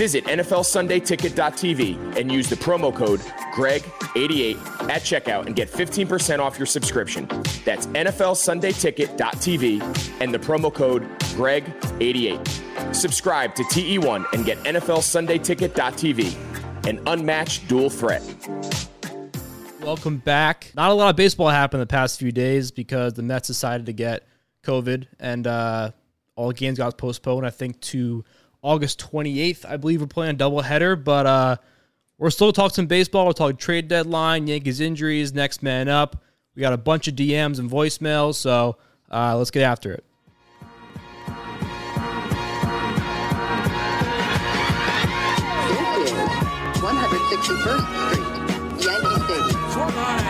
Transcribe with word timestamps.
Visit 0.00 0.24
NFLSundayTicket.tv 0.24 2.16
and 2.16 2.32
use 2.32 2.48
the 2.48 2.56
promo 2.56 2.94
code 2.94 3.20
GREG88 3.52 4.56
at 4.88 5.02
checkout 5.02 5.44
and 5.44 5.54
get 5.54 5.70
15% 5.70 6.38
off 6.38 6.58
your 6.58 6.64
subscription. 6.64 7.26
That's 7.66 7.86
NFLSundayTicket.tv 7.88 10.20
and 10.22 10.32
the 10.32 10.38
promo 10.38 10.72
code 10.72 11.02
GREG88. 11.36 12.94
Subscribe 12.94 13.54
to 13.56 13.62
TE1 13.64 14.24
and 14.32 14.46
get 14.46 14.56
NFLSundayTicket.tv, 14.60 16.88
an 16.88 17.02
unmatched 17.06 17.68
dual 17.68 17.90
threat. 17.90 18.22
Welcome 19.82 20.16
back. 20.16 20.72
Not 20.74 20.92
a 20.92 20.94
lot 20.94 21.10
of 21.10 21.16
baseball 21.16 21.50
happened 21.50 21.82
the 21.82 21.86
past 21.86 22.18
few 22.18 22.32
days 22.32 22.70
because 22.70 23.12
the 23.12 23.22
Mets 23.22 23.48
decided 23.48 23.84
to 23.84 23.92
get 23.92 24.26
COVID 24.64 25.08
and 25.18 25.46
uh, 25.46 25.90
all 26.36 26.52
games 26.52 26.78
got 26.78 26.96
postponed, 26.96 27.44
I 27.44 27.50
think, 27.50 27.78
to 27.82 28.24
August 28.62 29.00
28th. 29.10 29.64
I 29.68 29.76
believe 29.76 30.00
we're 30.00 30.06
playing 30.06 30.34
a 30.34 30.38
doubleheader, 30.38 31.02
but 31.02 31.26
uh, 31.26 31.56
we're 32.18 32.30
still 32.30 32.52
talking 32.52 32.74
some 32.74 32.86
baseball. 32.86 33.26
We're 33.26 33.32
talking 33.32 33.56
trade 33.56 33.88
deadline, 33.88 34.46
Yankees 34.46 34.80
injuries, 34.80 35.32
next 35.32 35.62
man 35.62 35.88
up. 35.88 36.22
We 36.54 36.60
got 36.60 36.72
a 36.72 36.78
bunch 36.78 37.08
of 37.08 37.14
DMs 37.14 37.58
and 37.58 37.70
voicemails, 37.70 38.34
so 38.34 38.76
uh, 39.10 39.36
let's 39.36 39.50
get 39.50 39.62
after 39.62 39.92
it. 39.92 40.04
This 45.68 46.10
is 46.10 46.18
161st 46.80 47.84
Street, 48.10 48.84
Yankee 48.84 49.20
Stadium. 49.24 50.29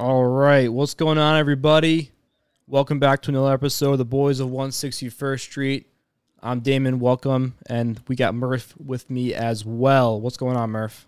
All 0.00 0.24
right, 0.24 0.72
what's 0.72 0.94
going 0.94 1.18
on, 1.18 1.36
everybody? 1.36 2.10
Welcome 2.66 2.98
back 2.98 3.20
to 3.20 3.30
another 3.30 3.52
episode 3.52 3.92
of 3.92 3.98
the 3.98 4.06
Boys 4.06 4.40
of 4.40 4.48
161st 4.48 5.40
Street. 5.40 5.92
I'm 6.42 6.60
Damon. 6.60 7.00
Welcome, 7.00 7.56
and 7.66 8.00
we 8.08 8.16
got 8.16 8.34
Murph 8.34 8.74
with 8.82 9.10
me 9.10 9.34
as 9.34 9.62
well. 9.66 10.18
What's 10.18 10.38
going 10.38 10.56
on, 10.56 10.70
Murph? 10.70 11.06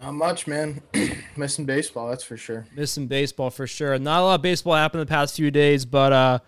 Not 0.00 0.14
much, 0.14 0.46
man. 0.46 0.80
Missing 1.36 1.64
baseball, 1.64 2.08
that's 2.08 2.22
for 2.22 2.36
sure. 2.36 2.66
Missing 2.76 3.08
baseball 3.08 3.50
for 3.50 3.66
sure. 3.66 3.98
Not 3.98 4.20
a 4.20 4.26
lot 4.26 4.34
of 4.36 4.42
baseball 4.42 4.74
happened 4.74 5.00
the 5.00 5.06
past 5.06 5.34
few 5.34 5.50
days, 5.50 5.84
but 5.84 6.12
uh, 6.12 6.38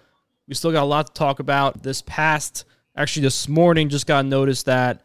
we 0.47 0.55
still 0.55 0.71
got 0.71 0.85
a 0.85 0.87
lot 0.87 1.09
to 1.09 1.13
talk 1.15 1.41
about. 1.41 1.83
This 1.83 2.01
past, 2.01 2.65
actually, 2.97 3.23
this 3.23 3.49
morning, 3.49 3.89
just 3.89 4.07
got 4.07 4.25
noticed 4.25 4.67
that 4.67 5.03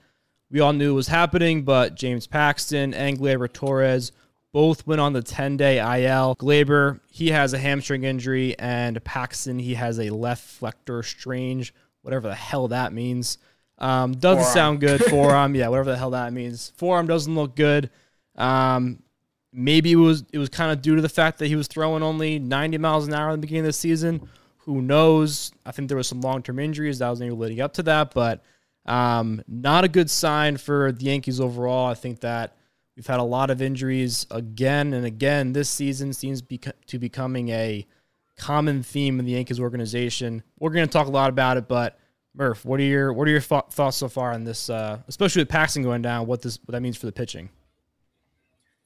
we 0.51 0.59
all 0.59 0.73
knew 0.73 0.91
it 0.91 0.95
was 0.95 1.07
happening, 1.07 1.63
but 1.63 1.95
James 1.95 2.27
Paxton 2.27 2.93
and 2.93 3.17
Gleyber 3.17 3.51
Torres 3.51 4.11
both 4.51 4.85
went 4.87 5.01
on 5.01 5.13
the 5.13 5.21
10 5.21 5.57
day 5.57 5.77
IL. 5.77 6.35
Gleyber, 6.35 6.99
he 7.09 7.29
has 7.29 7.53
a 7.53 7.57
hamstring 7.57 8.03
injury, 8.03 8.57
and 8.57 9.03
Paxton, 9.03 9.59
he 9.59 9.75
has 9.75 9.99
a 9.99 10.09
left 10.09 10.43
flexor 10.43 11.03
strange, 11.03 11.73
whatever 12.01 12.27
the 12.27 12.35
hell 12.35 12.67
that 12.69 12.93
means. 12.93 13.37
Um, 13.77 14.13
doesn't 14.13 14.43
Forearm. 14.43 14.53
sound 14.53 14.79
good. 14.81 15.03
Forearm, 15.09 15.55
yeah, 15.55 15.67
whatever 15.69 15.91
the 15.91 15.97
hell 15.97 16.11
that 16.11 16.33
means. 16.33 16.71
Forearm 16.77 17.07
doesn't 17.07 17.33
look 17.33 17.55
good. 17.55 17.89
Um, 18.35 19.03
maybe 19.51 19.91
it 19.91 19.95
was 19.95 20.23
it 20.31 20.37
was 20.37 20.49
kind 20.49 20.71
of 20.71 20.81
due 20.81 20.95
to 20.95 21.01
the 21.01 21.09
fact 21.09 21.39
that 21.39 21.47
he 21.47 21.55
was 21.55 21.67
throwing 21.67 22.03
only 22.03 22.39
90 22.39 22.77
miles 22.77 23.07
an 23.07 23.13
hour 23.13 23.29
in 23.29 23.39
the 23.39 23.41
beginning 23.41 23.61
of 23.61 23.67
the 23.67 23.73
season. 23.73 24.29
Who 24.59 24.81
knows? 24.81 25.51
I 25.65 25.71
think 25.71 25.87
there 25.87 25.97
was 25.97 26.07
some 26.07 26.21
long 26.21 26.43
term 26.43 26.59
injuries 26.59 26.99
that 26.99 27.09
was 27.09 27.19
maybe 27.19 27.33
leading 27.33 27.61
up 27.61 27.73
to 27.73 27.83
that, 27.83 28.13
but 28.13 28.43
um, 28.85 29.41
not 29.47 29.83
a 29.83 29.87
good 29.87 30.09
sign 30.09 30.57
for 30.57 30.91
the 30.91 31.05
Yankees 31.05 31.39
overall. 31.39 31.87
I 31.87 31.93
think 31.93 32.21
that 32.21 32.55
we've 32.99 33.07
had 33.07 33.21
a 33.21 33.23
lot 33.23 33.49
of 33.49 33.61
injuries 33.61 34.27
again 34.29 34.91
and 34.91 35.05
again 35.05 35.53
this 35.53 35.69
season. 35.69 36.11
Seems 36.11 36.41
beco- 36.41 36.73
to 36.87 36.99
becoming 36.99 37.47
a 37.47 37.87
common 38.35 38.83
theme 38.83 39.19
in 39.19 39.25
the 39.25 39.31
Yankees 39.31 39.57
organization. 39.57 40.43
We're 40.59 40.71
going 40.71 40.85
to 40.85 40.91
talk 40.91 41.07
a 41.07 41.11
lot 41.11 41.29
about 41.29 41.55
it, 41.55 41.69
but 41.69 41.97
Murph, 42.35 42.65
what 42.65 42.77
are 42.81 42.83
your 42.83 43.13
what 43.13 43.25
are 43.25 43.31
your 43.31 43.39
thought- 43.39 43.71
thoughts 43.71 43.95
so 43.95 44.09
far 44.09 44.33
on 44.33 44.43
this? 44.43 44.69
Uh, 44.69 44.99
especially 45.07 45.41
with 45.41 45.47
Paxton 45.47 45.81
going 45.81 46.01
down, 46.01 46.27
what 46.27 46.41
this 46.41 46.59
what 46.65 46.73
that 46.73 46.81
means 46.81 46.97
for 46.97 47.05
the 47.05 47.13
pitching. 47.13 47.49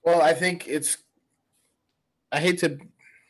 Well, 0.03 0.22
I 0.22 0.34
think 0.35 0.68
it's. 0.68 0.97
I 2.31 2.40
hate 2.40 2.59
to 2.59 2.78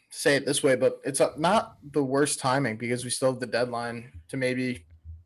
say 0.09 0.35
it 0.35 0.45
this 0.45 0.63
way, 0.63 0.75
but 0.75 0.99
it's 1.05 1.21
not 1.37 1.77
the 1.93 2.03
worst 2.03 2.39
timing 2.39 2.75
because 2.75 3.05
we 3.05 3.09
still 3.09 3.31
have 3.31 3.39
the 3.39 3.47
deadline 3.47 4.11
to 4.29 4.37
maybe, 4.37 4.85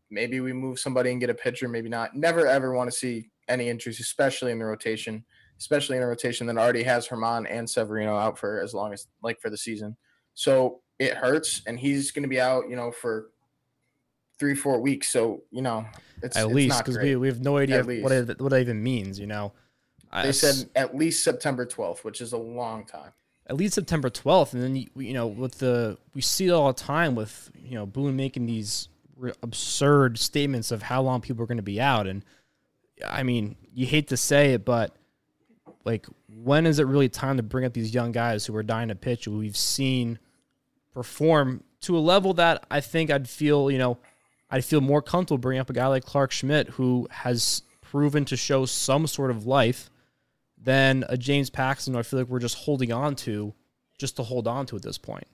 maybe 0.10 0.40
we 0.40 0.54
move 0.54 0.80
somebody 0.80 1.12
and 1.12 1.20
get 1.20 1.30
a 1.30 1.34
pitcher, 1.34 1.68
maybe 1.68 1.90
not. 1.90 2.16
Never 2.16 2.46
ever 2.48 2.74
want 2.74 2.92
to 2.92 2.96
see 2.96 3.30
any 3.48 3.70
injuries, 3.70 4.00
especially 4.00 4.52
in 4.52 4.60
the 4.60 4.66
rotation, 4.66 5.26
especially 5.60 5.98
in 5.98 6.04
a 6.04 6.08
rotation 6.08 6.48
that 6.48 6.58
already 6.58 6.84
has 6.84 7.08
German 7.08 7.46
and 7.48 7.70
Severino 7.70 8.16
out 8.16 8.38
for 8.38 8.62
as 8.62 8.74
long 8.74 8.94
as 8.94 9.08
like 9.24 9.40
for 9.42 9.50
the 9.50 9.58
season. 9.58 9.96
So 10.34 10.82
it 11.00 11.14
hurts, 11.16 11.62
and 11.68 11.80
he's 11.80 12.12
going 12.12 12.24
to 12.24 12.30
be 12.30 12.40
out, 12.40 12.70
you 12.70 12.76
know, 12.76 12.92
for 12.92 13.30
three, 14.40 14.56
four 14.56 14.80
weeks. 14.80 15.10
So 15.10 15.42
you 15.52 15.62
know, 15.62 15.86
it's 16.22 16.38
At 16.38 16.46
it's 16.46 16.54
least 16.54 16.78
because 16.80 16.98
we, 16.98 17.16
we 17.16 17.28
have 17.28 17.42
no 17.42 17.58
idea 17.58 17.84
what 17.84 18.12
it, 18.12 18.40
what 18.42 18.50
that 18.50 18.60
even 18.62 18.82
means. 18.84 19.20
You 19.20 19.28
know, 19.28 19.54
They 20.12 20.30
I- 20.30 20.32
said 20.32 20.70
at 20.76 20.96
least 20.96 21.24
September 21.24 21.66
12th, 21.66 22.04
which 22.04 22.22
is 22.22 22.34
a 22.34 22.38
long 22.38 22.86
time. 22.86 23.12
at 23.48 23.56
least 23.58 23.74
September 23.76 24.10
12th. 24.10 24.54
And 24.54 24.62
then, 24.64 24.76
you, 24.76 24.88
you 24.96 25.14
know, 25.14 25.26
with 25.28 25.60
the, 25.60 25.98
we 26.14 26.22
see 26.22 26.48
it 26.48 26.52
all 26.52 26.68
the 26.68 26.80
time 26.80 27.16
with, 27.16 27.50
you 27.58 27.76
know, 27.76 27.86
Boone 27.86 28.16
making 28.16 28.46
these 28.46 28.90
re- 29.16 29.34
absurd 29.42 30.18
statements 30.20 30.70
of 30.72 30.84
how 30.84 31.02
long 31.02 31.22
people 31.22 31.44
are 31.44 31.48
going 31.48 31.58
to 31.58 31.64
be 31.64 31.80
out. 31.82 32.08
And 32.08 32.24
I 33.08 33.24
mean, 33.24 33.56
you 33.74 33.86
hate 33.86 34.08
to 34.10 34.18
say 34.18 34.54
it, 34.54 34.66
but 34.66 34.96
like, 35.88 36.06
when 36.44 36.68
is 36.68 36.80
it 36.80 36.86
really 36.86 37.08
time 37.08 37.38
to 37.38 37.44
bring 37.44 37.66
up 37.66 37.74
these 37.74 37.94
young 37.94 38.12
guys 38.12 38.46
who 38.46 38.56
are 38.56 38.62
dying 38.62 38.90
to 38.90 38.96
pitch, 38.96 39.26
who 39.26 39.38
we've 39.38 39.58
seen 39.58 40.20
perform 40.94 41.64
to 41.82 41.98
a 41.98 42.00
level 42.00 42.34
that 42.34 42.66
I 42.70 42.82
think 42.82 43.10
I'd 43.10 43.30
feel, 43.30 43.72
you 43.72 43.78
know, 43.78 43.98
I'd 44.52 44.66
feel 44.66 44.82
more 44.82 45.02
comfortable 45.02 45.38
bringing 45.38 45.62
up 45.62 45.70
a 45.70 45.74
guy 45.74 45.88
like 45.88 46.04
Clarke 46.04 46.32
Schmidt, 46.32 46.68
who 46.70 47.08
has 47.10 47.64
proven 47.82 48.26
to 48.26 48.36
show 48.36 48.66
some 48.66 49.08
sort 49.08 49.32
of 49.32 49.46
life 49.46 49.90
than 50.62 51.06
a 51.08 51.18
James 51.18 51.50
Paxton 51.50 51.96
I 51.96 52.02
feel 52.02 52.20
like 52.20 52.28
we're 52.28 52.40
just 52.40 52.58
holding 52.58 52.92
on 52.92 53.16
to 53.16 53.54
just 53.98 54.18
to 54.18 54.24
hold 54.24 54.48
on 54.48 54.66
to 54.66 54.76
at 54.76 54.82
this 54.82 54.98
point. 54.98 55.28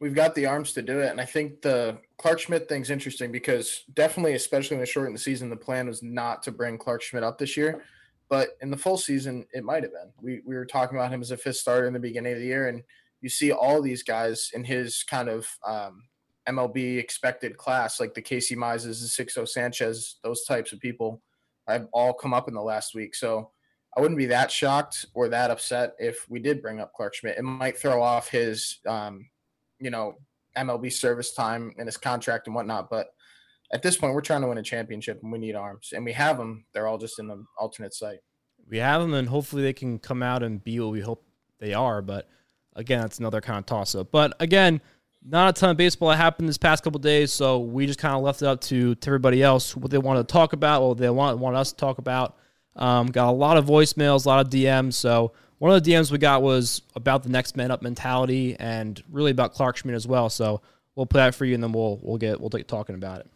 We've 0.00 0.14
got 0.14 0.34
the 0.34 0.46
arms 0.46 0.72
to 0.72 0.82
do 0.82 0.98
it. 0.98 1.10
And 1.10 1.20
I 1.20 1.26
think 1.26 1.62
the 1.62 1.98
Clarke 2.16 2.40
Schmidt 2.40 2.68
thing's 2.68 2.90
interesting 2.90 3.30
because 3.30 3.84
definitely, 3.94 4.34
especially 4.34 4.76
in 4.76 4.80
the 4.80 4.86
short 4.86 5.06
in 5.06 5.12
the 5.12 5.18
season, 5.18 5.48
the 5.48 5.56
plan 5.56 5.86
was 5.86 6.02
not 6.02 6.42
to 6.44 6.50
bring 6.50 6.76
Clarke 6.76 7.02
Schmidt 7.02 7.22
up 7.22 7.38
this 7.38 7.56
year. 7.56 7.84
But 8.30 8.50
in 8.62 8.70
the 8.70 8.76
full 8.76 8.96
season, 8.96 9.44
it 9.52 9.64
might 9.64 9.82
have 9.82 9.92
been. 9.92 10.12
We, 10.22 10.40
we 10.46 10.54
were 10.54 10.64
talking 10.64 10.96
about 10.96 11.12
him 11.12 11.20
as 11.20 11.32
a 11.32 11.36
fifth 11.36 11.56
starter 11.56 11.88
in 11.88 11.92
the 11.92 11.98
beginning 11.98 12.32
of 12.32 12.38
the 12.38 12.46
year. 12.46 12.68
And 12.68 12.82
you 13.20 13.28
see 13.28 13.50
all 13.50 13.82
these 13.82 14.04
guys 14.04 14.52
in 14.54 14.62
his 14.62 15.02
kind 15.02 15.28
of 15.28 15.48
um, 15.66 16.04
MLB 16.48 16.98
expected 16.98 17.56
class, 17.56 17.98
like 17.98 18.14
the 18.14 18.22
Casey 18.22 18.54
Mizes, 18.54 19.00
the 19.02 19.24
Sixto 19.24 19.46
Sanchez, 19.46 20.16
those 20.22 20.44
types 20.44 20.72
of 20.72 20.78
people 20.78 21.20
have 21.66 21.88
all 21.92 22.14
come 22.14 22.32
up 22.32 22.46
in 22.46 22.54
the 22.54 22.62
last 22.62 22.94
week. 22.94 23.16
So 23.16 23.50
I 23.96 24.00
wouldn't 24.00 24.18
be 24.18 24.26
that 24.26 24.50
shocked 24.50 25.06
or 25.14 25.28
that 25.28 25.50
upset 25.50 25.94
if 25.98 26.24
we 26.28 26.38
did 26.38 26.62
bring 26.62 26.80
up 26.80 26.92
Clarke 26.94 27.14
Schmidt. 27.14 27.36
It 27.36 27.42
might 27.42 27.76
throw 27.76 28.00
off 28.00 28.28
his, 28.28 28.78
um, 28.86 29.28
you 29.80 29.90
know, 29.90 30.14
MLB 30.56 30.92
service 30.92 31.34
time 31.34 31.74
and 31.78 31.86
his 31.88 31.96
contract 31.96 32.46
and 32.46 32.54
whatnot. 32.54 32.90
But 32.90 33.08
at 33.72 33.82
this 33.82 33.96
point, 33.96 34.14
we're 34.14 34.20
trying 34.20 34.42
to 34.42 34.48
win 34.48 34.58
a 34.58 34.62
championship 34.62 35.20
and 35.22 35.30
we 35.30 35.38
need 35.38 35.54
arms, 35.54 35.92
and 35.94 36.04
we 36.04 36.12
have 36.12 36.38
them. 36.38 36.64
They're 36.72 36.86
all 36.86 36.98
just 36.98 37.18
in 37.18 37.28
the 37.28 37.44
alternate 37.58 37.94
site. 37.94 38.20
We 38.68 38.78
have 38.78 39.00
them, 39.00 39.14
and 39.14 39.28
hopefully 39.28 39.62
they 39.62 39.72
can 39.72 39.98
come 39.98 40.22
out 40.22 40.42
and 40.42 40.62
be 40.62 40.78
what 40.80 40.90
we 40.90 41.00
hope 41.00 41.24
they 41.58 41.74
are. 41.74 42.02
But 42.02 42.28
again, 42.74 43.00
that's 43.00 43.18
another 43.18 43.40
kind 43.40 43.58
of 43.58 43.66
toss 43.66 43.94
up. 43.94 44.10
But 44.10 44.34
again, 44.40 44.80
not 45.24 45.56
a 45.56 45.60
ton 45.60 45.70
of 45.70 45.76
baseball 45.76 46.10
happened 46.10 46.48
this 46.48 46.58
past 46.58 46.82
couple 46.82 46.98
days, 46.98 47.32
so 47.32 47.58
we 47.58 47.86
just 47.86 47.98
kind 47.98 48.14
of 48.14 48.22
left 48.22 48.42
it 48.42 48.48
up 48.48 48.60
to, 48.62 48.94
to 48.94 49.08
everybody 49.08 49.42
else 49.42 49.76
what 49.76 49.90
they 49.90 49.98
wanted 49.98 50.26
to 50.26 50.32
talk 50.32 50.52
about, 50.52 50.82
what 50.82 50.98
they 50.98 51.10
want 51.10 51.38
want 51.38 51.56
us 51.56 51.70
to 51.70 51.76
talk 51.76 51.98
about. 51.98 52.36
Um, 52.76 53.08
got 53.08 53.28
a 53.28 53.32
lot 53.32 53.56
of 53.56 53.66
voicemails, 53.66 54.24
a 54.24 54.28
lot 54.28 54.44
of 54.44 54.50
DMs. 54.50 54.94
So 54.94 55.32
one 55.58 55.72
of 55.72 55.82
the 55.82 55.90
DMs 55.90 56.10
we 56.10 56.18
got 56.18 56.42
was 56.42 56.82
about 56.96 57.22
the 57.22 57.28
next 57.28 57.56
man 57.56 57.70
up 57.70 57.82
mentality 57.82 58.56
and 58.58 59.02
really 59.10 59.30
about 59.30 59.52
Clarke 59.52 59.76
Schmidt 59.76 59.94
as 59.94 60.06
well. 60.06 60.30
So 60.30 60.62
we'll 60.94 61.06
play 61.06 61.20
that 61.20 61.34
for 61.34 61.44
you, 61.44 61.54
and 61.54 61.62
then 61.62 61.72
we'll 61.72 62.00
we'll 62.02 62.18
get 62.18 62.40
we'll 62.40 62.48
get 62.48 62.66
talking 62.66 62.94
about 62.94 63.20
it. 63.20 63.30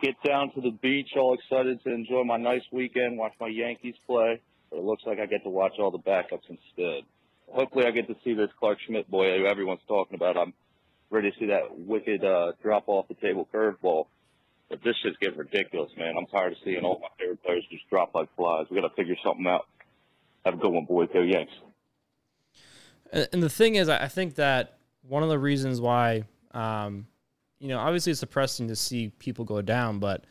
Get 0.00 0.14
down 0.24 0.52
to 0.54 0.60
the 0.60 0.70
beach, 0.70 1.10
all 1.16 1.34
excited 1.34 1.82
to 1.84 1.92
enjoy 1.92 2.22
my 2.24 2.36
nice 2.36 2.62
weekend, 2.70 3.18
watch 3.18 3.32
my 3.40 3.48
Yankees 3.48 3.96
play. 4.06 4.40
But 4.70 4.78
it 4.78 4.84
looks 4.84 5.02
like 5.06 5.18
I 5.18 5.26
get 5.26 5.42
to 5.44 5.50
watch 5.50 5.72
all 5.78 5.90
the 5.90 5.98
backups 5.98 6.48
instead. 6.48 7.02
Hopefully, 7.48 7.86
I 7.86 7.90
get 7.90 8.06
to 8.08 8.16
see 8.22 8.34
this 8.34 8.50
Clarke 8.58 8.78
Schmidt 8.86 9.10
boy 9.10 9.38
who 9.38 9.46
everyone's 9.46 9.80
talking 9.88 10.14
about. 10.14 10.36
I'm 10.36 10.52
ready 11.10 11.30
to 11.30 11.38
see 11.38 11.46
that 11.46 11.78
wicked 11.78 12.24
uh, 12.24 12.52
drop 12.62 12.84
off 12.86 13.08
the 13.08 13.14
table 13.14 13.48
curveball. 13.52 14.06
But 14.68 14.80
this 14.84 14.94
shit's 15.02 15.16
getting 15.18 15.38
ridiculous, 15.38 15.90
man. 15.96 16.14
I'm 16.18 16.26
tired 16.26 16.52
of 16.52 16.58
seeing 16.62 16.84
all 16.84 17.00
my 17.00 17.08
favorite 17.18 17.42
players 17.42 17.64
just 17.70 17.88
drop 17.88 18.14
like 18.14 18.28
flies. 18.36 18.66
We 18.70 18.80
got 18.80 18.86
to 18.86 18.94
figure 18.94 19.16
something 19.24 19.46
out. 19.46 19.66
Have 20.44 20.54
a 20.54 20.56
good 20.58 20.70
one, 20.70 20.84
boy. 20.84 21.06
Go 21.06 21.22
Yanks. 21.22 21.52
And 23.32 23.42
the 23.42 23.48
thing 23.48 23.76
is, 23.76 23.88
I 23.88 24.08
think 24.08 24.34
that 24.34 24.78
one 25.02 25.22
of 25.22 25.30
the 25.30 25.38
reasons 25.38 25.80
why, 25.80 26.24
um, 26.52 27.06
you 27.60 27.68
know, 27.68 27.78
obviously 27.78 28.12
it's 28.12 28.20
depressing 28.20 28.68
to 28.68 28.76
see 28.76 29.12
people 29.18 29.44
go 29.44 29.62
down, 29.62 29.98
but 29.98 30.24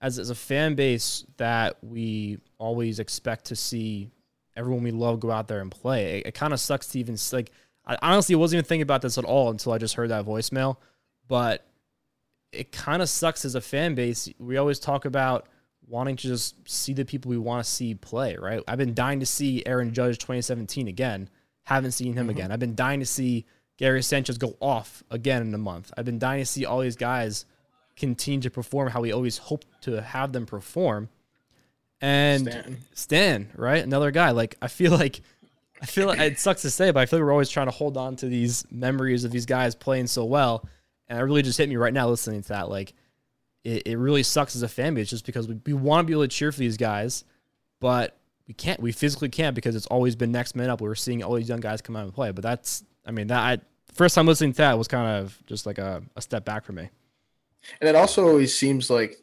as, 0.00 0.18
as 0.18 0.30
a 0.30 0.34
fan 0.34 0.74
base 0.74 1.24
that 1.36 1.76
we 1.82 2.38
always 2.58 2.98
expect 2.98 3.46
to 3.46 3.56
see 3.56 4.10
everyone 4.56 4.82
we 4.82 4.90
love 4.90 5.20
go 5.20 5.30
out 5.30 5.48
there 5.48 5.60
and 5.60 5.70
play, 5.70 6.18
it, 6.18 6.28
it 6.28 6.34
kind 6.34 6.52
of 6.52 6.60
sucks 6.60 6.88
to 6.88 6.98
even 6.98 7.16
like. 7.32 7.50
I 7.88 7.96
honestly 8.02 8.34
wasn't 8.34 8.58
even 8.58 8.68
thinking 8.68 8.82
about 8.82 9.00
this 9.00 9.16
at 9.16 9.24
all 9.24 9.48
until 9.48 9.72
I 9.72 9.78
just 9.78 9.94
heard 9.94 10.10
that 10.10 10.26
voicemail, 10.26 10.78
but 11.28 11.64
it 12.50 12.72
kind 12.72 13.00
of 13.00 13.08
sucks 13.08 13.44
as 13.44 13.54
a 13.54 13.60
fan 13.60 13.94
base. 13.94 14.28
We 14.40 14.56
always 14.56 14.80
talk 14.80 15.04
about 15.04 15.46
wanting 15.86 16.16
to 16.16 16.26
just 16.26 16.68
see 16.68 16.92
the 16.92 17.04
people 17.04 17.30
we 17.30 17.38
want 17.38 17.64
to 17.64 17.70
see 17.70 17.94
play, 17.94 18.36
right? 18.36 18.60
I've 18.66 18.78
been 18.78 18.94
dying 18.94 19.20
to 19.20 19.26
see 19.26 19.64
Aaron 19.66 19.92
Judge 19.92 20.18
2017 20.18 20.88
again. 20.88 21.28
Haven't 21.64 21.92
seen 21.92 22.14
him 22.14 22.24
mm-hmm. 22.24 22.30
again. 22.30 22.52
I've 22.52 22.58
been 22.58 22.74
dying 22.74 23.00
to 23.00 23.06
see 23.06 23.46
Gary 23.76 24.02
Sanchez 24.02 24.38
go 24.38 24.56
off 24.60 25.02
again 25.10 25.42
in 25.42 25.54
a 25.54 25.58
month. 25.58 25.92
I've 25.96 26.04
been 26.04 26.18
dying 26.18 26.40
to 26.40 26.46
see 26.46 26.64
all 26.64 26.80
these 26.80 26.96
guys 26.96 27.44
continue 27.96 28.40
to 28.40 28.50
perform 28.50 28.88
how 28.88 29.00
we 29.00 29.12
always 29.12 29.38
hope 29.38 29.64
to 29.82 30.00
have 30.02 30.32
them 30.32 30.46
perform. 30.46 31.08
And 32.00 32.42
Stanton. 32.42 32.78
Stan, 32.94 33.50
right? 33.56 33.82
Another 33.82 34.10
guy. 34.10 34.30
Like 34.30 34.56
I 34.60 34.68
feel 34.68 34.92
like 34.98 35.20
I 35.80 35.86
feel 35.86 36.06
like 36.06 36.18
it 36.18 36.38
sucks 36.38 36.62
to 36.62 36.70
say, 36.70 36.90
but 36.90 37.00
I 37.00 37.06
feel 37.06 37.18
like 37.18 37.26
we're 37.26 37.32
always 37.32 37.50
trying 37.50 37.66
to 37.66 37.72
hold 37.72 37.96
on 37.96 38.16
to 38.16 38.26
these 38.26 38.64
memories 38.70 39.24
of 39.24 39.30
these 39.30 39.46
guys 39.46 39.74
playing 39.74 40.06
so 40.06 40.24
well. 40.24 40.66
And 41.08 41.18
it 41.18 41.22
really 41.22 41.42
just 41.42 41.58
hit 41.58 41.68
me 41.68 41.76
right 41.76 41.92
now 41.92 42.08
listening 42.08 42.42
to 42.42 42.48
that. 42.48 42.68
Like 42.68 42.94
it, 43.62 43.86
it 43.86 43.98
really 43.98 44.22
sucks 44.22 44.56
as 44.56 44.62
a 44.62 44.68
fan 44.68 44.94
base 44.94 45.10
just 45.10 45.26
because 45.26 45.48
we, 45.48 45.58
we 45.66 45.72
want 45.74 46.04
to 46.04 46.06
be 46.06 46.12
able 46.12 46.22
to 46.22 46.28
cheer 46.28 46.52
for 46.52 46.58
these 46.58 46.76
guys, 46.76 47.24
but 47.80 48.16
we 48.48 48.54
can't. 48.54 48.80
We 48.80 48.92
physically 48.92 49.28
can't 49.28 49.54
because 49.54 49.74
it's 49.74 49.86
always 49.86 50.16
been 50.16 50.32
next 50.32 50.54
man 50.54 50.70
up. 50.70 50.80
We're 50.80 50.94
seeing 50.94 51.22
all 51.22 51.34
these 51.34 51.48
young 51.48 51.60
guys 51.60 51.82
come 51.82 51.96
out 51.96 52.04
and 52.04 52.14
play. 52.14 52.30
But 52.30 52.42
that's, 52.42 52.84
I 53.06 53.12
mean, 53.12 53.28
that 53.28 53.38
I, 53.38 53.58
first 53.92 54.14
time 54.14 54.26
listening 54.26 54.52
to 54.52 54.58
that 54.58 54.78
was 54.78 54.88
kind 54.88 55.22
of 55.22 55.38
just 55.46 55.64
like 55.64 55.78
a, 55.78 56.02
a 56.16 56.22
step 56.22 56.44
back 56.44 56.64
for 56.64 56.72
me. 56.72 56.90
And 57.80 57.88
it 57.88 57.94
also 57.94 58.26
always 58.26 58.56
seems 58.56 58.90
like 58.90 59.16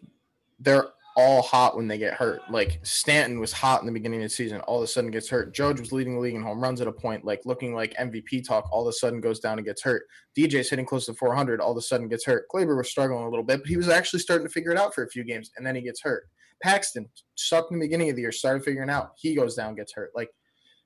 they're 0.60 0.88
all 1.16 1.42
hot 1.42 1.76
when 1.76 1.88
they 1.88 1.98
get 1.98 2.16
hurt. 2.16 2.42
Like 2.50 2.80
Stanton 2.84 3.40
was 3.40 3.54
hot 3.54 3.82
in 3.82 3.86
the 3.86 3.92
beginning 3.92 4.22
of 4.22 4.26
the 4.26 4.30
season, 4.30 4.62
all 4.62 4.78
of 4.78 4.84
a 4.84 4.88
sudden 4.88 5.12
gets 5.12 5.30
hurt. 5.30 5.54
Judge 5.54 5.80
was 5.80 5.92
leading 5.92 6.16
the 6.16 6.20
league 6.20 6.36
in 6.36 6.42
home 6.42 6.60
runs 6.60 6.82
at 6.82 6.88
a 6.88 6.92
point, 6.92 7.24
like 7.24 7.42
looking 7.46 7.76
like 7.76 7.94
MVP 7.96 8.48
talk, 8.48 8.68
all 8.72 8.82
of 8.82 8.88
a 8.88 8.94
sudden 8.94 9.22
goes 9.22 9.40
down 9.40 9.60
and 9.60 9.66
gets 9.66 9.84
hurt. 9.84 10.04
DJ's 10.38 10.70
hitting 10.70 10.86
close 10.86 11.06
to 11.06 11.14
400, 11.14 11.62
all 11.62 11.72
of 11.72 11.78
a 11.78 11.82
sudden 11.82 12.08
gets 12.08 12.26
hurt. 12.26 12.46
Gleyber 12.54 12.78
was 12.78 12.90
struggling 12.90 13.26
a 13.26 13.30
little 13.30 13.46
bit, 13.46 13.60
but 13.60 13.70
he 13.70 13.78
was 13.78 13.90
actually 13.90 14.20
starting 14.20 14.48
to 14.48 14.52
figure 14.54 14.72
it 14.72 14.78
out 14.78 14.94
for 14.94 15.04
a 15.04 15.10
few 15.10 15.24
games, 15.24 15.52
and 15.58 15.66
then 15.66 15.76
he 15.76 15.82
gets 15.82 16.02
hurt. 16.02 16.24
Paxton 16.64 17.08
sucked 17.36 17.72
in 17.72 17.80
the 17.80 17.86
beginning 17.86 18.10
of 18.10 18.16
the 18.16 18.22
year, 18.22 18.32
started 18.32 18.64
figuring 18.64 18.90
out. 18.90 19.12
He 19.18 19.36
goes 19.36 19.56
down, 19.56 19.76
gets 19.76 19.94
hurt. 19.94 20.12
Like 20.16 20.30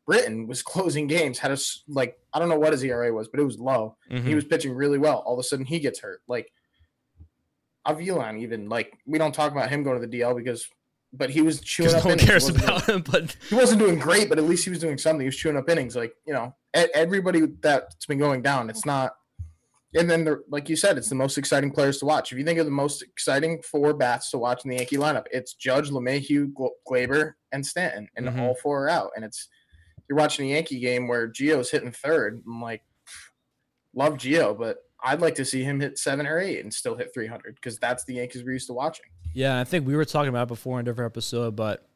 Britton 0.07 0.47
was 0.47 0.63
closing 0.63 1.05
games, 1.05 1.37
had 1.37 1.51
a 1.51 1.57
like 1.87 2.17
I 2.33 2.39
don't 2.39 2.47
know 2.49 2.57
what 2.57 2.71
his 2.71 2.81
ERA 2.83 3.13
was, 3.13 3.27
but 3.27 3.39
it 3.39 3.43
was 3.43 3.59
low. 3.59 3.97
He 4.09 4.33
was 4.33 4.45
pitching 4.45 4.73
really 4.73 4.97
well. 4.97 5.17
All 5.25 5.33
of 5.33 5.39
a 5.39 5.43
sudden, 5.43 5.65
he 5.65 5.79
gets 5.79 5.99
hurt. 5.99 6.21
Like 6.27 6.51
Avilan, 7.85 8.39
even 8.41 8.69
like 8.69 8.97
we 9.05 9.17
don't 9.17 9.33
talk 9.33 9.51
about 9.51 9.69
him 9.69 9.83
going 9.83 9.99
to 10.01 10.07
the 10.07 10.19
DL 10.19 10.35
because, 10.35 10.67
but 11.13 11.29
he 11.29 11.41
was 11.41 11.61
chewing 11.61 11.93
up 11.93 12.03
no 12.03 12.09
one 12.09 12.19
innings. 12.19 12.29
Cares 12.29 12.49
about 12.49 12.85
him, 12.89 13.01
but 13.01 13.35
he 13.49 13.55
wasn't 13.55 13.79
doing 13.79 13.97
great, 13.99 14.27
but 14.29 14.37
at 14.37 14.43
least 14.45 14.63
he 14.65 14.69
was 14.69 14.79
doing 14.79 14.97
something. 14.97 15.21
He 15.21 15.27
was 15.27 15.37
chewing 15.37 15.57
up 15.57 15.69
innings. 15.69 15.95
Like 15.95 16.13
you 16.25 16.33
know, 16.33 16.53
everybody 16.73 17.41
that's 17.61 18.05
been 18.05 18.17
going 18.19 18.41
down, 18.41 18.69
it's 18.69 18.85
not. 18.85 19.13
And 19.93 20.09
then, 20.09 20.25
the, 20.25 20.43
like 20.49 20.67
you 20.67 20.75
said, 20.75 20.97
it's 20.97 21.07
the 21.07 21.15
most 21.15 21.37
exciting 21.37 21.71
players 21.71 21.97
to 21.99 22.05
watch. 22.05 22.31
If 22.31 22.37
you 22.37 22.43
think 22.43 22.59
of 22.59 22.65
the 22.65 22.71
most 22.71 23.01
exciting 23.01 23.61
four 23.61 23.93
bats 23.93 24.29
to 24.31 24.37
watch 24.37 24.63
in 24.65 24.69
the 24.69 24.75
Yankee 24.75 24.97
lineup, 24.97 25.25
it's 25.31 25.53
Judge, 25.53 25.89
LeMahieu, 25.89 26.51
Gl- 26.53 26.69
Gleyber, 26.87 27.33
and 27.53 27.65
Stanton, 27.65 28.07
and 28.17 28.27
Mhm. 28.27 28.39
all 28.41 28.55
four 28.61 28.83
are 28.83 28.89
out. 28.89 29.11
And 29.15 29.23
it's 29.23 29.47
you're 30.07 30.17
watching 30.17 30.49
a 30.49 30.53
Yankee 30.53 30.79
game 30.79 31.07
where 31.07 31.27
Gio's 31.27 31.69
hitting 31.69 31.91
third. 31.91 32.43
I'm 32.45 32.61
like, 32.61 32.83
love 33.93 34.13
Gio, 34.13 34.57
but 34.57 34.77
I'd 35.03 35.21
like 35.21 35.35
to 35.35 35.45
see 35.45 35.63
him 35.63 35.79
hit 35.79 35.97
seven 35.97 36.25
or 36.25 36.39
eight 36.39 36.61
and 36.63 36.73
still 36.73 36.95
hit 36.95 37.13
300 37.13 37.55
because 37.55 37.77
that's 37.77 38.03
the 38.05 38.15
Yankees 38.15 38.43
we're 38.43 38.53
used 38.53 38.67
to 38.67 38.73
watching. 38.73 39.05
Yeah, 39.33 39.59
I 39.59 39.63
think 39.63 39.85
we 39.85 39.95
were 39.95 40.05
talking 40.05 40.29
about 40.29 40.43
it 40.43 40.47
before 40.47 40.79
in 40.79 40.87
a 40.87 40.89
different 40.89 41.11
episode, 41.11 41.55
but 41.55 41.87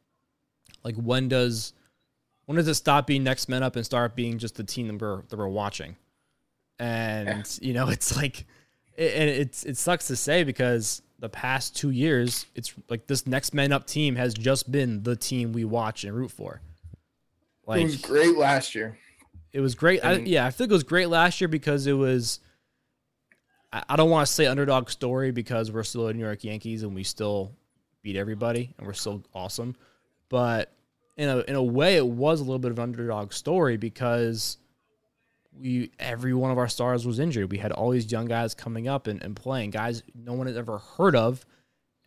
like 0.84 0.96
when 0.96 1.28
does 1.28 1.72
when 2.46 2.56
does 2.56 2.68
it 2.68 2.74
stop 2.74 3.06
being 3.06 3.22
next 3.22 3.48
man 3.48 3.62
up 3.62 3.76
and 3.76 3.84
start 3.84 4.14
being 4.14 4.38
just 4.38 4.56
the 4.56 4.64
team 4.64 4.88
that 4.88 5.00
we're 5.00 5.22
that 5.28 5.38
we're 5.38 5.48
watching? 5.48 5.96
And 6.78 7.46
you 7.62 7.72
know, 7.72 7.88
it's 7.88 8.16
like 8.16 8.46
it, 8.96 9.14
and 9.14 9.30
it's 9.30 9.64
it 9.64 9.76
sucks 9.76 10.08
to 10.08 10.16
say 10.16 10.44
because 10.44 11.02
the 11.18 11.28
past 11.28 11.76
two 11.76 11.90
years, 11.90 12.46
it's 12.54 12.74
like 12.88 13.06
this 13.06 13.26
next 13.26 13.54
man 13.54 13.72
up 13.72 13.86
team 13.86 14.16
has 14.16 14.34
just 14.34 14.70
been 14.70 15.02
the 15.02 15.16
team 15.16 15.52
we 15.52 15.64
watch 15.64 16.04
and 16.04 16.14
root 16.14 16.30
for. 16.30 16.60
Like 17.72 17.80
it 17.82 17.84
was 17.84 17.96
great 18.00 18.36
last 18.36 18.74
year. 18.74 18.98
it 19.52 19.60
was 19.60 19.74
great. 19.74 20.04
I, 20.04 20.12
And- 20.14 20.28
yeah, 20.28 20.46
I 20.46 20.50
think 20.50 20.70
it 20.70 20.74
was 20.74 20.84
great 20.84 21.08
last 21.08 21.40
year 21.40 21.48
because 21.48 21.86
it 21.86 21.92
was. 21.94 22.40
I, 23.72 23.82
I 23.90 23.96
don't 23.96 24.10
want 24.10 24.26
to 24.26 24.32
say 24.32 24.46
underdog 24.46 24.90
story 24.90 25.30
because 25.32 25.72
we're 25.72 25.82
still 25.82 26.06
the 26.06 26.14
New 26.14 26.24
York 26.24 26.44
Yankees 26.44 26.82
and 26.82 26.94
we 26.94 27.02
still 27.04 27.52
beat 28.02 28.16
everybody 28.16 28.74
and 28.78 28.86
we're 28.86 28.92
still 28.92 29.22
awesome, 29.34 29.76
but 30.28 30.72
in 31.16 31.28
a 31.28 31.38
in 31.40 31.54
a 31.54 31.62
way 31.62 31.96
it 31.96 32.06
was 32.06 32.40
a 32.40 32.44
little 32.44 32.58
bit 32.58 32.70
of 32.70 32.78
an 32.78 32.82
underdog 32.84 33.32
story 33.32 33.76
because 33.76 34.58
we 35.54 35.90
every 35.98 36.32
one 36.32 36.50
of 36.50 36.58
our 36.58 36.68
stars 36.68 37.06
was 37.06 37.18
injured. 37.18 37.50
We 37.50 37.58
had 37.58 37.72
all 37.72 37.90
these 37.90 38.10
young 38.10 38.24
guys 38.26 38.54
coming 38.54 38.88
up 38.88 39.06
and, 39.06 39.22
and 39.22 39.36
playing 39.36 39.70
guys 39.70 40.02
no 40.14 40.32
one 40.32 40.46
had 40.46 40.56
ever 40.56 40.78
heard 40.78 41.14
of. 41.14 41.44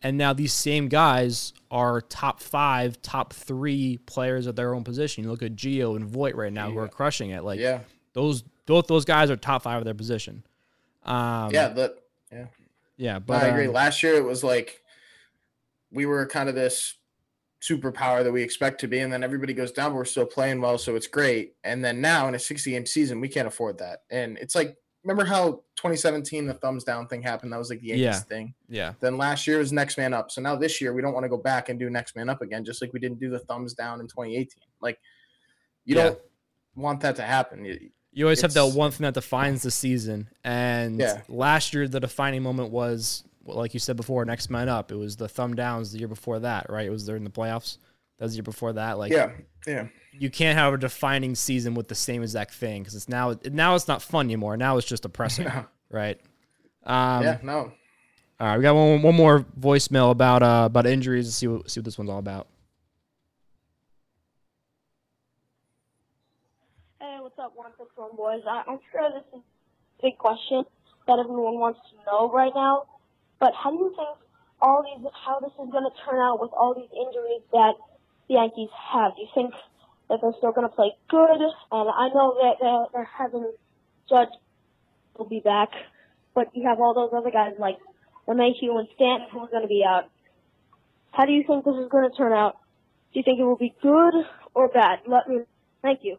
And 0.02 0.18
now 0.18 0.32
these 0.32 0.52
same 0.52 0.88
guys 0.88 1.52
are 1.70 2.00
top 2.00 2.40
five, 2.40 3.00
top 3.02 3.32
three 3.32 3.98
players 4.06 4.46
at 4.46 4.54
their 4.54 4.74
own 4.74 4.84
position. 4.84 5.24
You 5.24 5.30
look 5.30 5.42
at 5.42 5.56
Gio 5.56 5.96
and 5.96 6.04
Voit 6.04 6.34
right 6.34 6.52
now, 6.52 6.70
who 6.70 6.78
are 6.78 6.88
crushing 6.88 7.30
it. 7.30 7.44
Like 7.44 7.58
Yeah, 7.58 7.80
those, 8.12 8.42
both 8.66 8.86
those 8.86 9.04
guys 9.04 9.30
are 9.30 9.36
top 9.36 9.62
five 9.62 9.78
of 9.78 9.84
their 9.84 9.94
position. 9.94 10.44
Um, 11.04 11.50
yeah, 11.52 11.68
that 11.68 11.94
yeah. 12.30 12.46
Yeah, 12.96 13.18
but 13.18 13.42
I 13.42 13.48
agree. 13.48 13.66
um, 13.66 13.72
Last 13.72 14.02
year 14.02 14.14
it 14.14 14.24
was 14.24 14.42
like 14.42 14.82
we 15.90 16.06
were 16.06 16.26
kind 16.26 16.48
of 16.48 16.54
this 16.54 16.94
superpower 17.62 18.22
that 18.22 18.32
we 18.32 18.42
expect 18.42 18.80
to 18.80 18.88
be, 18.88 19.00
and 19.00 19.12
then 19.12 19.24
everybody 19.24 19.54
goes 19.54 19.72
down, 19.72 19.90
but 19.90 19.96
we're 19.96 20.04
still 20.04 20.26
playing 20.26 20.60
well, 20.60 20.78
so 20.78 20.94
it's 20.94 21.06
great. 21.06 21.54
And 21.64 21.84
then 21.84 22.00
now 22.00 22.28
in 22.28 22.34
a 22.34 22.38
60 22.38 22.70
game 22.70 22.86
season, 22.86 23.20
we 23.20 23.28
can't 23.28 23.48
afford 23.48 23.78
that. 23.78 24.00
And 24.10 24.38
it's 24.38 24.54
like, 24.54 24.76
remember 25.06 25.24
how 25.24 25.62
2017 25.76 26.46
the 26.46 26.54
thumbs 26.54 26.82
down 26.84 27.06
thing 27.06 27.22
happened? 27.22 27.52
That 27.52 27.58
was 27.58 27.70
like 27.70 27.80
the 27.80 27.88
Yankees 27.88 28.02
Yeah. 28.04 28.18
thing. 28.20 28.54
yeah, 28.68 28.92
Then 29.00 29.16
last 29.16 29.46
year 29.46 29.58
was 29.58 29.72
next 29.72 29.96
man 29.96 30.12
up. 30.12 30.30
So 30.32 30.40
now 30.40 30.56
this 30.56 30.80
year 30.80 30.92
we 30.92 31.00
don't 31.00 31.14
want 31.14 31.24
to 31.24 31.28
go 31.28 31.36
back 31.36 31.68
and 31.68 31.78
do 31.78 31.88
next 31.88 32.16
man 32.16 32.28
up 32.28 32.42
again, 32.42 32.64
just 32.64 32.82
like 32.82 32.92
we 32.92 32.98
didn't 32.98 33.20
do 33.20 33.30
the 33.30 33.38
thumbs 33.38 33.72
down 33.74 34.00
in 34.00 34.08
2018. 34.08 34.48
Like 34.80 34.98
you 35.84 35.96
Yeah. 35.96 36.04
don't 36.04 36.18
want 36.74 37.00
that 37.02 37.16
to 37.16 37.22
happen. 37.22 37.64
You- 37.64 37.90
you 38.12 38.24
always 38.24 38.40
have 38.40 38.54
that 38.54 38.72
one 38.72 38.90
thing 38.90 39.04
that 39.04 39.14
defines 39.14 39.62
the 39.62 39.70
season. 39.70 40.28
And 40.42 40.98
Yeah. 40.98 41.20
last 41.28 41.74
year, 41.74 41.86
the 41.86 42.00
defining 42.00 42.42
moment 42.42 42.70
was, 42.70 43.24
like 43.44 43.74
you 43.74 43.80
said 43.80 43.96
before, 43.96 44.24
next 44.24 44.48
man 44.50 44.68
up. 44.70 44.90
It 44.90 44.96
was 44.96 45.16
the 45.16 45.28
thumb 45.28 45.54
downs 45.54 45.92
the 45.92 45.98
year 45.98 46.08
before 46.08 46.38
that, 46.40 46.68
right? 46.70 46.86
It 46.86 46.90
was 46.90 47.04
during 47.04 47.24
the 47.24 47.30
playoffs. 47.30 47.76
That 48.18 48.24
was 48.24 48.32
the 48.32 48.36
year 48.36 48.42
before 48.44 48.72
that. 48.74 48.98
Like, 48.98 49.12
Yeah, 49.12 49.32
yeah. 49.66 49.88
you 50.12 50.30
can't 50.30 50.58
have 50.58 50.72
a 50.72 50.78
defining 50.78 51.34
season 51.34 51.74
with 51.74 51.88
the 51.88 51.94
same 51.94 52.22
exact 52.22 52.54
thing 52.54 52.82
because 52.82 52.94
it's 52.94 53.08
now 53.08 53.34
now 53.50 53.74
it's 53.74 53.88
not 53.88 54.00
fun 54.02 54.26
anymore. 54.26 54.56
Now 54.56 54.76
it's 54.78 54.86
just 54.86 55.02
depressing, 55.02 55.46
right? 55.90 56.18
Um, 56.84 57.22
yeah, 57.24 57.38
no. 57.42 57.72
All 58.38 58.46
right, 58.46 58.56
we 58.58 58.62
got 58.62 58.74
one, 58.74 59.02
one 59.02 59.14
more 59.14 59.40
voicemail 59.58 60.10
about 60.10 60.42
uh 60.42 60.64
about 60.66 60.86
injuries. 60.86 61.26
Let's 61.26 61.36
see 61.36 61.46
what 61.48 61.70
see 61.70 61.80
what 61.80 61.84
this 61.84 61.98
one's 61.98 62.10
all 62.10 62.18
about. 62.18 62.46
Hey, 67.00 67.18
what's 67.20 67.38
up, 67.38 67.52
161 67.54 68.16
boys? 68.16 68.42
I, 68.48 68.62
I'm 68.66 68.78
sure 68.90 69.10
this 69.12 69.24
is 69.34 69.40
a 69.44 70.02
big 70.02 70.16
question 70.18 70.64
that 71.06 71.18
everyone 71.18 71.58
wants 71.60 71.80
to 71.90 71.96
know 72.10 72.30
right 72.32 72.52
now. 72.54 72.84
But 73.38 73.52
how 73.54 73.70
do 73.70 73.76
you 73.76 73.92
think 73.94 74.16
all 74.62 74.82
these, 74.82 75.04
how 75.12 75.40
this 75.40 75.52
is 75.52 75.68
going 75.70 75.84
to 75.84 75.94
turn 76.08 76.18
out 76.18 76.40
with 76.40 76.50
all 76.56 76.72
these 76.74 76.88
injuries 76.96 77.44
that 77.52 77.74
the 78.28 78.34
Yankees 78.34 78.70
have? 78.92 79.14
Do 79.16 79.22
you 79.22 79.28
think 79.34 79.54
that 80.08 80.18
they're 80.22 80.34
still 80.38 80.52
going 80.52 80.68
to 80.68 80.74
play 80.74 80.92
good? 81.08 81.40
And 81.40 81.90
I 81.90 82.08
know 82.08 82.36
that 82.40 82.56
uh, 82.56 82.56
they're, 82.60 82.86
they're 82.92 83.10
having 83.18 83.52
Judge 84.08 84.28
will 85.18 85.28
be 85.28 85.40
back, 85.40 85.70
but 86.34 86.48
you 86.54 86.68
have 86.68 86.78
all 86.80 86.94
those 86.94 87.10
other 87.16 87.30
guys 87.30 87.54
like 87.58 87.78
LeMahieu 88.28 88.78
and 88.78 88.88
Stanton 88.94 89.28
who 89.32 89.40
are 89.40 89.48
going 89.48 89.62
to 89.62 89.68
be 89.68 89.84
out. 89.86 90.10
How 91.12 91.24
do 91.24 91.32
you 91.32 91.44
think 91.46 91.64
this 91.64 91.74
is 91.74 91.88
going 91.88 92.08
to 92.08 92.16
turn 92.16 92.32
out? 92.32 92.58
Do 93.12 93.20
you 93.20 93.24
think 93.24 93.40
it 93.40 93.44
will 93.44 93.56
be 93.56 93.74
good 93.82 94.14
or 94.54 94.68
bad? 94.68 95.00
Let 95.06 95.28
me. 95.28 95.40
Thank 95.82 96.00
you. 96.02 96.18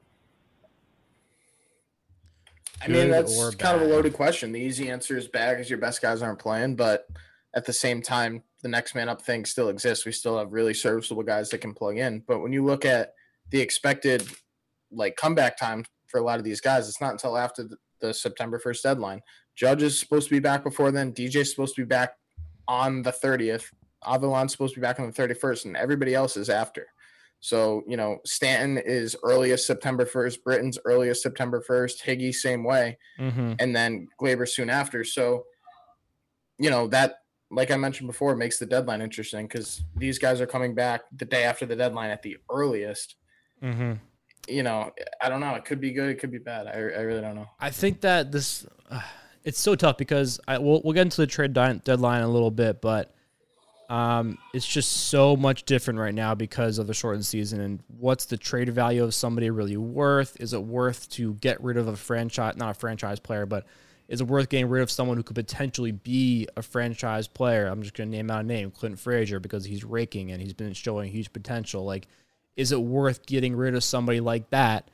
I 2.82 2.88
mean, 2.88 3.10
that's 3.10 3.56
kind 3.56 3.76
of 3.76 3.84
a 3.84 3.86
loaded 3.86 4.14
question. 4.14 4.52
The 4.52 4.60
easy 4.60 4.90
answer 4.90 5.18
is 5.18 5.28
bad 5.28 5.56
because 5.56 5.70
your 5.70 5.80
best 5.80 6.02
guys 6.02 6.22
aren't 6.22 6.40
playing, 6.40 6.76
but 6.76 7.08
at 7.54 7.66
the 7.66 7.74
same 7.74 8.02
time, 8.02 8.44
the 8.62 8.68
next 8.70 8.96
man 8.96 9.10
up 9.10 9.22
thing 9.22 9.46
still 9.46 9.70
exists. 9.70 10.06
We 10.06 10.12
still 10.12 10.38
have 10.38 10.52
really 10.52 10.74
serviceable 10.74 11.24
guys 11.24 11.50
that 11.50 11.60
can 11.62 11.74
plug 11.74 11.98
in. 11.98 12.24
But 12.28 12.40
when 12.42 12.52
you 12.54 12.64
look 12.66 12.86
at 12.86 13.14
the 13.50 13.62
expected 13.62 14.28
like 14.92 15.16
comeback 15.16 15.58
time 15.58 15.86
for 16.08 16.20
a 16.20 16.24
lot 16.24 16.40
of 16.40 16.46
these 16.46 16.62
guys, 16.62 16.88
it's 16.88 17.02
not 17.02 17.12
until 17.12 17.38
after 17.38 17.64
the, 17.64 17.78
the 18.02 18.14
September 18.14 18.60
1st 18.64 18.82
deadline. 18.82 19.22
Judge 19.56 19.84
is 19.84 20.00
supposed 20.00 20.28
to 20.30 20.36
be 20.36 20.40
back 20.40 20.64
before 20.64 20.92
then. 20.92 21.14
DJ's 21.14 21.50
supposed 21.52 21.76
to 21.76 21.82
be 21.82 21.88
back 21.88 22.14
on 22.68 23.02
the 23.02 23.12
30th. 23.12 23.66
Avilan's 24.04 24.52
supposed 24.52 24.74
to 24.76 24.80
be 24.80 24.86
back 24.86 25.00
on 25.00 25.10
the 25.12 25.14
31st, 25.14 25.66
and 25.66 25.78
everybody 25.78 26.14
else 26.14 26.38
is 26.38 26.50
after. 26.50 26.86
So, 27.40 27.84
you 27.88 27.98
know, 27.98 28.18
Stanton 28.26 28.78
is 28.78 29.16
earliest 29.24 29.68
September 29.68 30.06
1st, 30.06 30.44
Britton's 30.44 30.80
earliest 30.86 31.22
September 31.22 31.64
1st, 31.68 32.04
Higgy 32.04 32.34
same 32.34 32.64
way, 32.64 32.98
Mm-hmm. 33.20 33.54
and 33.60 33.76
then 33.76 34.08
Gleyber 34.22 34.48
soon 34.48 34.70
after. 34.70 35.04
So, 35.04 35.44
you 36.60 36.70
know, 36.70 36.88
that, 36.88 37.16
like 37.50 37.72
I 37.72 37.78
mentioned 37.78 38.08
before, 38.08 38.36
makes 38.36 38.60
the 38.60 38.66
deadline 38.66 39.02
interesting 39.02 39.48
because 39.48 39.84
these 39.96 40.20
guys 40.20 40.42
are 40.42 40.48
coming 40.48 40.76
back 40.76 41.02
the 41.16 41.26
day 41.26 41.44
after 41.44 41.66
the 41.66 41.76
deadline 41.76 42.10
at 42.10 42.22
the 42.22 42.38
earliest. 42.52 43.16
Mm-hmm. 43.64 43.94
You 44.48 44.64
know, 44.64 44.92
I 45.22 45.30
don't 45.30 45.40
know. 45.40 45.56
It 45.56 45.66
could 45.66 45.82
be 45.82 45.92
good. 45.92 46.10
It 46.10 46.20
could 46.20 46.32
be 46.32 46.38
bad. 46.38 46.68
I, 46.68 46.72
I 46.72 47.02
really 47.02 47.22
don't 47.22 47.36
know. 47.36 47.50
I 47.60 47.70
think 47.70 48.02
that 48.02 48.32
this 48.32 48.66
uh, 48.90 49.02
it's 49.44 49.60
so 49.60 49.76
tough 49.76 49.98
because 49.98 50.40
I 50.48 50.58
we'll, 50.58 50.82
we'll 50.84 50.94
get 50.94 51.02
into 51.04 51.22
the 51.22 51.28
trade 51.28 51.54
deadline 51.54 52.20
in 52.20 52.24
a 52.24 52.32
little 52.32 52.52
bit, 52.52 52.82
but 52.82 53.14
um, 53.90 54.38
it's 54.54 54.68
just 54.68 54.92
so 54.92 55.38
much 55.38 55.64
different 55.64 56.00
right 56.00 56.14
now 56.14 56.36
because 56.36 56.78
of 56.78 56.88
the 56.88 56.94
shortened 56.94 57.26
season. 57.26 57.62
And 57.62 57.84
what's 57.88 58.26
the 58.26 58.36
trade 58.38 58.70
value 58.70 59.04
of 59.04 59.16
somebody 59.16 59.50
really 59.50 59.78
worth? 59.78 60.36
Is 60.42 60.54
it 60.54 60.62
worth 60.62 61.10
to 61.12 61.36
get 61.36 61.64
rid 61.64 61.78
of 61.78 61.88
a 61.88 61.96
franchise, 61.96 62.58
not 62.58 62.72
a 62.72 62.74
franchise 62.74 63.20
player, 63.20 63.46
but 63.46 63.66
is 64.08 64.22
it 64.22 64.28
worth 64.28 64.50
getting 64.50 64.70
rid 64.70 64.82
of 64.82 64.90
someone 64.90 65.18
who 65.18 65.24
could 65.24 65.36
potentially 65.36 65.92
be 65.92 66.48
a 66.56 66.62
franchise 66.62 67.28
player? 67.28 67.68
I'm 67.68 67.82
just 67.82 67.94
going 67.94 68.10
to 68.10 68.16
name 68.16 68.32
out 68.32 68.42
a 68.42 68.48
name, 68.48 68.72
Clinton 68.72 68.98
Frazier, 68.98 69.40
because 69.40 69.66
he's 69.66 69.84
raking 69.84 70.32
and 70.32 70.42
he's 70.42 70.54
been 70.54 70.74
showing 70.74 71.12
huge 71.12 71.34
potential. 71.34 71.84
Like, 71.84 72.08
is 72.56 72.72
it 72.72 72.82
worth 72.82 73.26
getting 73.26 73.56
rid 73.56 73.76
of 73.76 73.84
somebody 73.84 74.22
like 74.22 74.50
that? 74.52 74.90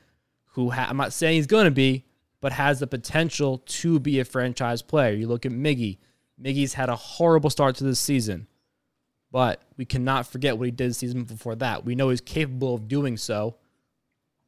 Who 0.53 0.71
ha- 0.71 0.87
I'm 0.89 0.97
not 0.97 1.13
saying 1.13 1.35
he's 1.35 1.47
going 1.47 1.65
to 1.65 1.71
be, 1.71 2.05
but 2.41 2.53
has 2.53 2.79
the 2.79 2.87
potential 2.87 3.59
to 3.59 3.99
be 3.99 4.19
a 4.19 4.25
franchise 4.25 4.81
player. 4.81 5.13
You 5.13 5.27
look 5.27 5.45
at 5.45 5.51
Miggy. 5.51 5.99
Miggy's 6.41 6.73
had 6.73 6.89
a 6.89 6.95
horrible 6.95 7.51
start 7.51 7.75
to 7.77 7.83
this 7.83 7.99
season, 7.99 8.47
but 9.31 9.61
we 9.77 9.85
cannot 9.85 10.25
forget 10.25 10.57
what 10.57 10.65
he 10.65 10.71
did 10.71 10.95
season 10.95 11.23
before 11.23 11.55
that. 11.55 11.85
We 11.85 11.93
know 11.93 12.09
he's 12.09 12.19
capable 12.19 12.73
of 12.73 12.87
doing 12.87 13.17
so, 13.17 13.57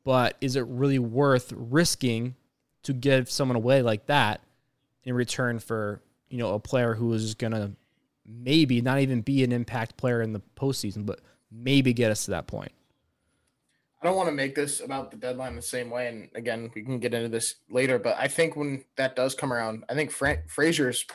but 0.04 0.38
is 0.42 0.56
it 0.56 0.66
really 0.66 1.00
worth 1.00 1.54
risking 1.56 2.36
to 2.84 2.94
give 2.94 3.30
someone 3.30 3.56
away 3.56 3.84
like 3.84 4.08
that 4.08 4.42
in 5.06 5.14
return 5.14 5.60
for 5.60 6.02
you 6.30 6.38
know 6.38 6.54
a 6.54 6.60
player 6.60 6.96
who 6.96 7.14
is 7.14 7.36
going 7.36 7.54
to 7.54 7.72
maybe 8.28 8.82
not 8.82 9.00
even 9.00 9.22
be 9.22 9.44
an 9.44 9.52
impact 9.52 9.98
player 9.98 10.22
in 10.22 10.34
the 10.34 10.42
postseason, 10.56 11.06
but 11.06 11.22
maybe 11.52 11.94
get 11.94 12.12
us 12.12 12.26
to 12.26 12.32
that 12.32 12.48
point? 12.48 12.72
I 14.02 14.08
don't 14.08 14.18
want 14.18 14.30
to 14.30 14.36
make 14.36 14.56
this 14.56 14.82
about 14.82 15.10
the 15.10 15.18
deadline 15.18 15.56
the 15.56 15.62
same 15.62 15.90
way. 15.90 16.08
And 16.08 16.30
again, 16.36 16.70
we 16.76 16.84
can 16.84 17.00
get 17.00 17.14
into 17.14 17.30
this 17.30 17.56
later. 17.70 17.98
But 17.98 18.18
I 18.20 18.28
think 18.28 18.56
when 18.56 18.84
that 18.98 19.16
does 19.16 19.34
come 19.34 19.52
around, 19.52 19.84
I 19.90 19.94
think 19.94 20.12
Fra- 20.12 20.44
Frazier's 20.48 21.06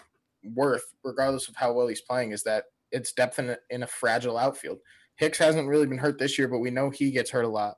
worth, 0.42 0.82
regardless 1.04 1.48
of 1.48 1.56
how 1.56 1.72
well 1.72 1.86
he's 1.86 2.00
playing, 2.00 2.32
is 2.32 2.42
that 2.44 2.64
it's 2.90 3.12
depth 3.12 3.38
in 3.38 3.50
a, 3.50 3.58
in 3.68 3.82
a 3.82 3.86
fragile 3.86 4.38
outfield. 4.38 4.78
Hicks 5.16 5.38
hasn't 5.38 5.68
really 5.68 5.86
been 5.86 5.98
hurt 5.98 6.18
this 6.18 6.38
year, 6.38 6.48
but 6.48 6.58
we 6.58 6.70
know 6.70 6.90
he 6.90 7.10
gets 7.10 7.30
hurt 7.30 7.44
a 7.44 7.48
lot. 7.48 7.76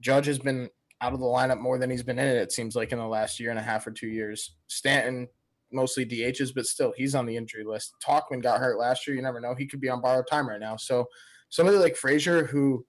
Judge 0.00 0.26
has 0.26 0.38
been 0.38 0.70
out 1.00 1.12
of 1.12 1.20
the 1.20 1.26
lineup 1.26 1.60
more 1.60 1.78
than 1.78 1.90
he's 1.90 2.02
been 2.02 2.18
in 2.18 2.26
it, 2.26 2.36
it 2.36 2.52
seems 2.52 2.74
like, 2.74 2.92
in 2.92 2.98
the 2.98 3.06
last 3.06 3.38
year 3.38 3.50
and 3.50 3.58
a 3.58 3.62
half 3.62 3.86
or 3.86 3.90
two 3.90 4.08
years. 4.08 4.52
Stanton, 4.68 5.28
mostly 5.72 6.06
DHs, 6.06 6.52
but 6.54 6.66
still, 6.66 6.92
he's 6.96 7.14
on 7.14 7.26
the 7.26 7.36
injury 7.36 7.64
list. 7.64 7.94
Tauchman 8.06 8.42
got 8.42 8.60
hurt 8.60 8.78
last 8.78 9.06
year. 9.06 9.16
You 9.16 9.22
never 9.22 9.40
know. 9.40 9.54
He 9.54 9.66
could 9.66 9.80
be 9.80 9.88
on 9.88 10.00
borrowed 10.00 10.26
time 10.30 10.48
right 10.48 10.60
now. 10.60 10.76
So 10.76 11.06
somebody 11.48 11.78
like 11.78 11.96
Frazier, 11.96 12.46
who 12.46 12.84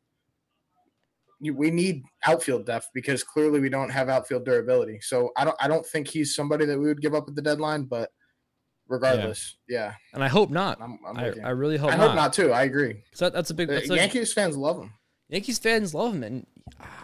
you, 1.40 1.54
we 1.56 1.70
need 1.72 2.04
outfield 2.26 2.66
depth 2.66 2.90
because 2.94 3.24
clearly 3.24 3.60
we 3.60 3.70
don't 3.70 3.90
have 3.90 4.10
outfield 4.10 4.46
durability. 4.46 5.00
So 5.02 5.32
I 5.38 5.46
don't 5.46 5.56
I 5.60 5.68
don't 5.68 5.86
think 5.86 6.08
he's 6.08 6.36
somebody 6.36 6.66
that 6.66 6.80
we 6.80 6.86
would 6.88 7.02
give 7.02 7.14
up 7.14 7.26
at 7.28 7.36
the 7.36 7.42
deadline, 7.42 7.84
but 7.84 8.10
regardless, 8.88 9.58
yeah, 9.68 9.94
And 10.14 10.24
I 10.24 10.28
hope 10.28 10.50
not. 10.50 10.82
I'm, 10.82 10.98
I'm 11.08 11.18
I. 11.18 11.34
I 11.44 11.50
really 11.50 11.78
hope 11.78 11.92
I 11.92 11.98
not. 11.98 12.08
hope 12.08 12.16
not 12.16 12.34
too. 12.34 12.52
I 12.52 12.64
agree. 12.64 13.04
that- 13.20 13.34
that's 13.34 13.50
a 13.50 13.54
big. 13.54 13.70
That's 13.70 13.90
a, 13.90 13.96
Yankees 13.96 14.34
fans 14.34 14.58
love 14.58 14.82
him. 14.82 14.94
Yankees 15.30 15.60
fans 15.60 15.94
love 15.94 16.14
him, 16.16 16.24
and 16.24 16.48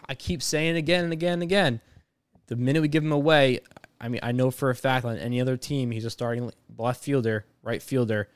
I 0.08 0.16
keep 0.16 0.42
saying 0.42 0.78
again 0.78 1.04
and 1.04 1.14
again 1.14 1.34
and 1.34 1.44
again. 1.44 1.82
The 2.48 2.56
minute 2.56 2.82
we 2.82 2.88
give 2.88 3.04
him 3.04 3.12
away, 3.12 3.60
I 4.04 4.10
mean, 4.10 4.20
I 4.22 4.34
know 4.34 4.52
for 4.52 4.70
a 4.70 4.76
fact 4.76 5.06
on 5.06 5.18
any 5.18 5.40
other 5.40 5.56
team, 5.56 5.90
he's 5.92 6.04
a 6.04 6.10
starting 6.10 6.52
left 6.78 7.02
fielder, 7.02 7.46
right 7.64 7.82
fielder, 7.82 8.28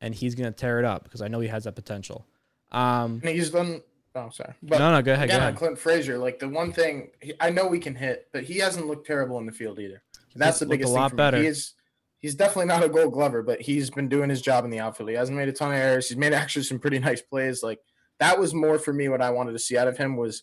and 0.00 0.12
he's 0.12 0.34
gonna 0.34 0.50
tear 0.50 0.80
it 0.80 0.84
up 0.84 1.04
because 1.04 1.22
I 1.22 1.28
know 1.28 1.38
he 1.38 1.46
has 1.48 1.64
that 1.64 1.76
potential. 1.76 2.26
Um, 2.72 3.20
And 3.22 3.30
he's 3.30 3.50
done. 3.50 3.82
Oh, 4.14 4.30
sorry. 4.30 4.54
But 4.62 4.78
no, 4.80 4.90
no, 4.90 5.00
go 5.00 5.12
ahead, 5.12 5.28
go 5.28 5.34
again, 5.34 5.42
on 5.42 5.48
ahead. 5.50 5.56
Clint 5.56 5.78
Frazier, 5.78 6.18
like 6.18 6.38
the 6.40 6.48
one 6.48 6.72
thing 6.72 7.10
he, 7.20 7.34
I 7.40 7.50
know 7.50 7.66
we 7.68 7.78
can 7.78 7.94
hit, 7.94 8.28
but 8.32 8.42
he 8.42 8.58
hasn't 8.58 8.86
looked 8.86 9.06
terrible 9.06 9.38
in 9.38 9.46
the 9.46 9.52
field 9.52 9.78
either. 9.78 10.02
That's 10.34 10.58
the 10.58 10.64
looked 10.66 10.74
a 10.74 10.78
biggest 10.78 10.92
lot 10.92 11.10
thing 11.12 11.16
better. 11.16 11.36
He 11.38 11.46
is, 11.46 11.74
he's 12.18 12.34
definitely 12.34 12.66
not 12.66 12.82
a 12.82 12.88
Gold 12.88 13.12
Glover, 13.12 13.42
but 13.42 13.62
he's 13.62 13.90
been 13.90 14.08
doing 14.08 14.28
his 14.28 14.42
job 14.42 14.64
in 14.64 14.70
the 14.70 14.80
outfield. 14.80 15.08
He 15.08 15.14
hasn't 15.14 15.38
made 15.38 15.48
a 15.48 15.52
ton 15.52 15.70
of 15.72 15.78
errors. 15.78 16.08
He's 16.08 16.18
made 16.18 16.32
actually 16.34 16.64
some 16.64 16.78
pretty 16.78 16.98
nice 16.98 17.22
plays. 17.22 17.62
Like 17.62 17.78
that 18.18 18.38
was 18.38 18.52
more 18.52 18.78
for 18.78 18.92
me. 18.92 19.08
What 19.08 19.22
I 19.22 19.30
wanted 19.30 19.52
to 19.52 19.58
see 19.58 19.78
out 19.78 19.88
of 19.88 19.96
him 19.96 20.16
was 20.16 20.42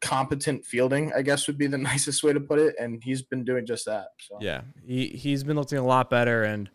competent 0.00 0.64
fielding. 0.64 1.12
I 1.12 1.22
guess 1.22 1.46
would 1.46 1.58
be 1.58 1.66
the 1.66 1.78
nicest 1.92 2.22
way 2.22 2.32
to 2.32 2.40
put 2.40 2.58
it, 2.58 2.74
and 2.78 3.02
he's 3.02 3.22
been 3.22 3.44
doing 3.44 3.66
just 3.66 3.86
that. 3.86 4.08
So 4.18 4.38
Yeah, 4.40 4.62
he 4.86 5.08
he's 5.08 5.44
been 5.44 5.56
looking 5.56 5.78
a 5.78 5.84
lot 5.84 6.10
better, 6.10 6.44
and 6.44 6.70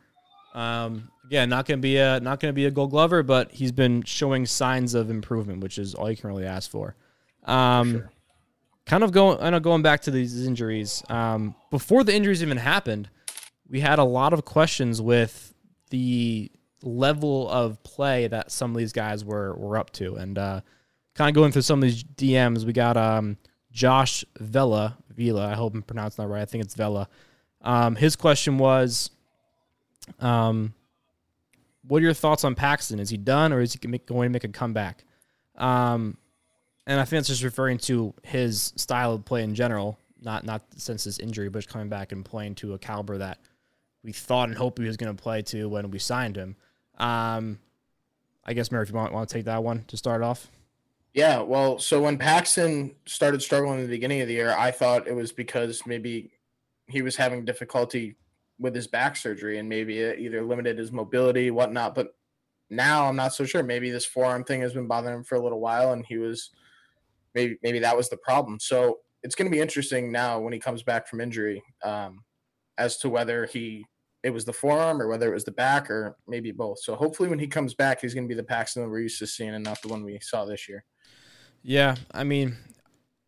um, 0.54 1.10
again, 1.26 1.50
not 1.50 1.66
gonna 1.66 1.78
be 1.78 1.98
a 1.98 2.20
not 2.20 2.40
gonna 2.40 2.54
be 2.54 2.66
a 2.66 2.72
Gold 2.72 2.92
Glover, 2.92 3.24
but 3.24 3.52
he's 3.52 3.72
been 3.72 4.04
showing 4.04 4.46
signs 4.46 4.94
of 4.94 5.10
improvement, 5.10 5.62
which 5.62 5.78
is 5.78 5.96
all 5.96 6.10
you 6.10 6.18
can 6.18 6.30
really 6.30 6.46
ask 6.46 6.70
for. 6.70 6.96
Um, 7.46 7.92
sure. 7.92 8.12
kind 8.86 9.04
of 9.04 9.12
going, 9.12 9.40
I 9.40 9.50
know 9.50 9.60
going 9.60 9.82
back 9.82 10.02
to 10.02 10.12
these 10.12 10.46
injuries. 10.46 11.04
Um, 11.10 11.56
before 11.72 12.04
the 12.04 12.14
injuries 12.14 12.44
even 12.44 12.58
happened, 12.58 13.10
we 13.70 13.80
had 13.80 14.00
a 14.00 14.04
lot 14.04 14.34
of 14.34 14.46
questions 14.46 15.02
with 15.02 15.54
the 15.90 16.52
level 16.84 17.50
of 17.50 17.82
play 17.84 18.28
that 18.28 18.52
some 18.52 18.72
of 18.72 18.78
these 18.78 18.94
guys 18.94 19.24
were 19.24 19.56
were 19.56 19.78
up 19.78 19.92
to, 19.92 20.16
and 20.16 20.38
uh, 20.38 20.62
kind 21.16 21.30
of 21.30 21.36
going 21.36 21.52
through 21.52 21.64
some 21.64 21.80
of 21.80 21.90
these 21.90 22.04
DMs. 22.04 22.66
We 22.66 22.74
got 22.74 22.98
um, 22.98 23.38
Josh 23.72 24.26
Vela, 24.40 24.98
Vela, 25.16 25.48
I 25.48 25.56
hope 25.56 25.74
I'm 25.74 25.82
pronouncing 25.82 26.24
that 26.24 26.30
right. 26.30 26.42
I 26.42 26.46
think 26.46 26.64
it's 26.64 26.76
Vela. 26.76 27.08
Um, 27.62 27.96
his 27.96 28.16
question 28.16 28.58
was, 28.58 29.12
um, 30.20 30.74
what 31.88 32.02
are 32.02 32.06
your 32.06 32.14
thoughts 32.14 32.44
on 32.44 32.56
Paxton? 32.56 33.00
Is 33.00 33.10
he 33.10 33.18
done, 33.18 33.52
or 33.52 33.62
is 33.62 33.74
he 33.74 33.80
going 33.80 34.00
to 34.00 34.30
make 34.30 34.44
a 34.44 34.48
comeback? 34.48 35.04
Um, 35.58 36.18
and 36.88 37.00
I 37.00 37.04
think 37.04 37.20
that's 37.20 37.28
just 37.28 37.44
referring 37.44 37.78
to 37.80 38.14
his 38.24 38.74
style 38.76 39.14
of 39.14 39.26
play 39.26 39.44
in 39.44 39.54
general, 39.54 40.00
not 40.22 40.46
not 40.46 40.64
since 40.78 41.04
his 41.04 41.20
injury, 41.20 41.50
but 41.50 41.68
coming 41.68 41.90
back 41.90 42.12
and 42.12 42.24
playing 42.26 42.56
to 42.56 42.74
a 42.74 42.80
caliber 42.80 43.18
that 43.18 43.40
we 44.04 44.12
thought 44.12 44.50
and 44.50 44.58
hoped 44.58 44.80
he 44.80 44.86
was 44.86 44.98
going 44.98 45.16
to 45.16 45.22
play 45.22 45.42
to 45.44 45.68
when 45.68 45.92
we 45.92 46.00
signed 46.00 46.36
him. 46.36 46.56
Um, 46.98 47.60
I 48.46 48.54
guess, 48.54 48.72
Mary, 48.72 48.84
if 48.84 48.90
you 48.90 48.96
want, 48.96 49.14
want 49.14 49.30
to 49.30 49.34
take 49.34 49.46
that 49.46 49.64
one 49.64 49.84
to 49.88 49.98
start 49.98 50.22
off. 50.24 50.50
Yeah, 51.14 51.42
well, 51.42 51.80
so 51.80 52.02
when 52.02 52.18
Paxton 52.18 52.96
started 53.06 53.42
struggling 53.42 53.80
in 53.80 53.86
the 53.86 53.90
beginning 53.90 54.22
of 54.22 54.28
the 54.28 54.36
year, 54.36 54.56
I 54.56 54.70
thought 54.70 55.08
it 55.08 55.16
was 55.16 55.32
because 55.32 55.82
maybe 55.88 56.32
he 56.88 57.02
was 57.02 57.16
having 57.16 57.46
difficulty 57.46 58.16
with 58.60 58.76
his 58.76 58.88
back 58.88 59.16
surgery 59.16 59.58
and 59.58 59.68
maybe 59.68 60.00
it 60.00 60.20
either 60.20 60.44
limited 60.44 60.78
his 60.78 60.92
mobility, 60.92 61.50
whatnot. 61.50 61.96
But 61.96 62.14
now 62.70 63.08
I'm 63.08 63.16
not 63.16 63.34
so 63.34 63.46
sure. 63.46 63.64
Maybe 63.64 63.90
this 63.90 64.06
forearm 64.06 64.44
thing 64.44 64.62
has 64.62 64.74
been 64.74 64.88
bothering 64.88 65.16
him 65.16 65.24
for 65.24 65.36
a 65.36 65.42
little 65.42 65.60
while, 65.60 65.94
and 65.94 66.06
he 66.06 66.18
was 66.18 66.52
maybe 67.34 67.58
maybe 67.64 67.80
that 67.80 67.98
was 67.98 68.10
the 68.10 68.18
problem. 68.18 68.60
So 68.60 69.00
it's 69.24 69.36
going 69.36 69.50
to 69.50 69.56
be 69.56 69.62
interesting 69.62 70.12
now 70.12 70.40
when 70.40 70.54
he 70.54 70.60
comes 70.60 70.84
back 70.84 71.08
from 71.08 71.22
injury 71.22 71.64
um, 71.84 72.24
as 72.78 72.98
to 72.98 73.10
whether 73.10 73.46
he 73.46 73.86
it 74.22 74.32
was 74.32 74.46
the 74.46 74.54
forearm 74.54 75.02
or 75.02 75.08
whether 75.08 75.30
it 75.30 75.34
was 75.34 75.46
the 75.46 75.52
back 75.52 75.90
or 75.90 76.18
maybe 76.28 76.52
both. 76.52 76.80
So 76.80 76.96
hopefully 76.96 77.30
when 77.30 77.40
he 77.40 77.48
comes 77.48 77.74
back, 77.74 78.02
he's 78.02 78.14
going 78.14 78.26
to 78.26 78.34
be 78.34 78.36
the 78.36 78.44
Paxton 78.44 78.84
that 78.84 78.90
we're 78.90 79.00
used 79.00 79.20
to 79.20 79.28
seeing 79.28 79.56
and 79.56 79.64
not 79.64 79.82
the 79.82 79.88
one 79.88 80.04
we 80.04 80.20
saw 80.22 80.44
this 80.44 80.68
year. 80.68 80.84
Yeah, 81.64 81.96
I 82.12 82.24
mean, 82.24 82.58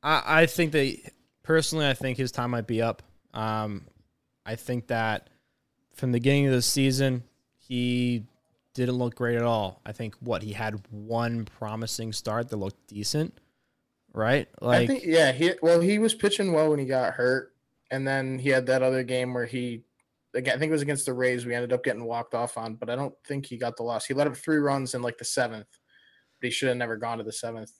I, 0.02 0.24
I 0.26 0.46
think 0.46 0.72
that 0.72 0.98
personally, 1.44 1.88
I 1.88 1.94
think 1.94 2.18
his 2.18 2.32
time 2.32 2.52
might 2.52 2.68
be 2.68 2.82
up. 2.82 3.04
Um, 3.34 3.86
I 4.46 4.56
think 4.56 4.88
that 4.88 5.30
from 5.94 6.12
the 6.12 6.18
beginning 6.18 6.48
of 6.48 6.54
the 6.54 6.62
season, 6.62 7.24
he 7.58 8.24
didn't 8.74 8.96
look 8.96 9.16
great 9.16 9.38
at 9.38 9.44
all. 9.44 9.82
I 9.86 9.92
think 9.92 10.16
what 10.20 10.44
he 10.44 10.54
had 10.54 10.82
one 10.90 11.46
promising 11.46 12.14
start 12.14 12.50
that 12.50 12.58
looked 12.58 12.88
decent, 12.88 13.38
right? 14.14 14.48
Like, 14.62 14.82
I 14.82 14.88
think 14.88 15.04
yeah, 15.06 15.32
he 15.32 15.54
well 15.62 15.82
he 15.82 16.00
was 16.00 16.14
pitching 16.14 16.54
well 16.54 16.70
when 16.70 16.80
he 16.80 16.86
got 16.86 17.14
hurt, 17.14 17.54
and 17.90 18.08
then 18.08 18.40
he 18.40 18.50
had 18.50 18.66
that 18.68 18.82
other 18.82 19.04
game 19.04 19.34
where 19.34 19.46
he, 19.46 19.84
I 20.36 20.42
think 20.42 20.64
it 20.64 20.72
was 20.72 20.82
against 20.82 21.06
the 21.06 21.14
Rays. 21.14 21.46
We 21.46 21.54
ended 21.54 21.74
up 21.74 21.84
getting 21.84 22.06
walked 22.06 22.34
off 22.34 22.58
on, 22.58 22.76
but 22.76 22.90
I 22.90 22.96
don't 22.96 23.16
think 23.28 23.46
he 23.46 23.58
got 23.58 23.78
the 23.78 23.84
loss. 23.84 24.06
He 24.06 24.14
let 24.14 24.28
up 24.28 24.38
three 24.38 24.58
runs 24.58 24.94
in 24.94 25.02
like 25.02 25.18
the 25.18 25.26
seventh, 25.26 25.68
but 26.40 26.48
he 26.48 26.52
should 26.52 26.70
have 26.70 26.78
never 26.78 26.98
gone 26.98 27.18
to 27.18 27.24
the 27.24 27.34
seventh. 27.34 27.72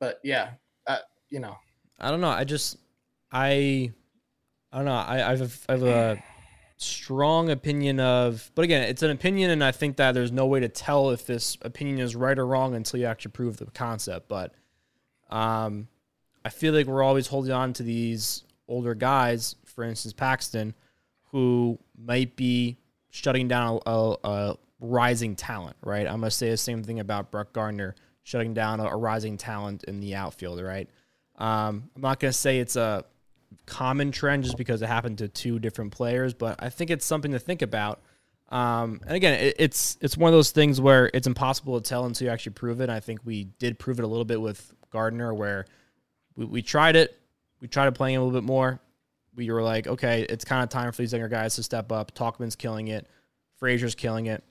But 0.00 0.18
yeah, 0.24 0.50
uh, 0.88 0.98
you 1.28 1.38
know, 1.38 1.56
I 2.00 2.10
don't 2.10 2.20
know. 2.20 2.30
I 2.30 2.42
just, 2.42 2.78
I, 3.30 3.92
I 4.72 4.76
don't 4.76 4.86
know. 4.86 4.92
I, 4.92 5.30
I've, 5.30 5.66
I've, 5.68 5.82
uh, 5.84 6.16
strong 6.78 7.50
opinion 7.50 8.00
of, 8.00 8.50
but 8.54 8.62
again, 8.62 8.82
it's 8.82 9.02
an 9.02 9.10
opinion, 9.10 9.50
and 9.50 9.62
I 9.62 9.70
think 9.70 9.96
that 9.96 10.12
there's 10.12 10.32
no 10.32 10.46
way 10.46 10.60
to 10.60 10.68
tell 10.68 11.10
if 11.10 11.26
this 11.26 11.58
opinion 11.62 11.98
is 11.98 12.16
right 12.16 12.38
or 12.38 12.46
wrong 12.46 12.74
until 12.74 12.98
you 12.98 13.06
actually 13.06 13.32
prove 13.32 13.58
the 13.58 13.66
concept. 13.66 14.28
But 14.28 14.54
um, 15.28 15.88
I 16.44 16.48
feel 16.48 16.72
like 16.72 16.86
we're 16.86 17.02
always 17.02 17.26
holding 17.26 17.52
on 17.52 17.74
to 17.74 17.82
these 17.82 18.44
older 18.66 18.94
guys, 18.94 19.56
for 19.66 19.84
instance, 19.84 20.14
Paxton, 20.14 20.74
who 21.32 21.78
might 21.98 22.34
be 22.34 22.78
shutting 23.10 23.46
down 23.46 23.80
a, 23.84 23.90
a, 23.90 24.16
a 24.24 24.56
rising 24.80 25.36
talent, 25.36 25.76
right? 25.82 26.06
I'm 26.06 26.20
going 26.20 26.30
to 26.30 26.30
say 26.30 26.48
the 26.48 26.56
same 26.56 26.82
thing 26.82 26.98
about 26.98 27.30
Brett 27.30 27.52
Gardner 27.52 27.94
shutting 28.22 28.54
down 28.54 28.80
a, 28.80 28.84
a 28.84 28.96
rising 28.96 29.36
talent 29.36 29.84
in 29.84 30.00
the 30.00 30.14
outfield, 30.14 30.60
right? 30.60 30.88
Um, 31.36 31.90
I'm 31.96 32.02
not 32.02 32.20
going 32.20 32.32
to 32.32 32.38
say 32.38 32.58
it's 32.58 32.76
a 32.76 33.04
common 33.66 34.12
trend 34.12 34.44
just 34.44 34.56
because 34.56 34.82
it 34.82 34.86
happened 34.86 35.18
to 35.18 35.28
two 35.28 35.58
different 35.58 35.92
players, 35.92 36.34
but 36.34 36.62
I 36.62 36.68
think 36.68 36.90
it's 36.90 37.06
something 37.06 37.32
to 37.32 37.38
think 37.38 37.62
about. 37.62 38.00
Um, 38.50 39.00
and 39.06 39.14
again, 39.14 39.34
it, 39.34 39.56
it's 39.58 39.96
it's 40.00 40.16
one 40.16 40.28
of 40.28 40.34
those 40.34 40.50
things 40.50 40.80
where 40.80 41.10
it's 41.14 41.26
impossible 41.26 41.80
to 41.80 41.88
tell 41.88 42.04
until 42.04 42.26
you 42.26 42.32
actually 42.32 42.52
prove 42.52 42.80
it. 42.80 42.84
And 42.84 42.92
I 42.92 43.00
think 43.00 43.20
we 43.24 43.44
did 43.44 43.78
prove 43.78 43.98
it 43.98 44.02
a 44.02 44.08
little 44.08 44.24
bit 44.24 44.40
with 44.40 44.72
Gardner, 44.90 45.32
where 45.32 45.66
we, 46.36 46.44
we 46.44 46.62
tried 46.62 46.96
it, 46.96 47.16
we 47.60 47.68
tried 47.68 47.94
playing 47.94 48.16
a 48.16 48.24
little 48.24 48.38
bit 48.38 48.46
more. 48.46 48.80
We 49.36 49.50
were 49.50 49.62
like, 49.62 49.86
okay, 49.86 50.26
it's 50.28 50.44
kind 50.44 50.62
of 50.62 50.68
time 50.68 50.90
for 50.90 51.00
these 51.00 51.12
younger 51.12 51.28
guys 51.28 51.54
to 51.54 51.62
step 51.62 51.92
up. 51.92 52.12
Tauchman's 52.14 52.56
killing 52.56 52.88
it, 52.88 53.06
Frazier's 53.56 53.94
killing 53.94 54.26
it. 54.26 54.42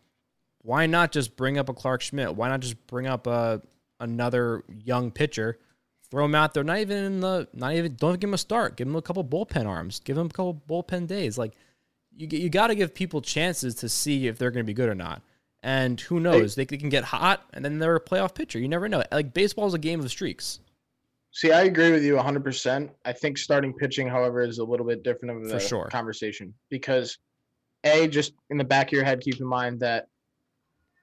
Why 0.69 0.85
not 0.85 1.11
just 1.11 1.35
bring 1.35 1.57
up 1.57 1.67
a 1.67 1.73
Clarke 1.73 2.03
Schmidt? 2.03 2.35
Why 2.35 2.47
not 2.47 2.59
just 2.59 2.85
bring 2.85 3.07
up 3.07 3.25
a 3.25 3.59
another 3.99 4.63
young 4.83 5.09
pitcher? 5.09 5.57
Throw 6.11 6.25
him 6.25 6.35
out 6.35 6.53
there. 6.53 6.63
Not 6.63 6.77
even 6.77 7.03
in 7.05 7.19
the. 7.21 7.47
Not 7.55 7.73
even. 7.73 7.95
Don't 7.95 8.19
give 8.19 8.29
him 8.29 8.35
a 8.35 8.37
start. 8.37 8.77
Give 8.77 8.87
him 8.87 8.95
a 8.95 9.01
couple 9.01 9.25
bullpen 9.25 9.65
arms. 9.65 9.99
Give 9.99 10.15
him 10.15 10.27
a 10.27 10.29
couple 10.29 10.61
bullpen 10.69 11.07
days. 11.07 11.39
Like 11.39 11.55
you. 12.15 12.27
You 12.27 12.51
got 12.51 12.67
to 12.67 12.75
give 12.75 12.93
people 12.93 13.19
chances 13.19 13.73
to 13.75 13.89
see 13.89 14.27
if 14.27 14.37
they're 14.37 14.51
going 14.51 14.63
to 14.63 14.67
be 14.67 14.75
good 14.75 14.89
or 14.89 14.93
not. 14.93 15.23
And 15.63 15.99
who 15.99 16.19
knows? 16.19 16.53
They, 16.53 16.65
they 16.65 16.77
can 16.77 16.89
get 16.89 17.03
hot, 17.03 17.49
and 17.51 17.65
then 17.65 17.79
they're 17.79 17.95
a 17.95 17.99
playoff 17.99 18.35
pitcher. 18.35 18.59
You 18.59 18.67
never 18.67 18.87
know. 18.87 19.01
Like 19.11 19.33
baseball 19.33 19.65
is 19.65 19.73
a 19.73 19.79
game 19.79 19.99
of 19.99 20.11
streaks. 20.11 20.59
See, 21.31 21.51
I 21.51 21.63
agree 21.63 21.91
with 21.91 22.03
you 22.03 22.13
100%. 22.13 22.91
I 23.05 23.13
think 23.13 23.39
starting 23.39 23.73
pitching, 23.73 24.07
however, 24.07 24.43
is 24.43 24.59
a 24.59 24.63
little 24.63 24.85
bit 24.85 25.01
different 25.01 25.45
of 25.45 25.51
a 25.51 25.59
sure. 25.59 25.87
conversation 25.87 26.53
because, 26.69 27.17
A, 27.85 28.07
just 28.07 28.33
in 28.51 28.57
the 28.59 28.63
back 28.63 28.89
of 28.89 28.93
your 28.93 29.03
head, 29.03 29.21
keep 29.21 29.39
in 29.39 29.47
mind 29.47 29.79
that 29.79 30.09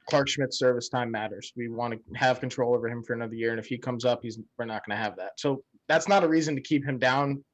Clarke 0.08 0.28
Schmidt's 0.28 0.58
service 0.58 0.88
time 0.88 1.10
matters. 1.10 1.52
We 1.56 1.68
want 1.68 1.94
to 1.94 2.18
have 2.18 2.40
control 2.40 2.74
over 2.74 2.88
him 2.88 3.02
for 3.02 3.12
another 3.14 3.34
year. 3.34 3.50
And 3.50 3.58
if 3.58 3.66
he 3.66 3.76
comes 3.78 4.04
up, 4.04 4.20
he's 4.22 4.38
we're 4.58 4.64
not 4.64 4.86
going 4.86 4.96
to 4.96 5.02
have 5.02 5.16
that. 5.16 5.32
So 5.38 5.62
that's 5.88 6.08
not 6.08 6.24
a 6.24 6.28
reason 6.28 6.54
to 6.54 6.60
keep 6.62 6.84
him 6.84 6.98
down. 6.98 7.44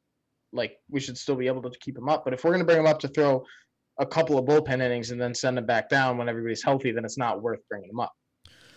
Like, 0.53 0.77
we 0.91 1.01
should 1.01 1.17
still 1.17 1.37
be 1.37 1.47
able 1.47 1.63
to 1.63 1.79
keep 1.81 1.97
him 1.97 2.09
up. 2.09 2.25
But 2.25 2.35
if 2.35 2.45
we're 2.45 2.51
going 2.51 2.61
to 2.61 2.67
bring 2.67 2.79
him 2.79 2.87
up 2.87 2.99
to 3.01 3.09
throw 3.09 3.45
a 3.99 4.07
couple 4.07 4.39
of 4.39 4.45
bullpen 4.45 4.83
innings 4.83 5.11
and 5.11 5.21
then 5.21 5.35
send 5.35 5.57
him 5.59 5.67
back 5.67 5.89
down 5.89 6.19
when 6.19 6.29
everybody's 6.29 6.63
healthy, 6.63 6.93
then 6.93 7.05
it's 7.05 7.19
not 7.19 7.43
worth 7.43 7.61
bringing 7.71 7.91
him 7.91 8.01
up. 8.01 8.13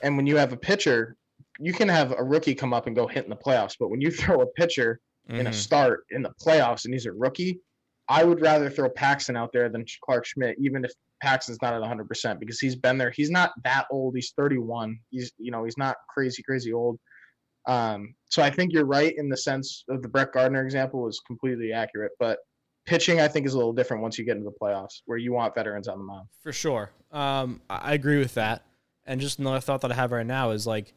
And 0.01 0.15
when 0.15 0.25
you 0.27 0.37
have 0.37 0.53
a 0.53 0.57
pitcher, 0.57 1.15
you 1.59 1.73
can 1.73 1.89
have 1.89 2.13
a 2.17 2.23
rookie 2.23 2.55
come 2.55 2.73
up 2.73 2.87
and 2.87 2.95
go 2.95 3.07
hit 3.07 3.23
in 3.25 3.29
the 3.29 3.35
playoffs. 3.35 3.75
But 3.79 3.89
when 3.89 3.99
you 4.01 4.11
throw 4.11 4.41
a 4.41 4.47
pitcher 4.47 4.99
in 5.29 5.47
a 5.47 5.49
Mhm. 5.49 5.53
start 5.53 6.05
in 6.11 6.21
the 6.21 6.31
playoffs 6.41 6.85
and 6.85 6.93
he's 6.93 7.07
a 7.07 7.11
rookie, 7.11 7.59
I 8.07 8.23
would 8.23 8.41
rather 8.41 8.69
throw 8.69 8.89
Paxton 8.89 9.35
out 9.35 9.51
there 9.51 9.69
than 9.69 9.85
Clarke 10.03 10.25
Schmidt, 10.25 10.57
even 10.59 10.85
if 10.85 10.91
Paxton's 11.21 11.61
not 11.61 11.73
at 11.73 11.81
100% 11.81 12.39
because 12.39 12.59
he's 12.59 12.75
been 12.75 12.97
there. 12.97 13.11
He's 13.11 13.31
not 13.31 13.51
that 13.63 13.87
old. 13.91 14.15
He's 14.15 14.33
31. 14.37 14.99
He's, 15.09 15.31
you 15.37 15.51
know, 15.51 15.63
he's 15.63 15.77
not 15.77 15.95
crazy, 16.13 16.43
crazy 16.43 16.71
old. 16.71 16.99
Um, 17.67 18.13
so 18.29 18.43
I 18.43 18.49
think 18.51 18.73
you're 18.73 18.85
right 18.85 19.13
in 19.17 19.27
the 19.29 19.37
sense 19.37 19.83
of 19.89 20.01
the 20.01 20.07
Brett 20.07 20.33
Gardner 20.33 20.63
example 20.63 21.01
was 21.01 21.19
completely 21.25 21.73
accurate. 21.73 22.11
But 22.19 22.39
pitching, 22.85 23.19
I 23.19 23.27
think, 23.27 23.47
is 23.47 23.53
a 23.53 23.57
little 23.57 23.73
different 23.73 24.03
once 24.03 24.19
you 24.19 24.25
get 24.25 24.37
into 24.37 24.49
the 24.49 24.55
playoffs 24.61 25.01
where 25.05 25.17
you 25.17 25.33
want 25.33 25.55
veterans 25.55 25.87
on 25.87 25.97
the 25.97 26.03
mound. 26.03 26.27
For 26.41 26.53
sure. 26.53 26.91
Um, 27.11 27.61
I 27.69 27.77
I 27.77 27.93
agree 27.93 28.19
with 28.19 28.35
that. 28.35 28.65
And 29.07 29.21
just 29.21 29.39
another 29.39 29.59
thought 29.59 29.81
that 29.81 29.91
I 29.91 29.95
have 29.95 30.11
right 30.11 30.25
now 30.25 30.51
is 30.51 30.65
like, 30.65 30.93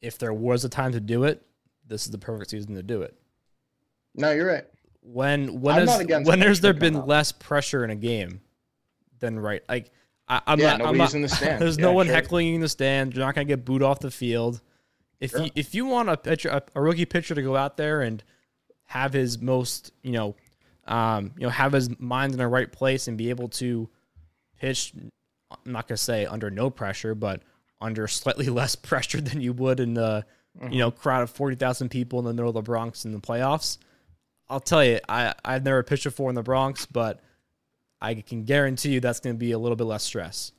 if 0.00 0.18
there 0.18 0.34
was 0.34 0.64
a 0.64 0.68
time 0.68 0.92
to 0.92 1.00
do 1.00 1.24
it, 1.24 1.42
this 1.86 2.04
is 2.04 2.10
the 2.10 2.18
perfect 2.18 2.50
season 2.50 2.74
to 2.74 2.82
do 2.82 3.02
it. 3.02 3.16
No, 4.14 4.30
you're 4.30 4.46
right. 4.46 4.64
When 5.06 5.60
when 5.60 5.86
has, 5.86 6.26
when 6.26 6.40
has 6.40 6.60
there 6.60 6.72
been 6.72 6.96
up. 6.96 7.06
less 7.06 7.30
pressure 7.30 7.84
in 7.84 7.90
a 7.90 7.94
game 7.96 8.40
than 9.20 9.38
right? 9.38 9.62
Like 9.68 9.90
I, 10.28 10.40
I'm 10.46 10.58
Yeah, 10.58 10.70
not. 10.70 10.72
I'm 10.74 10.78
nobody's 10.96 10.98
not, 10.98 11.14
in 11.14 11.22
the 11.22 11.28
stands. 11.28 11.60
There's 11.60 11.78
Yeah, 11.78 11.84
no 11.84 11.92
one 11.92 12.06
sure. 12.06 12.14
heckling 12.14 12.46
you 12.48 12.54
in 12.54 12.60
the 12.62 12.68
stand. 12.68 13.14
You're 13.14 13.24
not 13.24 13.34
gonna 13.34 13.44
get 13.44 13.64
booed 13.64 13.82
off 13.82 14.00
the 14.00 14.10
field. 14.10 14.60
If 15.20 15.32
Sure. 15.32 15.42
you 15.42 15.50
if 15.54 15.74
you 15.74 15.84
want 15.84 16.08
a 16.08 16.16
pitcher, 16.16 16.48
a, 16.48 16.62
a 16.74 16.80
rookie 16.80 17.04
pitcher 17.04 17.34
to 17.34 17.42
go 17.42 17.54
out 17.54 17.76
there 17.76 18.00
and 18.00 18.24
have 18.84 19.12
his 19.12 19.38
most, 19.40 19.92
you 20.02 20.12
know, 20.12 20.36
um, 20.86 21.32
you 21.36 21.42
know, 21.44 21.50
have 21.50 21.72
his 21.72 21.88
mind 22.00 22.32
in 22.32 22.38
the 22.38 22.48
right 22.48 22.70
place 22.72 23.06
and 23.06 23.18
be 23.18 23.28
able 23.30 23.48
to 23.48 23.88
pitch. 24.58 24.94
I'm 25.50 25.72
not 25.72 25.86
gonna 25.86 25.98
say 25.98 26.24
under 26.24 26.50
no 26.50 26.70
pressure, 26.70 27.14
but 27.14 27.42
under 27.80 28.08
slightly 28.08 28.46
less 28.48 28.74
pressure 28.74 29.20
than 29.20 29.42
you 29.42 29.52
would 29.52 29.80
in 29.80 29.92
the, 29.92 30.24
you 30.70 30.78
know, 30.78 30.90
crowd 30.90 31.22
of 31.22 31.30
forty 31.30 31.56
thousand 31.56 31.90
people 31.90 32.18
in 32.20 32.24
the 32.24 32.32
middle 32.32 32.48
of 32.48 32.54
the 32.54 32.62
Bronx 32.62 33.04
in 33.04 33.12
the 33.12 33.20
playoffs. 33.20 33.76
I'll 34.48 34.60
tell 34.60 34.84
you, 34.84 35.00
I 35.08 35.34
I've 35.44 35.64
never 35.64 35.82
pitched 35.82 36.04
before 36.04 36.28
in 36.28 36.34
the 36.34 36.42
Bronx, 36.42 36.86
but 36.86 37.20
I 38.00 38.14
can 38.14 38.44
guarantee 38.44 38.90
you 38.90 39.00
that's 39.00 39.20
going 39.20 39.34
to 39.34 39.38
be 39.38 39.52
a 39.52 39.58
little 39.58 39.76
bit 39.76 39.84
less 39.84 40.02
stress. 40.02 40.52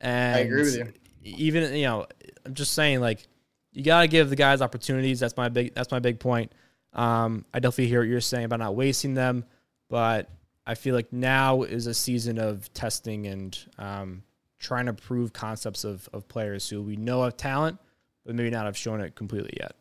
And 0.00 0.36
I 0.36 0.38
agree 0.40 0.62
with 0.62 0.76
you. 0.76 0.92
Even 1.22 1.74
you 1.74 1.84
know, 1.84 2.06
I'm 2.44 2.54
just 2.54 2.72
saying 2.72 3.00
like 3.00 3.26
you 3.72 3.82
got 3.82 4.02
to 4.02 4.08
give 4.08 4.30
the 4.30 4.36
guys 4.36 4.62
opportunities. 4.62 5.20
That's 5.20 5.36
my 5.36 5.48
big 5.48 5.74
that's 5.74 5.90
my 5.90 5.98
big 5.98 6.20
point. 6.20 6.52
Um, 6.92 7.44
I 7.52 7.58
definitely 7.58 7.88
hear 7.88 8.00
what 8.00 8.08
you're 8.08 8.20
saying 8.20 8.46
about 8.46 8.60
not 8.60 8.74
wasting 8.74 9.12
them, 9.12 9.44
but 9.90 10.30
I 10.66 10.74
feel 10.74 10.94
like 10.94 11.12
now 11.12 11.62
is 11.62 11.86
a 11.86 11.94
season 11.94 12.38
of 12.38 12.72
testing 12.72 13.26
and 13.26 13.58
um, 13.78 14.22
trying 14.58 14.86
to 14.86 14.94
prove 14.94 15.32
concepts 15.32 15.84
of, 15.84 16.08
of 16.12 16.26
players 16.26 16.68
who 16.68 16.82
we 16.82 16.96
know 16.96 17.22
have 17.22 17.36
talent, 17.36 17.78
but 18.24 18.34
maybe 18.34 18.50
not 18.50 18.64
have 18.64 18.76
shown 18.76 19.00
it 19.00 19.14
completely 19.14 19.52
yet. 19.60 19.76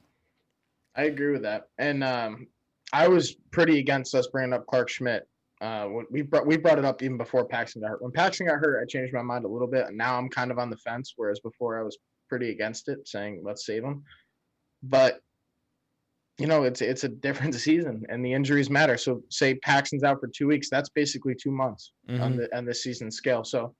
I 0.95 1.03
agree 1.03 1.31
with 1.31 1.43
that. 1.43 1.69
And 1.77 2.03
um, 2.03 2.47
I 2.93 3.07
was 3.07 3.35
pretty 3.51 3.79
against 3.79 4.15
us 4.15 4.27
bringing 4.27 4.53
up 4.53 4.65
Clarke 4.67 4.89
Schmidt. 4.89 5.27
Uh, 5.61 5.87
we 6.11 6.21
brought 6.21 6.45
we 6.45 6.57
brought 6.57 6.77
it 6.77 6.85
up 6.85 7.01
even 7.01 7.17
before 7.17 7.45
Paxton 7.45 7.81
got 7.81 7.89
hurt. 7.89 8.01
When 8.01 8.11
Paxton 8.11 8.47
got 8.47 8.59
hurt, 8.59 8.81
I 8.81 8.85
changed 8.85 9.13
my 9.13 9.21
mind 9.21 9.45
a 9.45 9.47
little 9.47 9.67
bit, 9.67 9.87
and 9.87 9.97
now 9.97 10.17
I'm 10.17 10.29
kind 10.29 10.51
of 10.51 10.59
on 10.59 10.69
the 10.69 10.77
fence. 10.77 11.13
Whereas 11.15 11.39
before, 11.39 11.79
I 11.79 11.83
was 11.83 11.97
pretty 12.29 12.49
against 12.51 12.89
it, 12.89 13.07
saying 13.07 13.41
let's 13.43 13.65
save 13.65 13.83
him. 13.83 14.03
But 14.83 15.21
you 16.37 16.47
know, 16.47 16.63
it's 16.63 16.81
it's 16.81 17.05
a 17.05 17.09
different 17.09 17.55
season, 17.67 18.03
and 18.09 18.23
the 18.23 18.33
injuries 18.33 18.69
matter. 18.69 18.97
So, 18.97 19.21
say 19.29 19.55
Paxton's 19.55 20.03
out 20.03 20.19
for 20.19 20.27
two 20.27 20.47
weeks, 20.47 20.69
that's 20.69 20.89
basically 20.89 21.35
two 21.35 21.51
months 21.51 21.93
on 22.09 22.33
Mhm. 22.33 22.37
the 22.37 22.57
on 22.57 22.65
the 22.65 22.73
season 22.73 23.09
scale. 23.09 23.45
So, 23.45 23.73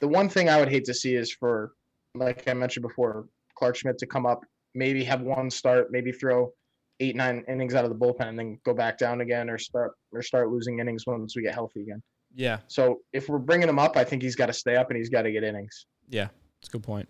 the 0.00 0.08
one 0.08 0.28
thing 0.28 0.50
I 0.50 0.60
would 0.60 0.68
hate 0.68 0.84
to 0.84 0.94
see 0.94 1.14
is 1.16 1.32
for, 1.32 1.72
like 2.14 2.46
I 2.46 2.52
mentioned 2.52 2.82
before, 2.82 3.26
Clarke 3.54 3.76
Schmidt 3.76 3.96
to 3.98 4.06
come 4.06 4.26
up, 4.26 4.44
maybe 4.74 5.02
have 5.04 5.22
one 5.22 5.48
start, 5.50 5.90
maybe 5.90 6.12
throw 6.12 6.52
eight 7.02 7.16
nine 7.16 7.44
innings 7.48 7.74
out 7.74 7.84
of 7.84 7.90
the 7.90 7.96
bullpen, 7.96 8.28
and 8.28 8.38
then 8.38 8.58
go 8.64 8.72
back 8.72 8.96
down 8.98 9.20
again, 9.20 9.50
or 9.50 9.58
start 9.58 9.92
or 10.12 10.22
start 10.22 10.50
losing 10.50 10.78
innings 10.78 11.04
once 11.06 11.34
we 11.36 11.42
get 11.42 11.54
healthy 11.54 11.82
again. 11.82 12.02
Yeah, 12.34 12.58
So, 12.66 13.00
if 13.12 13.28
we're 13.28 13.38
bringing 13.38 13.68
him 13.68 13.78
up, 13.78 13.96
I 13.96 14.04
think 14.04 14.22
he's 14.22 14.36
got 14.36 14.46
to 14.46 14.54
stay 14.54 14.76
up 14.76 14.88
and 14.88 14.96
he's 14.96 15.10
got 15.10 15.22
to 15.22 15.32
get 15.32 15.44
innings. 15.44 15.84
Yeah, 16.08 16.28
it's 16.60 16.68
a 16.68 16.72
good 16.72 16.82
point. 16.82 17.06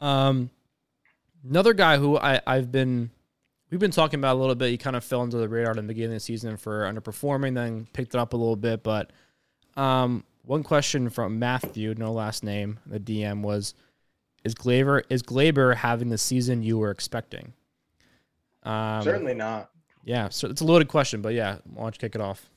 Um, 0.00 0.48
another 1.46 1.74
guy 1.74 1.98
who 1.98 2.16
I 2.16 2.40
I've 2.46 2.72
been 2.72 3.10
we've 3.70 3.80
been 3.80 3.90
talking 3.90 4.20
about 4.20 4.36
a 4.36 4.38
little 4.38 4.54
bit. 4.54 4.70
He 4.70 4.78
kind 4.78 4.96
of 4.96 5.04
fell 5.04 5.22
into 5.22 5.36
the 5.36 5.48
radar 5.48 5.72
in 5.72 5.76
the 5.76 5.82
beginning 5.82 6.12
of 6.12 6.16
the 6.16 6.20
season 6.20 6.56
for 6.56 6.82
underperforming, 6.82 7.54
then 7.54 7.86
picked 7.92 8.14
it 8.14 8.18
up 8.18 8.32
a 8.32 8.36
little 8.36 8.56
bit. 8.56 8.82
But 8.82 9.12
um, 9.76 10.24
one 10.44 10.62
question 10.62 11.10
from 11.10 11.38
Matthew, 11.38 11.94
no 11.96 12.12
last 12.12 12.42
name, 12.42 12.78
the 12.86 13.00
DM 13.00 13.42
was: 13.42 13.74
Is 14.44 14.54
Gleyber 14.54 15.02
is 15.10 15.22
Gleyber 15.22 15.76
having 15.76 16.08
the 16.08 16.18
season 16.18 16.62
you 16.62 16.78
were 16.78 16.90
expecting? 16.90 17.52
Um, 18.68 19.02
Certainly 19.02 19.34
not. 19.34 19.70
Yeah, 20.04 20.28
so 20.28 20.48
it's 20.48 20.60
a 20.60 20.64
loaded 20.64 20.88
question, 20.88 21.22
but 21.22 21.32
yeah, 21.34 21.58
why 21.64 21.84
don't 21.84 21.94
you 21.94 21.98
kick 21.98 22.14
it 22.14 22.20
off? 22.20 22.48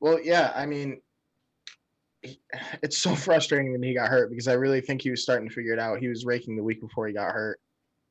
Well, 0.00 0.20
yeah, 0.22 0.52
I 0.54 0.66
mean, 0.66 1.00
it's 2.82 2.98
so 2.98 3.14
frustrating 3.16 3.72
when 3.72 3.82
he 3.82 3.94
got 3.94 4.08
hurt 4.08 4.30
because 4.30 4.48
I 4.48 4.54
really 4.54 4.80
think 4.80 5.02
he 5.02 5.10
was 5.10 5.22
starting 5.22 5.48
to 5.48 5.54
figure 5.54 5.72
it 5.72 5.78
out. 5.80 5.98
He 5.98 6.08
was 6.08 6.24
raking 6.24 6.56
the 6.56 6.62
week 6.62 6.80
before 6.80 7.08
he 7.08 7.12
got 7.12 7.32
hurt. 7.32 7.58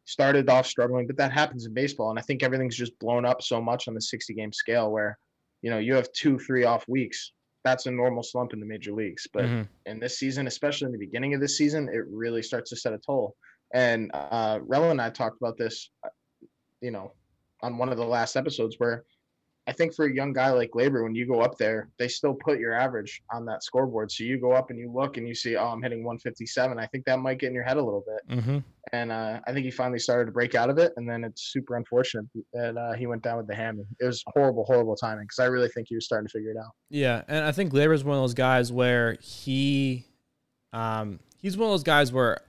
Started 0.06 0.50
off 0.50 0.66
struggling, 0.68 1.08
but 1.08 1.16
that 1.18 1.32
happens 1.32 1.66
in 1.66 1.74
baseball, 1.74 2.10
and 2.10 2.20
I 2.20 2.22
think 2.22 2.44
everything's 2.44 2.76
just 2.76 2.98
blown 3.00 3.26
up 3.26 3.42
so 3.42 3.62
much 3.62 3.88
on 3.88 3.94
the 3.94 4.02
60 4.02 4.34
game 4.34 4.52
scale 4.52 4.92
where, 4.92 5.18
you 5.62 5.70
know, 5.70 5.78
you 5.78 5.94
have 5.94 6.12
two, 6.12 6.38
three 6.40 6.66
off 6.66 6.86
weeks. 6.90 7.32
That's 7.64 7.86
a 7.86 7.92
normal 7.92 8.24
slump 8.24 8.52
in 8.52 8.60
the 8.60 8.66
major 8.66 8.92
leagues, 8.92 9.28
but 9.32 9.46
Mhm. 9.46 9.68
in 9.86 10.00
this 10.00 10.18
season, 10.18 10.48
especially 10.48 10.88
in 10.88 10.92
the 10.92 10.98
beginning 10.98 11.34
of 11.34 11.40
this 11.40 11.56
season, 11.58 11.88
it 11.88 12.04
really 12.08 12.42
starts 12.42 12.72
to 12.72 12.76
set 12.76 12.94
a 12.94 12.98
toll. 12.98 13.36
And 13.74 14.10
uh, 14.14 14.60
Rel 14.64 14.92
and 14.92 15.00
I 15.00 15.12
talked 15.12 15.38
about 15.40 15.58
this, 15.58 15.92
you 16.82 16.92
know, 16.92 17.14
on 17.62 17.78
one 17.78 17.90
of 17.90 17.98
the 17.98 18.06
last 18.06 18.36
episodes 18.36 18.76
where 18.80 19.06
I 19.68 19.74
think 19.74 19.94
for 19.94 20.06
a 20.06 20.14
young 20.14 20.34
guy 20.34 20.50
like 20.50 20.72
Gleyber, 20.72 21.04
when 21.04 21.14
you 21.14 21.28
go 21.28 21.42
up 21.42 21.58
there, 21.58 21.90
they 22.00 22.08
still 22.08 22.34
put 22.34 22.60
your 22.60 22.74
average 22.74 23.22
on 23.32 23.46
that 23.46 23.64
scoreboard. 23.64 24.12
So 24.12 24.24
you 24.24 24.40
go 24.40 24.54
up 24.54 24.72
and 24.72 24.80
you 24.80 24.92
look 24.92 25.18
and 25.18 25.28
you 25.28 25.36
see, 25.36 25.56
oh, 25.56 25.68
I'm 25.68 25.84
hitting 25.84 26.04
157. 26.04 26.80
I 26.80 26.88
think 26.88 27.06
that 27.06 27.20
might 27.20 27.38
get 27.38 27.50
in 27.50 27.54
your 27.54 27.64
head 27.64 27.78
a 27.78 27.84
little 27.84 28.04
bit. 28.06 28.38
Mm-hmm. 28.40 28.58
And 28.92 29.12
uh, 29.12 29.40
I 29.46 29.54
think 29.54 29.66
he 29.66 29.72
finally 29.72 30.00
started 30.00 30.26
to 30.26 30.32
break 30.32 30.56
out 30.56 30.72
of 30.72 30.80
it. 30.80 30.94
And 30.98 31.08
then 31.08 31.24
it's 31.24 31.54
super 31.54 31.76
unfortunate 31.76 32.26
that 32.54 32.76
uh, 32.76 32.94
he 32.94 33.06
went 33.06 33.22
down 33.22 33.38
with 33.38 33.48
the 33.48 33.56
hammy. 33.56 33.84
It 34.00 34.06
was 34.06 34.24
horrible, 34.34 34.66
horrible 34.66 34.96
timing 34.96 35.26
because 35.26 35.40
I 35.40 35.46
really 35.46 35.70
think 35.70 35.88
he 35.90 35.96
was 35.96 36.06
starting 36.06 36.28
to 36.28 36.32
figure 36.32 36.50
it 36.52 36.58
out. 36.58 36.72
Yeah, 36.90 37.22
and 37.28 37.46
I 37.46 37.52
think 37.52 37.72
Gleyber's 37.72 38.04
one 38.04 38.18
of 38.18 38.24
those 38.24 38.34
guys 38.34 38.72
where 38.72 39.16
he, 39.22 40.06
um, 40.74 41.20
he's 41.38 41.56
one 41.56 41.68
of 41.68 41.74
those 41.74 41.84
guys 41.84 42.12
where 42.12 42.42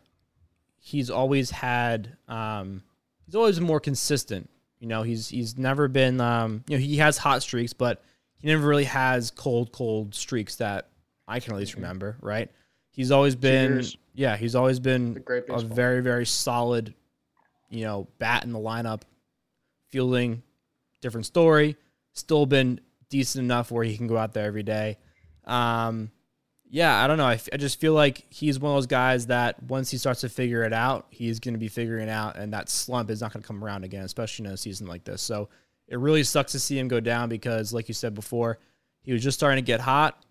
he's 0.79 1.11
always 1.11 1.51
had, 1.51 2.17
um, 2.27 2.83
he's 3.33 3.37
always 3.37 3.59
been 3.59 3.67
more 3.67 3.81
consistent. 3.81 4.51
You 4.79 4.89
know, 4.89 5.03
he's 5.03 5.29
he's 5.29 5.57
never 5.57 5.89
been, 5.89 6.21
um, 6.21 6.65
you 6.69 6.77
know, 6.77 6.83
he 6.83 6.99
has 6.99 7.17
hot 7.17 7.43
streaks, 7.43 7.73
but 7.73 8.03
he 8.39 8.49
never 8.49 8.67
really 8.67 8.85
has 8.85 9.31
cold, 9.31 9.73
cold 9.73 10.15
streaks 10.15 10.57
that 10.57 10.89
I 11.27 11.41
can 11.41 11.55
at 11.55 11.59
least 11.59 11.75
remember. 11.75 12.19
Right? 12.21 12.51
He's 12.91 13.11
always 13.11 13.35
been, 13.35 13.73
years. 13.73 13.97
yeah, 14.13 14.37
he's 14.37 14.55
always 14.55 14.81
been 14.81 15.17
A 15.17 15.21
great 15.21 15.45
a 15.49 15.61
very, 15.61 16.03
very 16.03 16.27
solid, 16.27 16.93
you 17.71 17.85
know, 17.85 18.07
bat 18.19 18.45
in 18.45 18.53
the 18.53 18.59
lineup, 18.59 19.01
fielding, 19.89 20.43
different 21.01 21.25
story. 21.25 21.77
Still 22.13 22.45
been 22.45 22.81
decent 23.09 23.45
enough 23.45 23.71
where 23.71 23.83
he 23.83 23.97
can 23.97 24.09
go 24.09 24.19
out 24.19 24.35
there 24.35 24.45
every 24.45 24.63
day. 24.63 24.99
Um, 25.47 26.11
yeah, 26.75 27.05
I 27.05 27.07
don't 27.07 27.19
know. 27.19 27.27
I, 27.27 27.35
f- 27.35 27.51
I 27.53 27.59
just 27.59 27.79
feel 27.79 27.93
like 27.93 28.25
he's 28.31 28.59
one 28.59 28.73
of 28.73 28.77
those 28.77 28.87
guys 28.87 29.27
that 29.27 29.63
once 29.63 29.91
he 29.91 29.99
starts 29.99 30.23
to 30.23 30.31
figure 30.31 30.65
it 30.65 30.73
out, 30.73 31.07
he's 31.11 31.39
going 31.39 31.53
to 31.53 31.61
be 31.61 31.69
figuring 31.69 32.09
it 32.09 32.11
out, 32.11 32.39
and 32.39 32.55
that 32.55 32.71
slump 32.71 33.11
is 33.11 33.21
not 33.21 33.31
going 33.31 33.43
to 33.43 33.47
come 33.47 33.63
around 33.63 33.85
again, 33.85 34.05
especially 34.05 34.47
in 34.47 34.53
a 34.53 34.57
season 34.57 34.87
like 34.87 35.05
this. 35.05 35.21
So 35.21 35.51
it 35.87 35.99
really 35.99 36.25
sucks 36.25 36.53
to 36.53 36.59
see 36.59 36.79
him 36.79 36.89
go 36.89 36.99
down 36.99 37.29
because, 37.29 37.75
like 37.75 37.89
you 37.89 37.95
said 37.95 38.15
before, 38.15 38.59
he 39.03 39.13
was 39.13 39.23
just 39.23 39.39
starting 39.39 39.63
to 39.63 39.67
get 39.67 39.81
hot, 39.81 40.25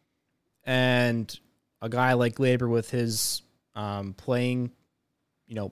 and 0.64 1.40
a 1.80 1.90
guy 1.90 2.14
like 2.14 2.38
Gleyber 2.38 2.68
with 2.68 2.90
his 2.90 3.44
um, 3.76 4.16
playing, 4.16 4.72
you 5.46 5.54
know, 5.54 5.72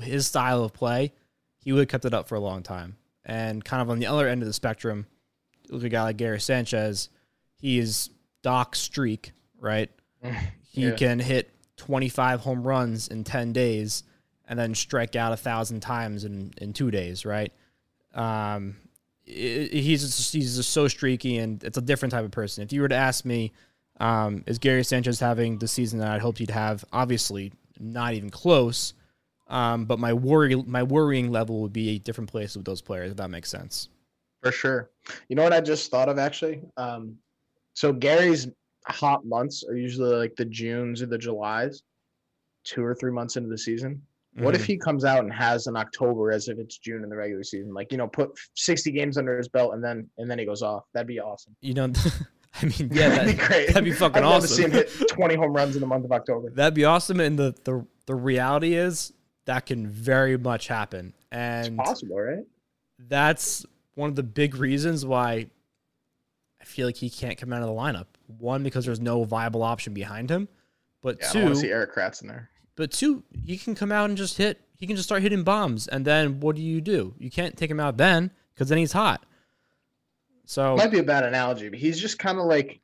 his 0.00 0.28
style 0.28 0.62
of 0.62 0.72
play, 0.72 1.12
he 1.58 1.72
would 1.72 1.80
have 1.80 1.88
kept 1.88 2.04
it 2.04 2.14
up 2.14 2.28
for 2.28 2.36
a 2.36 2.40
long 2.40 2.62
time. 2.62 2.96
And 3.24 3.64
kind 3.64 3.82
of 3.82 3.90
on 3.90 3.98
the 3.98 4.06
other 4.06 4.28
end 4.28 4.42
of 4.42 4.46
the 4.46 4.52
spectrum, 4.52 5.08
look 5.70 5.82
at 5.82 5.86
a 5.86 5.88
guy 5.88 6.02
like 6.04 6.18
Gary 6.18 6.40
Sanchez. 6.40 7.08
He 7.56 7.80
is 7.80 8.10
Doc 8.42 8.76
Streak, 8.76 9.32
right? 9.58 9.90
He 10.72 10.82
Yeah. 10.88 10.92
can 10.96 11.20
hit 11.20 11.50
25 11.76 12.40
home 12.40 12.62
runs 12.64 13.06
in 13.08 13.22
10 13.22 13.52
days 13.52 14.02
and 14.48 14.58
then 14.58 14.74
strike 14.74 15.14
out 15.16 15.32
a 15.32 15.36
thousand 15.36 15.80
times 15.80 16.24
in, 16.24 16.52
in 16.58 16.72
two 16.72 16.90
days, 16.90 17.24
right? 17.24 17.52
Um, 18.12 18.76
i- 19.28 19.30
i- 19.72 19.76
he's 19.76 20.02
just, 20.02 20.32
he's 20.32 20.56
just 20.56 20.70
so 20.70 20.88
streaky 20.88 21.38
and 21.38 21.62
it's 21.64 21.78
a 21.78 21.82
different 21.82 22.12
type 22.12 22.24
of 22.24 22.30
person. 22.32 22.64
If 22.64 22.72
you 22.72 22.80
were 22.80 22.88
to 22.88 22.94
ask 22.96 23.24
me, 23.24 23.52
um, 24.00 24.42
is 24.46 24.58
Gary 24.58 24.82
Sanchez 24.82 25.20
having 25.20 25.58
the 25.58 25.68
season 25.68 26.00
that 26.00 26.08
I'd 26.10 26.20
hoped 26.20 26.38
he'd 26.38 26.50
have? 26.50 26.84
Obviously, 26.92 27.52
not 27.78 28.14
even 28.14 28.30
close. 28.30 28.94
Um, 29.46 29.84
but 29.84 29.98
my 30.00 30.12
worry, 30.12 30.56
my 30.56 30.82
worrying 30.82 31.30
level 31.30 31.60
would 31.62 31.72
be 31.72 31.90
a 31.90 31.98
different 31.98 32.30
place 32.30 32.56
with 32.56 32.64
those 32.64 32.80
players. 32.82 33.12
If 33.12 33.16
that 33.18 33.30
makes 33.30 33.48
sense. 33.50 33.88
For 34.42 34.50
sure. 34.50 34.90
You 35.28 35.36
know 35.36 35.42
what 35.44 35.52
I 35.52 35.60
just 35.60 35.90
thought 35.90 36.08
of 36.08 36.18
actually? 36.18 36.62
Um, 36.76 37.16
so 37.74 37.92
Gary's 37.92 38.48
hot 38.86 39.24
months 39.24 39.64
are 39.68 39.76
usually 39.76 40.14
like 40.14 40.36
the 40.36 40.44
Junes 40.44 41.02
or 41.02 41.06
the 41.06 41.18
Julys, 41.18 41.82
two 42.64 42.84
or 42.84 42.94
three 42.94 43.12
months 43.12 43.36
into 43.36 43.48
the 43.48 43.58
season. 43.58 44.02
What 44.36 44.56
if 44.56 44.62
mm-hmm. 44.62 44.72
he 44.72 44.78
comes 44.78 45.04
out 45.04 45.22
and 45.22 45.32
has 45.32 45.68
an 45.68 45.76
October 45.76 46.32
as 46.32 46.48
if 46.48 46.58
it's 46.58 46.78
June 46.78 47.04
in 47.04 47.08
the 47.08 47.14
regular 47.16 47.44
season? 47.44 47.72
Like, 47.72 47.92
you 47.92 47.98
know, 47.98 48.08
put 48.08 48.30
60 48.54 48.90
games 48.90 49.16
under 49.16 49.36
his 49.38 49.48
belt 49.48 49.74
and 49.74 49.84
then 49.84 50.10
and 50.18 50.28
then 50.28 50.40
he 50.40 50.44
goes 50.44 50.60
off. 50.60 50.84
That'd 50.92 51.06
be 51.06 51.20
awesome. 51.20 51.54
you 51.60 51.74
know? 51.74 51.92
I 52.62 52.66
mean, 52.66 52.90
yeah, 52.92 53.08
that'd 53.08 53.28
that, 53.28 53.38
be 53.38 53.46
great. 53.46 53.68
That'd 53.68 53.84
be 53.84 53.92
fucking 53.92 54.16
I'd 54.22 54.26
love 54.26 54.44
awesome. 54.44 54.48
to 54.48 54.54
see 54.54 54.62
him 54.62 54.70
hit 54.72 55.08
20 55.08 55.34
home 55.36 55.52
runs 55.52 55.76
in 55.76 55.80
the 55.80 55.86
month 55.86 56.04
of 56.04 56.12
October. 56.12 56.50
That'd 56.50 56.74
be 56.74 56.84
awesome. 56.84 57.20
And 57.20 57.38
the 57.38 57.54
the 57.64 57.86
the 58.06 58.14
reality 58.14 58.74
is 58.74 59.12
that 59.46 59.66
can 59.66 59.88
very 59.88 60.36
much 60.36 60.68
happen, 60.68 61.14
and 61.30 61.76
Possible, 61.76 62.20
right? 62.20 62.44
that's 62.98 63.66
one 63.94 64.08
of 64.08 64.16
the 64.16 64.22
big 64.22 64.56
reasons 64.56 65.04
why 65.04 65.46
I 66.60 66.64
feel 66.64 66.86
like 66.86 66.96
he 66.96 67.10
can't 67.10 67.36
come 67.38 67.52
out 67.52 67.62
of 67.62 67.68
the 67.68 67.74
lineup. 67.74 68.06
One, 68.38 68.62
because 68.62 68.84
there's 68.84 69.00
no 69.00 69.24
viable 69.24 69.62
option 69.62 69.92
behind 69.94 70.30
him, 70.30 70.48
but 71.02 71.18
Yeah, 71.20 71.30
I 71.32 71.36
want 71.44 71.48
two, 71.48 71.54
to 71.54 71.60
see 71.60 71.70
Erik 71.70 71.94
Kratz 71.94 72.22
in 72.22 72.28
there. 72.28 72.50
but 72.76 72.90
two, 72.90 73.22
he 73.44 73.56
can 73.58 73.74
come 73.74 73.92
out 73.92 74.08
and 74.08 74.16
just 74.18 74.36
hit. 74.38 74.60
He 74.76 74.86
can 74.86 74.96
just 74.96 75.08
start 75.08 75.22
hitting 75.22 75.44
bombs, 75.44 75.86
and 75.88 76.04
then 76.04 76.40
what 76.40 76.56
do 76.56 76.62
you 76.62 76.80
do? 76.80 77.14
You 77.18 77.30
can't 77.30 77.56
take 77.56 77.70
him 77.70 77.80
out 77.80 77.96
then 77.96 78.30
because 78.54 78.68
then 78.68 78.78
he's 78.78 78.92
hot. 78.92 79.24
So 80.46 80.76
Might 80.76 80.90
be 80.90 80.98
a 80.98 81.02
bad 81.04 81.24
analogy, 81.24 81.68
but 81.68 81.78
he's 81.78 81.98
just 82.00 82.18
kind 82.18 82.38
of 82.38 82.44
like 82.44 82.80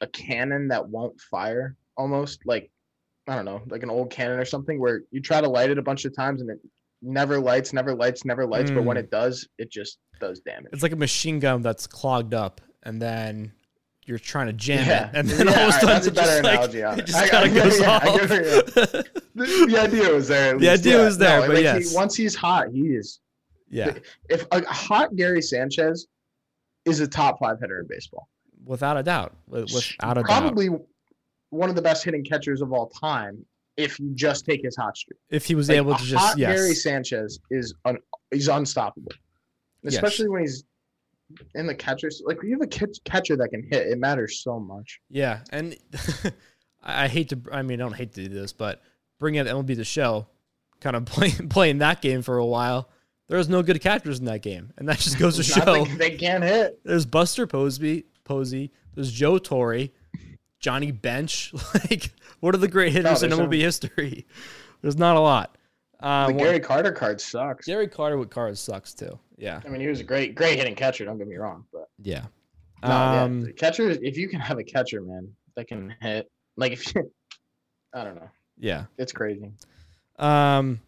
a 0.00 0.06
cannon 0.08 0.68
that 0.68 0.88
won't 0.88 1.20
fire 1.20 1.76
almost 1.96 2.40
like 2.46 2.70
I 3.28 3.34
don't 3.36 3.44
know, 3.44 3.60
like 3.68 3.82
an 3.82 3.90
old 3.90 4.10
cannon 4.10 4.38
or 4.38 4.46
something 4.46 4.80
where 4.80 5.02
you 5.10 5.20
try 5.20 5.40
to 5.42 5.48
light 5.48 5.68
it 5.70 5.76
a 5.76 5.82
bunch 5.82 6.06
of 6.06 6.16
times 6.16 6.40
and 6.40 6.48
it 6.48 6.58
never 7.02 7.38
lights, 7.38 7.74
never 7.74 7.94
lights, 7.94 8.24
never 8.24 8.46
lights, 8.46 8.70
but 8.70 8.84
when 8.84 8.96
Mm. 8.96 9.00
it 9.00 9.10
does, 9.10 9.46
it 9.58 9.70
just 9.70 9.98
does 10.18 10.40
damage. 10.40 10.70
it's 10.72 10.82
like 10.82 10.92
a 10.92 10.96
machine 10.96 11.38
gun 11.38 11.60
that's 11.62 11.86
clogged 11.86 12.32
up, 12.32 12.60
and 12.84 13.00
then 13.02 13.52
you're 14.08 14.18
trying 14.18 14.46
to 14.46 14.52
jam 14.54 14.86
Yeah. 14.86 15.08
it, 15.08 15.10
and 15.14 15.28
then 15.28 15.46
Yeah, 15.46 15.52
all 15.54 15.62
of 15.62 15.68
a 15.68 15.72
sudden 15.72 15.88
that's 15.88 16.06
a 16.06 16.10
better 16.12 16.42
like, 16.42 16.54
analogy 16.54 16.82
on 16.82 16.94
it 16.98 17.02
it. 17.02 17.06
just 17.06 17.18
I- 17.18 17.28
kind 17.28 17.48
of 17.48 17.54
goes 17.54 17.80
yeah, 17.80 17.90
off. 17.96 18.02
the, 18.04 19.66
the 19.68 19.78
idea 19.78 20.10
was 20.10 20.28
there. 20.28 20.52
The 20.54 20.58
least, 20.58 20.72
idea 20.80 20.98
yeah. 20.98 21.04
was 21.04 21.18
there, 21.18 21.40
but 21.42 21.50
like 21.50 21.62
yes. 21.62 21.90
he, 21.90 21.96
once 21.96 22.16
he's 22.16 22.34
hot, 22.34 22.68
he 22.72 22.80
is. 22.88 23.20
yeah, 23.70 23.94
If 24.28 24.46
a 24.52 24.64
hot 24.66 25.14
Gary 25.16 25.42
Sanchez 25.42 26.06
is 26.84 27.00
a 27.00 27.06
top 27.06 27.38
five 27.38 27.60
hitter 27.60 27.80
in 27.80 27.86
baseball, 27.86 28.28
without 28.64 28.96
a 28.96 29.02
doubt, 29.02 29.34
without 29.46 30.18
a 30.18 30.22
doubt. 30.22 30.24
probably 30.24 30.70
one 31.50 31.68
of 31.70 31.76
the 31.76 31.82
best 31.82 32.04
hitting 32.04 32.24
catchers 32.24 32.60
of 32.62 32.72
all 32.72 32.88
time. 32.88 33.44
If 33.76 34.00
you 34.00 34.10
just 34.14 34.44
take 34.44 34.62
his 34.64 34.74
hot 34.74 34.96
streak. 34.96 35.20
If 35.30 35.44
he 35.46 35.54
was 35.54 35.68
Like, 35.68 35.76
able 35.76 35.94
to 35.94 36.02
just 36.02 36.20
hot 36.20 36.36
yes, 36.36 36.52
Gary 36.58 36.74
Sanchez 36.74 37.38
is 37.52 37.74
un, 37.84 37.96
he's 38.32 38.48
unstoppable, 38.48 39.12
Yes. 39.84 39.94
especially 39.94 40.28
when 40.28 40.40
he's 40.40 40.64
in 41.54 41.66
the 41.66 41.74
catchers. 41.74 42.22
Like 42.24 42.38
you 42.42 42.52
have 42.52 42.62
a 42.62 42.66
catch, 42.66 42.98
catcher 43.04 43.36
that 43.36 43.48
can 43.48 43.62
hit, 43.62 43.86
it 43.86 43.98
matters 43.98 44.40
so 44.42 44.58
much. 44.58 45.00
yeah, 45.08 45.40
and 45.50 45.76
I 46.82 47.08
hate 47.08 47.30
to, 47.30 47.40
I 47.52 47.62
mean, 47.62 47.80
I 47.80 47.84
don't 47.84 47.94
hate 47.96 48.12
to 48.14 48.22
do 48.22 48.28
this, 48.28 48.52
but 48.52 48.82
bringing 49.18 49.40
up 49.40 49.46
MLB 49.46 49.76
the 49.76 49.84
Show, 49.84 50.26
kind 50.80 50.96
of 50.96 51.04
playing 51.06 51.48
playing 51.48 51.78
that 51.78 52.00
game 52.00 52.22
for 52.22 52.38
a 52.38 52.46
while. 52.46 52.88
There 53.28 53.36
was 53.36 53.48
no 53.50 53.62
good 53.62 53.80
catchers 53.82 54.20
in 54.20 54.24
that 54.24 54.40
game, 54.40 54.72
and 54.78 54.88
that 54.88 54.98
just 54.98 55.18
goes 55.18 55.36
to 55.36 55.42
show. 55.42 55.84
they 55.84 56.12
can't 56.16 56.42
hit. 56.42 56.80
There's 56.84 57.04
Buster 57.04 57.46
Posey, 57.46 58.06
Posey. 58.24 58.72
There's 58.94 59.12
Joe 59.12 59.36
Torre, 59.38 59.88
Johnny 60.60 60.92
Bench. 60.92 61.52
Like, 61.74 62.10
what 62.40 62.54
are 62.54 62.58
the 62.58 62.68
great 62.68 62.92
hitters 62.92 63.22
in 63.22 63.30
MLB 63.30 63.60
history? 63.60 64.26
There's 64.80 64.96
not 64.96 65.16
a 65.16 65.20
lot. 65.20 65.56
Um, 66.00 66.28
The 66.32 66.38
Gary 66.38 66.60
Carter 66.60 66.92
card 66.92 67.20
sucks. 67.20 67.66
Gary 67.66 67.88
Carter 67.88 68.16
with 68.16 68.30
cards 68.30 68.60
sucks 68.60 68.94
too. 68.94 69.18
Yeah, 69.38 69.60
I 69.64 69.68
mean, 69.68 69.80
he 69.80 69.86
was 69.86 70.00
a 70.00 70.04
great, 70.04 70.34
great 70.34 70.58
hitting 70.58 70.74
catcher. 70.74 71.04
Don't 71.04 71.16
get 71.16 71.28
me 71.28 71.36
wrong, 71.36 71.64
but 71.72 71.88
yeah. 72.02 72.24
no, 72.82 72.90
um, 72.90 73.52
catcher. 73.56 73.88
If 73.88 74.16
you 74.16 74.28
can 74.28 74.40
have 74.40 74.58
a 74.58 74.64
catcher, 74.64 75.00
man, 75.00 75.32
that 75.56 75.68
can 75.68 75.94
hit. 76.00 76.28
Like 76.56 76.72
if 76.72 76.94
you, 76.94 77.10
I 77.94 78.04
don't 78.04 78.16
know, 78.16 78.28
yeah. 78.58 78.86
it's 78.98 79.12
crazy. 79.12 79.52
Um, 80.18 80.80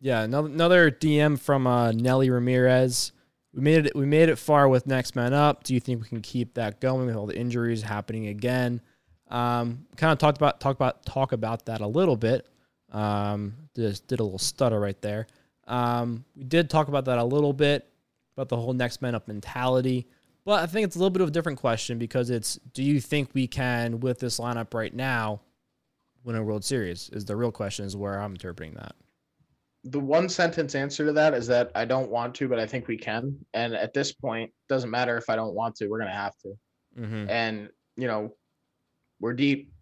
yeah, 0.00 0.22
another, 0.22 0.48
another 0.48 0.90
DM 0.90 1.38
from 1.38 1.66
uh, 1.66 1.92
Nelly 1.92 2.30
Ramirez. 2.30 3.12
We 3.52 3.60
made 3.60 3.86
it. 3.86 3.96
We 3.96 4.06
made 4.06 4.28
it 4.28 4.36
far 4.36 4.68
with 4.68 4.86
next 4.86 5.14
man 5.14 5.34
up. 5.34 5.64
Do 5.64 5.74
you 5.74 5.80
think 5.80 6.02
we 6.02 6.08
can 6.08 6.22
keep 6.22 6.54
that 6.54 6.80
going 6.80 7.06
with 7.06 7.16
all 7.16 7.26
the 7.26 7.36
injuries 7.36 7.82
happening 7.82 8.28
again? 8.28 8.80
Um, 9.28 9.86
kind 9.96 10.12
of 10.12 10.18
talked 10.18 10.38
about 10.38 10.60
talk 10.60 10.76
about 10.76 11.04
talk 11.04 11.32
about 11.32 11.66
that 11.66 11.80
a 11.80 11.86
little 11.86 12.16
bit. 12.16 12.46
Um, 12.92 13.54
just 13.74 14.06
did 14.06 14.20
a 14.20 14.22
little 14.24 14.38
stutter 14.38 14.78
right 14.78 15.00
there. 15.02 15.26
Um, 15.72 16.24
we 16.36 16.44
did 16.44 16.68
talk 16.68 16.88
about 16.88 17.06
that 17.06 17.18
a 17.18 17.24
little 17.24 17.52
bit 17.52 17.88
about 18.36 18.48
the 18.48 18.56
whole 18.56 18.74
next 18.74 19.00
man 19.00 19.14
up 19.14 19.26
mentality, 19.26 20.06
but 20.44 20.62
I 20.62 20.66
think 20.66 20.86
it's 20.86 20.96
a 20.96 20.98
little 20.98 21.10
bit 21.10 21.22
of 21.22 21.28
a 21.28 21.32
different 21.32 21.58
question 21.58 21.98
because 21.98 22.30
it's 22.30 22.56
do 22.74 22.82
you 22.82 23.00
think 23.00 23.30
we 23.32 23.46
can 23.46 24.00
with 24.00 24.18
this 24.18 24.38
lineup 24.38 24.74
right 24.74 24.94
now 24.94 25.40
win 26.24 26.36
a 26.36 26.42
World 26.42 26.64
Series? 26.64 27.08
Is 27.10 27.24
the 27.24 27.36
real 27.36 27.50
question 27.50 27.86
is 27.86 27.96
where 27.96 28.20
I'm 28.20 28.32
interpreting 28.32 28.74
that. 28.74 28.94
The 29.84 29.98
one 29.98 30.28
sentence 30.28 30.74
answer 30.74 31.06
to 31.06 31.12
that 31.14 31.34
is 31.34 31.46
that 31.48 31.72
I 31.74 31.86
don't 31.86 32.10
want 32.10 32.34
to, 32.36 32.48
but 32.48 32.60
I 32.60 32.66
think 32.66 32.86
we 32.86 32.96
can. 32.96 33.36
And 33.54 33.74
at 33.74 33.94
this 33.94 34.12
point, 34.12 34.52
doesn't 34.68 34.90
matter 34.90 35.16
if 35.16 35.28
I 35.28 35.36
don't 35.36 35.54
want 35.54 35.74
to. 35.76 35.88
We're 35.88 35.98
gonna 35.98 36.12
have 36.12 36.36
to. 36.42 36.54
Mm-hmm. 36.98 37.30
and 37.30 37.70
you 37.96 38.06
know 38.06 38.34
we're 39.18 39.32
deep 39.32 39.72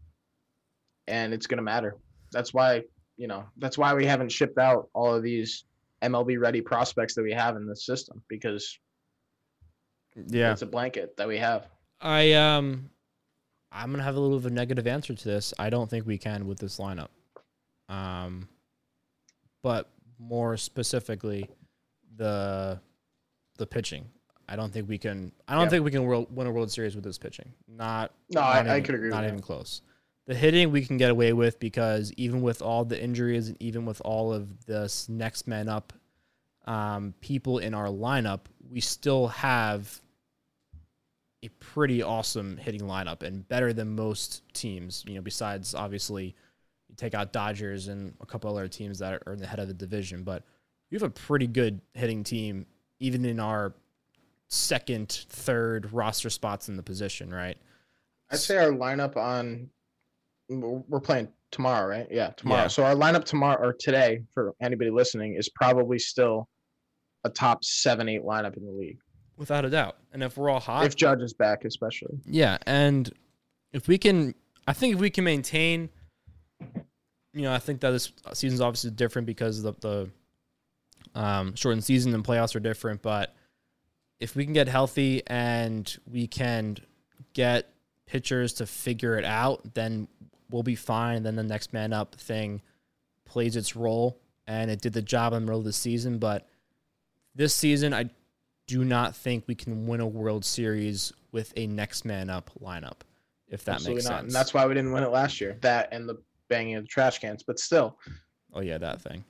and 1.09 1.35
it's 1.35 1.49
going 1.49 1.57
to 1.57 1.63
matter 1.63 1.97
that's 2.31 2.55
why 2.55 2.83
you 3.17 3.27
know 3.27 3.45
that's 3.59 3.77
why 3.77 3.95
we 3.95 4.07
haven't 4.07 4.31
shipped 4.31 4.59
out 4.59 4.89
all 4.95 5.13
of 5.13 5.25
these 5.25 5.65
mlb 6.03 6.39
ready 6.41 6.61
prospects 6.61 7.15
that 7.15 7.23
we 7.23 7.33
have 7.33 7.57
in 7.57 7.67
this 7.67 7.85
system 7.85 8.23
because 8.29 8.79
Yeah, 10.27 10.53
it's 10.53 10.63
a 10.63 10.67
blanket 10.67 11.17
that 11.17 11.29
we 11.29 11.39
have 11.39 11.69
I 12.01 12.33
um, 12.33 12.89
I'm 13.71 13.91
gonna 13.91 14.03
have 14.03 14.17
a 14.17 14.21
little 14.21 14.37
of 14.39 14.47
a 14.47 14.51
negative 14.51 14.87
answer 14.87 15.15
to 15.15 15.25
this. 15.29 15.53
I 15.59 15.69
don't 15.69 15.89
think 15.91 16.07
we 16.07 16.17
can 16.17 16.47
with 16.47 16.59
this 16.59 16.79
lineup. 16.79 17.09
Um, 17.91 18.49
but 19.63 19.91
more 20.19 20.57
specifically, 20.57 21.47
the 22.17 22.81
the 23.59 23.67
pitching. 23.67 24.07
I 24.49 24.57
don't 24.57 24.73
think 24.73 24.89
we 24.89 24.97
can. 24.97 25.31
I 25.47 25.55
don't 25.55 25.65
Yeah. 25.65 25.69
think 25.69 25.85
we 25.85 25.91
can 25.91 26.05
world, 26.05 26.35
win 26.35 26.47
a 26.47 26.51
World 26.51 26.71
Series 26.73 26.95
with 26.95 27.05
this 27.05 27.19
pitching. 27.19 27.53
Not. 27.69 28.13
No, 28.31 28.41
not 28.41 28.49
I- 28.49 28.59
I 28.59 28.63
even- 28.63 28.83
could 28.85 28.95
agree 28.95 29.09
with 29.09 29.15
Not 29.15 29.21
that. 29.21 29.29
even 29.29 29.41
close. 29.41 29.83
The 30.31 30.37
hitting 30.37 30.71
we 30.71 30.85
can 30.85 30.97
get 30.97 31.11
away 31.11 31.33
with 31.33 31.59
because 31.59 32.13
even 32.13 32.41
with 32.41 32.63
all 32.63 32.85
the 32.85 33.03
injuries 33.03 33.49
and 33.49 33.57
even 33.59 33.85
with 33.85 34.01
all 34.05 34.33
of 34.33 34.65
this 34.65 35.09
next 35.09 35.49
man 35.49 35.69
up 35.69 35.93
um, 36.67 37.15
people 37.21 37.59
in 37.59 37.75
our 37.75 37.89
lineup, 37.89 38.43
we 38.71 38.81
still 38.81 39.27
have 39.27 40.01
a 41.43 41.49
pretty 41.59 42.01
awesome 42.01 42.57
hitting 42.59 42.83
lineup 42.83 43.25
and 43.25 43.49
better 43.49 43.73
than 43.73 43.97
most 43.97 44.45
teams. 44.55 45.03
You 45.05 45.17
know, 45.17 45.21
besides 45.21 45.75
obviously 45.75 46.27
you 46.89 46.95
take 46.95 47.15
out 47.15 47.33
Dodgers 47.33 47.89
and 47.89 48.15
a 48.21 48.27
couple 48.27 48.57
other 48.57 48.69
teams 48.69 49.01
that 49.01 49.25
are 49.27 49.33
in 49.33 49.41
the 49.41 49.49
head 49.49 49.59
of 49.59 49.67
the 49.67 49.75
division, 49.75 50.23
but 50.23 50.45
we 50.93 50.95
have 50.95 51.03
a 51.03 51.11
pretty 51.11 51.49
good 51.49 51.81
hitting 51.95 52.23
team, 52.23 52.67
even 53.01 53.25
in 53.25 53.41
our 53.41 53.75
second, 54.47 55.09
third 55.29 55.93
roster 55.93 56.31
spots 56.31 56.69
in 56.69 56.77
the 56.77 56.85
position, 56.85 57.35
right? 57.35 57.59
I'd 58.31 58.39
say 58.39 58.59
our 58.59 58.71
lineup 58.71 59.17
on 59.17 59.71
we're 60.59 61.01
playing 61.01 61.29
tomorrow, 61.51 61.89
right? 61.89 62.07
Yeah, 62.11 62.31
tomorrow. 62.37 62.63
Yeah. 62.63 62.69
So 62.69 62.85
our 62.85 62.95
lineup 62.95 63.25
tomorrow 63.25 63.61
or 63.69 63.73
today 63.73 64.23
for 64.33 64.55
anybody 64.61 64.91
listening 64.91 65.35
is 65.35 65.49
probably 65.49 65.99
still 65.99 66.49
a 67.25 67.31
top 67.31 67.65
seven, 67.65 68.09
eight 68.09 68.23
lineup 68.23 68.57
in 68.57 68.65
the 68.65 68.73
league. 68.73 68.99
Without 69.37 69.65
a 69.65 69.71
doubt. 69.71 69.97
And 70.13 70.23
if 70.23 70.37
we're 70.37 70.51
all 70.51 70.61
hot, 70.61 70.87
If 70.87 70.97
Judge 70.97 71.23
is 71.23 71.33
back, 71.33 71.65
especially. 71.65 72.19
Yeah, 72.27 72.59
and 72.67 73.11
if 73.73 73.89
we 73.89 73.97
can, 73.97 74.35
I 74.67 74.73
think 74.73 74.95
if 74.95 75.01
we 75.01 75.11
can 75.11 75.25
maintain, 75.25 75.89
you 77.33 77.43
know, 77.43 77.53
I 77.53 77.59
think 77.59 77.81
that 77.81 77.91
this 77.91 78.13
season's 78.35 78.61
obviously 78.61 78.91
different 78.91 79.27
because 79.27 79.65
of 79.65 79.81
the, 79.81 80.11
the 81.15 81.21
um, 81.21 81.55
shortened 81.55 81.85
season 81.85 82.15
and 82.15 82.25
playoffs 82.25 82.55
are 82.55 82.61
different. 82.61 83.03
But 83.03 83.35
if 84.19 84.37
we 84.37 84.45
can 84.45 84.53
get 84.53 84.69
healthy 84.69 85.23
and 85.27 85.97
we 86.11 86.27
can 86.27 86.77
get 87.33 87.73
pitchers 88.07 88.53
to 88.55 88.67
figure 88.67 89.17
it 89.17 89.25
out, 89.25 89.75
then 89.75 90.09
we'll 90.51 90.63
be 90.63 90.75
fine. 90.75 91.19
And 91.19 91.27
Then 91.27 91.37
the 91.37 91.43
next 91.43 91.73
man 91.73 91.93
up 91.93 92.15
thing 92.15 92.63
plays 93.25 93.57
its 93.57 93.77
role, 93.77 94.21
and 94.47 94.71
it 94.71 94.81
did 94.81 94.93
the 94.93 95.03
job 95.03 95.33
in 95.33 95.41
the 95.43 95.47
middle 95.47 95.61
of 95.61 95.65
the 95.65 95.73
season. 95.73 96.19
But 96.19 96.47
this 97.35 97.55
season, 97.55 97.95
I 97.95 98.11
do 98.67 98.85
not 98.85 99.17
think 99.17 99.45
we 99.47 99.55
can 99.55 99.87
win 99.87 100.01
a 100.01 100.07
World 100.07 100.45
Series 100.45 101.13
with 101.33 101.53
a 101.57 101.67
next 101.67 102.05
man 102.05 102.31
up 102.31 102.51
lineup, 102.61 103.01
if 103.49 103.65
that 103.65 103.77
Absolutely 103.77 103.97
makes 103.97 104.09
not. 104.09 104.21
sense. 104.21 104.25
And 104.25 104.35
that's 104.35 104.55
why 104.55 104.67
we 104.67 104.75
didn't 104.75 104.93
win 104.93 105.03
it 105.03 105.11
last 105.11 105.41
year. 105.41 105.59
That 105.61 105.89
and 105.93 106.09
the 106.09 106.17
banging 106.49 106.77
of 106.77 106.85
the 106.85 106.89
trash 106.89 107.19
cans. 107.19 107.43
But 107.43 107.59
still, 107.59 107.99
oh 108.53 108.61
yeah, 108.61 108.79
that 108.79 109.01
thing. 109.01 109.25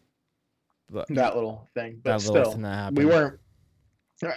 But 0.91 1.09
that 1.09 1.35
little 1.35 1.69
thing. 1.75 2.01
But 2.03 2.19
that 2.19 2.29
little 2.29 2.45
still, 2.45 2.53
thing 2.53 2.63
that 2.63 2.95
we 2.95 3.05
weren't. 3.05 3.39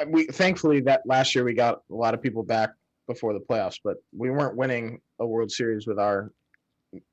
We 0.07 0.27
thankfully 0.27 0.79
that 0.81 1.01
last 1.05 1.35
year 1.35 1.43
we 1.43 1.53
got 1.53 1.81
a 1.91 1.93
lot 1.93 2.13
of 2.13 2.21
people 2.21 2.43
back 2.43 2.69
before 3.07 3.33
the 3.33 3.39
playoffs, 3.39 3.79
but 3.83 3.97
we 4.15 4.29
weren't 4.29 4.55
winning 4.55 5.01
a 5.19 5.27
World 5.27 5.51
Series 5.51 5.87
with 5.87 5.99
our 5.99 6.31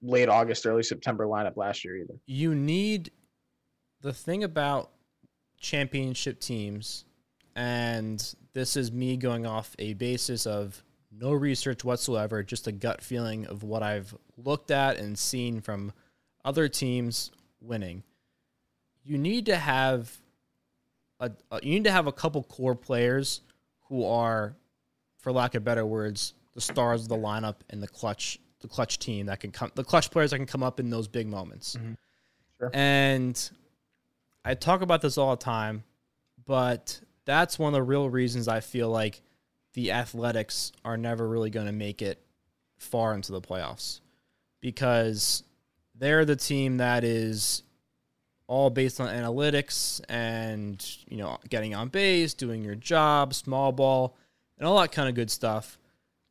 late 0.03 0.29
August, 0.29 0.67
early 0.67 0.83
September 0.83 1.27
lineup 1.27 1.57
last 1.57 1.85
year 1.85 1.97
either. 1.97 2.15
you 2.27 2.55
need 2.55 3.11
the 4.03 4.13
thing 4.13 4.45
about 4.45 4.91
championship 5.59 6.41
teams, 6.41 7.05
and 7.55 8.35
this 8.53 8.77
is 8.77 8.91
me 8.91 9.17
going 9.17 9.47
off 9.47 9.75
a 9.79 9.95
basis 9.95 10.47
of 10.47 10.83
no 11.11 11.33
research 11.33 11.85
whatsoever, 11.85 12.43
just 12.43 12.67
a 12.67 12.73
gut 12.73 13.03
feeling 13.03 13.47
of 13.47 13.63
what 13.63 13.83
I've 13.83 14.15
looked 14.37 14.71
at 14.71 14.97
and 14.97 15.19
seen 15.19 15.61
from 15.61 15.93
other 16.45 16.69
teams 16.69 17.31
winning. 17.61 18.03
You 19.05 19.19
need 19.19 19.47
to 19.47 19.57
have 19.57 20.19
a, 21.19 21.31
a 21.51 21.61
you 21.63 21.73
need 21.73 21.85
to 21.85 21.93
have 21.93 22.07
a 22.07 22.13
couple 22.13 22.43
core 22.43 22.75
players 22.75 23.43
who 23.89 24.05
are, 24.05 24.57
for 25.19 25.33
lack 25.33 25.55
of 25.55 25.65
better 25.65 25.85
words, 25.85 26.35
the 26.55 26.61
stars 26.61 27.03
of 27.03 27.09
the 27.09 27.17
lineup 27.17 27.57
and 27.69 27.83
the 27.83 27.89
clutch 27.89 28.39
the 28.61 28.69
clutch 28.69 28.99
team 28.99 29.27
that 29.27 29.41
can 29.41 29.51
come 29.51 29.71
the 29.75 29.85
clutch 29.85 30.11
players 30.11 30.31
that 30.31 30.39
can 30.39 30.47
come 30.47 30.63
up 30.63 30.81
in 30.81 30.91
those 30.91 31.09
big 31.09 31.27
moments. 31.27 31.77
Mm-hmm. 31.77 31.93
Sure. 32.59 32.71
And 32.75 33.51
I 34.45 34.55
talk 34.55 34.83
about 34.83 35.01
this 35.01 35.19
all 35.19 35.37
the 35.37 35.43
time, 35.43 35.85
but 36.47 37.01
that's 37.25 37.59
one 37.59 37.69
of 37.69 37.79
the 37.79 37.83
real 37.83 38.09
reasons 38.09 38.49
I 38.49 38.61
feel 38.61 38.91
like 38.91 39.23
the 39.75 39.93
Athletics 39.93 40.73
are 40.85 40.97
never 40.97 41.27
really 41.27 41.51
going 41.51 41.67
to 41.67 41.73
make 41.73 42.03
it 42.03 42.21
far 42.77 43.15
into 43.15 43.33
the 43.33 43.41
playoffs 43.41 44.01
because 44.61 45.43
they're 45.95 46.25
the 46.25 46.37
team 46.37 46.79
that 46.79 47.05
is 47.05 47.63
all 48.47 48.69
based 48.69 49.01
on 49.01 49.09
analytics 49.09 50.01
and 50.09 50.85
you 51.09 51.17
know 51.17 51.39
getting 51.49 51.75
on 51.75 51.89
base, 51.89 52.35
doing 52.35 52.65
your 52.65 52.75
job, 52.75 53.33
small 53.33 53.71
ball, 53.71 54.17
and 54.59 54.67
all 54.67 54.81
that 54.81 54.93
kind 54.93 55.09
of 55.09 55.15
good 55.15 55.31
stuff. 55.31 55.79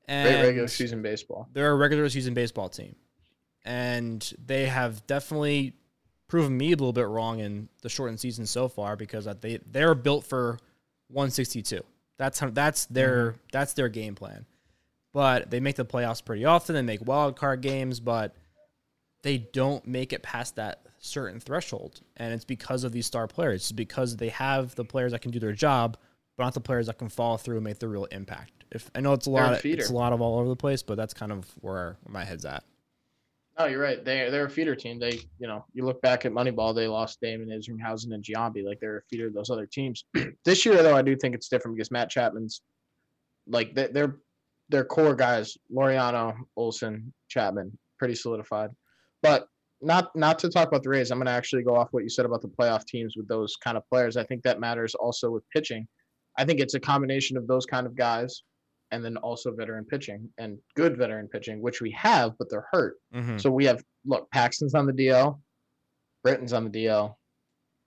And 0.09 0.27
Great 0.27 0.41
regular 0.47 0.67
season 0.67 1.03
baseball. 1.03 1.47
they're 1.53 1.69
a 1.69 1.75
regular 1.75 2.09
season 2.09 2.33
baseball 2.33 2.67
team, 2.67 2.95
and 3.63 4.33
they 4.43 4.65
have 4.65 5.05
definitely 5.05 5.75
proven 6.27 6.57
me 6.57 6.67
a 6.67 6.71
little 6.71 6.93
bit 6.93 7.07
wrong 7.07 7.39
in 7.39 7.69
the 7.83 7.89
shortened 7.89 8.19
season 8.19 8.47
so 8.47 8.67
far 8.67 8.95
because 8.95 9.27
they 9.39 9.59
they're 9.71 9.93
built 9.93 10.25
for 10.25 10.57
162. 11.09 11.83
That's 12.17 12.39
how 12.39 12.49
that's 12.49 12.87
their 12.87 13.31
mm-hmm. 13.31 13.37
that's 13.51 13.73
their 13.73 13.87
game 13.87 14.15
plan. 14.15 14.47
But 15.13 15.51
they 15.51 15.59
make 15.59 15.75
the 15.75 15.85
playoffs 15.85 16.25
pretty 16.25 16.43
often. 16.43 16.73
They 16.73 16.81
make 16.81 17.05
wild 17.05 17.35
card 17.35 17.61
games, 17.61 17.99
but 17.99 18.35
they 19.21 19.37
don't 19.37 19.85
make 19.85 20.11
it 20.11 20.23
past 20.23 20.55
that 20.55 20.81
certain 20.97 21.39
threshold, 21.39 22.01
and 22.17 22.33
it's 22.33 22.45
because 22.45 22.83
of 22.83 22.91
these 22.93 23.05
star 23.05 23.27
players. 23.27 23.61
It's 23.61 23.71
because 23.71 24.17
they 24.17 24.29
have 24.29 24.73
the 24.73 24.85
players 24.85 25.11
that 25.11 25.21
can 25.21 25.29
do 25.29 25.39
their 25.39 25.53
job, 25.53 25.97
but 26.35 26.45
not 26.45 26.55
the 26.55 26.61
players 26.61 26.87
that 26.87 26.97
can 26.97 27.09
follow 27.09 27.37
through 27.37 27.57
and 27.57 27.63
make 27.63 27.77
the 27.77 27.87
real 27.87 28.05
impact. 28.05 28.58
If 28.71 28.89
I 28.93 29.01
know 29.01 29.13
it's 29.13 29.25
a 29.25 29.31
lot, 29.31 29.53
of, 29.53 29.65
it's 29.65 29.89
a 29.89 29.93
lot 29.93 30.13
of 30.13 30.21
all 30.21 30.39
over 30.39 30.49
the 30.49 30.55
place, 30.55 30.83
but 30.83 30.95
that's 30.95 31.13
kind 31.13 31.31
of 31.31 31.45
where 31.61 31.97
my 32.07 32.23
head's 32.23 32.45
at. 32.45 32.63
No, 33.57 33.65
you're 33.65 33.81
right. 33.81 34.03
They 34.05 34.29
they're 34.29 34.45
a 34.45 34.49
feeder 34.49 34.75
team. 34.75 34.99
They 34.99 35.19
you 35.39 35.47
know 35.47 35.65
you 35.73 35.85
look 35.85 36.01
back 36.01 36.25
at 36.25 36.31
Moneyball, 36.31 36.73
they 36.73 36.87
lost 36.87 37.19
Damon 37.21 37.49
Isringhausen 37.49 38.13
and 38.13 38.23
Giambi. 38.23 38.63
Like 38.63 38.79
they're 38.79 38.97
a 38.97 39.03
feeder 39.09 39.27
of 39.27 39.33
those 39.33 39.49
other 39.49 39.65
teams. 39.65 40.05
this 40.45 40.65
year 40.65 40.81
though, 40.81 40.95
I 40.95 41.01
do 41.01 41.15
think 41.15 41.35
it's 41.35 41.49
different 41.49 41.75
because 41.75 41.91
Matt 41.91 42.09
Chapman's 42.09 42.61
like 43.47 43.75
they, 43.75 43.87
they're 43.87 44.17
they're 44.69 44.85
core 44.85 45.15
guys. 45.15 45.57
Laureano, 45.75 46.35
Olson, 46.55 47.11
Chapman, 47.27 47.77
pretty 47.97 48.15
solidified. 48.15 48.69
But 49.21 49.47
not 49.81 50.15
not 50.15 50.39
to 50.39 50.49
talk 50.49 50.67
about 50.67 50.83
the 50.83 50.89
Rays. 50.89 51.11
I'm 51.11 51.17
going 51.17 51.27
to 51.27 51.31
actually 51.31 51.63
go 51.63 51.75
off 51.75 51.89
what 51.91 52.03
you 52.03 52.09
said 52.09 52.25
about 52.25 52.41
the 52.41 52.49
playoff 52.49 52.85
teams 52.85 53.15
with 53.17 53.27
those 53.27 53.55
kind 53.57 53.77
of 53.77 53.83
players. 53.89 54.17
I 54.17 54.23
think 54.23 54.43
that 54.43 54.59
matters 54.59 54.95
also 54.95 55.31
with 55.31 55.43
pitching. 55.53 55.87
I 56.37 56.45
think 56.45 56.59
it's 56.59 56.73
a 56.73 56.79
combination 56.79 57.37
of 57.37 57.47
those 57.47 57.65
kind 57.65 57.85
of 57.85 57.95
guys, 57.95 58.43
and 58.91 59.03
then 59.03 59.17
also 59.17 59.51
veteran 59.51 59.85
pitching 59.85 60.29
and 60.37 60.57
good 60.75 60.97
veteran 60.97 61.27
pitching, 61.27 61.61
which 61.61 61.81
we 61.81 61.91
have, 61.91 62.33
but 62.37 62.49
they're 62.49 62.67
hurt. 62.71 62.97
Mm-hmm. 63.13 63.37
So 63.37 63.51
we 63.51 63.65
have 63.65 63.83
look, 64.05 64.29
Paxton's 64.31 64.75
on 64.75 64.85
the 64.85 64.93
DL, 64.93 65.39
Britton's 66.23 66.53
on 66.53 66.69
the 66.69 66.85
DL, 66.85 67.15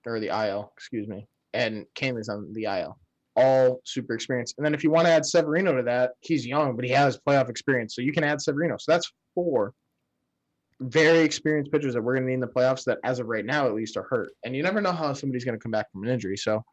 or 0.05 0.19
the 0.19 0.27
IL, 0.27 0.71
excuse 0.75 1.07
me, 1.07 1.27
and 1.53 1.85
Kahnle's 1.95 2.29
on 2.29 2.51
the 2.53 2.65
IL. 2.65 2.99
All 3.35 3.81
super 3.83 4.13
experienced. 4.13 4.55
And 4.57 4.65
then 4.65 4.75
if 4.75 4.83
you 4.83 4.91
want 4.91 5.07
to 5.07 5.11
add 5.11 5.25
Severino 5.25 5.75
to 5.75 5.83
that, 5.83 6.11
he's 6.19 6.45
young, 6.45 6.75
but 6.75 6.85
he 6.85 6.91
has 6.91 7.19
playoff 7.27 7.49
experience. 7.49 7.95
So 7.95 8.01
you 8.01 8.13
can 8.13 8.23
add 8.23 8.39
Severino. 8.41 8.77
So 8.77 8.91
that's 8.91 9.11
four 9.33 9.73
very 10.79 11.19
experienced 11.19 11.71
pitchers 11.71 11.93
that 11.93 12.01
we're 12.01 12.13
going 12.13 12.25
to 12.25 12.29
need 12.29 12.35
in 12.35 12.39
the 12.39 12.47
playoffs 12.47 12.83
that, 12.85 12.99
as 13.03 13.19
of 13.19 13.27
right 13.27 13.45
now, 13.45 13.65
at 13.65 13.73
least 13.73 13.97
are 13.97 14.07
hurt. 14.09 14.31
And 14.43 14.55
you 14.55 14.63
never 14.63 14.81
know 14.81 14.91
how 14.91 15.13
somebody's 15.13 15.45
going 15.45 15.57
to 15.57 15.61
come 15.61 15.71
back 15.71 15.91
from 15.91 16.03
an 16.03 16.09
injury. 16.09 16.37
So 16.37 16.63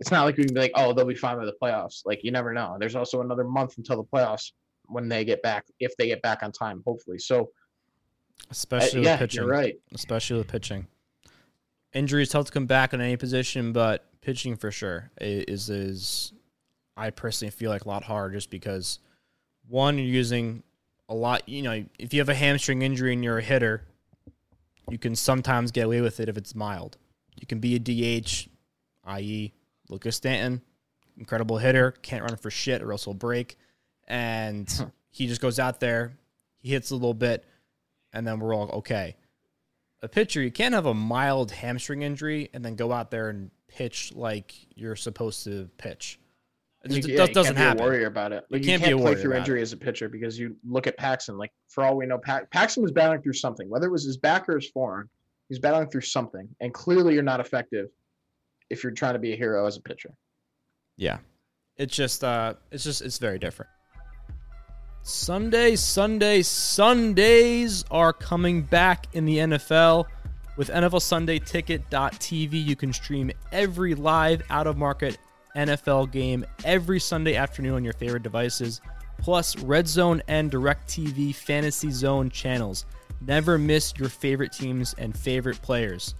it's 0.00 0.10
not 0.10 0.24
like 0.24 0.36
we 0.36 0.44
can 0.44 0.54
be 0.54 0.60
like, 0.60 0.72
oh, 0.74 0.92
they'll 0.92 1.04
be 1.04 1.14
fine 1.14 1.36
by 1.38 1.44
the 1.44 1.54
playoffs. 1.60 2.02
Like 2.04 2.20
you 2.22 2.30
never 2.30 2.52
know. 2.52 2.76
There's 2.78 2.94
also 2.94 3.20
another 3.20 3.44
month 3.44 3.78
until 3.78 3.96
the 3.96 4.04
playoffs 4.04 4.52
when 4.86 5.08
they 5.08 5.24
get 5.24 5.42
back, 5.42 5.66
if 5.80 5.96
they 5.96 6.06
get 6.06 6.22
back 6.22 6.42
on 6.42 6.52
time, 6.52 6.82
hopefully. 6.86 7.18
So 7.18 7.42
uh, 7.42 7.44
Especially 8.50 9.02
yeah, 9.02 9.12
with 9.12 9.20
pitching. 9.20 9.42
you're 9.42 9.50
right. 9.50 9.74
especially 9.94 10.38
with 10.38 10.48
pitching. 10.48 10.86
Injuries 11.92 12.32
help 12.32 12.46
to 12.46 12.52
come 12.52 12.66
back 12.66 12.92
in 12.92 13.00
any 13.00 13.16
position, 13.16 13.72
but 13.72 14.06
pitching 14.20 14.56
for 14.56 14.70
sure 14.70 15.10
is 15.20 15.70
is 15.70 16.32
I 16.96 17.10
personally 17.10 17.50
feel 17.50 17.70
like 17.70 17.84
a 17.84 17.88
lot 17.88 18.04
harder 18.04 18.34
just 18.34 18.50
because 18.50 18.98
one 19.68 19.98
you're 19.98 20.06
using 20.06 20.62
a 21.08 21.14
lot. 21.14 21.48
You 21.48 21.62
know, 21.62 21.84
if 21.98 22.12
you 22.14 22.20
have 22.20 22.28
a 22.28 22.34
hamstring 22.34 22.82
injury 22.82 23.12
and 23.12 23.24
you're 23.24 23.38
a 23.38 23.42
hitter, 23.42 23.86
you 24.90 24.98
can 24.98 25.16
sometimes 25.16 25.70
get 25.72 25.86
away 25.86 26.00
with 26.00 26.20
it 26.20 26.28
if 26.28 26.36
it's 26.36 26.54
mild. 26.54 26.96
You 27.40 27.46
can 27.46 27.60
be 27.60 27.76
a 27.76 27.78
DH, 27.78 28.48
i.e., 29.04 29.52
Lucas 29.88 30.16
Stanton, 30.16 30.60
incredible 31.16 31.58
hitter, 31.58 31.92
can't 32.02 32.22
run 32.22 32.36
for 32.36 32.50
shit 32.50 32.82
or 32.82 32.92
else 32.92 33.04
he'll 33.04 33.14
break, 33.14 33.56
and 34.06 34.68
he 35.10 35.26
just 35.26 35.40
goes 35.40 35.58
out 35.58 35.80
there, 35.80 36.12
he 36.58 36.70
hits 36.70 36.90
a 36.90 36.94
little 36.94 37.14
bit, 37.14 37.44
and 38.12 38.26
then 38.26 38.38
we're 38.40 38.54
all 38.54 38.68
okay 38.70 39.16
a 40.00 40.06
pitcher, 40.08 40.40
you 40.40 40.52
can't 40.52 40.74
have 40.76 40.86
a 40.86 40.94
mild 40.94 41.50
hamstring 41.50 42.02
injury 42.02 42.48
and 42.54 42.64
then 42.64 42.76
go 42.76 42.92
out 42.92 43.10
there 43.10 43.30
and 43.30 43.50
pitch 43.66 44.12
like 44.14 44.54
you're 44.76 44.94
supposed 44.94 45.42
to 45.42 45.68
pitch. 45.76 46.20
It 46.84 46.92
You- 46.92 46.96
just 46.98 47.08
yeah, 47.08 47.16
does- 47.16 47.28
you 47.30 47.34
doesn't 47.34 47.56
can't 47.56 47.56
be 47.56 47.62
a 47.62 47.68
happen. 47.70 47.84
worrier 47.84 48.06
about 48.06 48.30
it. 48.32 48.44
Like, 48.48 48.62
you 48.62 48.68
can't 48.68 48.80
can't, 48.80 48.96
be 48.96 49.02
a 49.02 49.04
play 49.04 49.20
through 49.20 49.34
injury 49.34 49.60
as 49.60 49.72
a 49.72 49.76
pitcher 49.76 50.08
because 50.08 50.38
you 50.38 50.54
look 50.64 50.86
at 50.86 50.96
Paxton. 50.96 51.36
Like 51.36 51.50
for 51.66 51.82
all 51.82 51.96
we 51.96 52.06
know, 52.06 52.16
pa- 52.18 52.42
Paxton 52.52 52.84
was 52.84 52.92
battling 52.92 53.22
through 53.22 53.32
something, 53.32 53.68
whether 53.68 53.88
it 53.88 53.90
was 53.90 54.04
his 54.04 54.16
back 54.16 54.48
or 54.48 54.54
his 54.54 54.70
forearm. 54.70 55.10
He's 55.48 55.58
battling 55.58 55.88
through 55.90 56.02
something, 56.02 56.48
and 56.60 56.72
clearly 56.72 57.14
you're 57.14 57.24
not 57.24 57.40
effective 57.40 57.88
if 58.70 58.82
you're 58.82 58.92
trying 58.92 59.14
to 59.14 59.18
be 59.18 59.32
a 59.32 59.36
hero 59.36 59.66
as 59.66 59.76
a 59.76 59.80
pitcher. 59.80 60.10
Yeah. 60.96 61.18
It's 61.76 61.94
just 61.94 62.24
uh 62.24 62.54
it's 62.70 62.84
just 62.84 63.02
it's 63.02 63.18
very 63.18 63.38
different. 63.38 63.70
Sunday, 65.02 65.74
Sunday, 65.76 66.42
Sundays 66.42 67.84
are 67.90 68.12
coming 68.12 68.62
back 68.62 69.06
in 69.14 69.24
the 69.24 69.38
NFL. 69.38 70.04
With 70.58 70.68
NFL 70.68 71.00
Sunday 71.00 71.38
Ticket.tv, 71.38 72.52
you 72.52 72.76
can 72.76 72.92
stream 72.92 73.30
every 73.52 73.94
live 73.94 74.42
out 74.50 74.66
of 74.66 74.76
market 74.76 75.16
NFL 75.56 76.10
game 76.10 76.44
every 76.64 77.00
Sunday 77.00 77.36
afternoon 77.36 77.74
on 77.74 77.84
your 77.84 77.94
favorite 77.94 78.22
devices, 78.22 78.80
plus 79.18 79.56
Red 79.56 79.88
Zone 79.88 80.20
and 80.28 80.50
DirecTV 80.50 81.34
Fantasy 81.34 81.90
Zone 81.90 82.28
channels. 82.28 82.84
Never 83.26 83.56
miss 83.56 83.94
your 83.96 84.08
favorite 84.08 84.52
teams 84.52 84.94
and 84.98 85.16
favorite 85.16 85.62
players. 85.62 86.14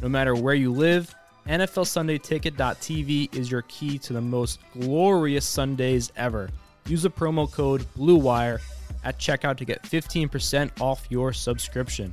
No 0.00 0.08
matter 0.08 0.34
where 0.34 0.54
you 0.54 0.72
live, 0.72 1.14
NFL 1.46 1.86
Sunday 1.86 2.18
Ticket.tv 2.18 3.34
is 3.34 3.50
your 3.50 3.62
key 3.62 3.98
to 3.98 4.12
the 4.12 4.20
most 4.20 4.60
glorious 4.72 5.44
Sundays 5.44 6.12
ever. 6.16 6.48
Use 6.86 7.02
the 7.02 7.10
promo 7.10 7.50
code 7.50 7.84
BLUEWIRE 7.96 8.60
at 9.04 9.18
checkout 9.18 9.56
to 9.56 9.64
get 9.64 9.82
15% 9.82 10.80
off 10.80 11.04
your 11.08 11.32
subscription. 11.32 12.12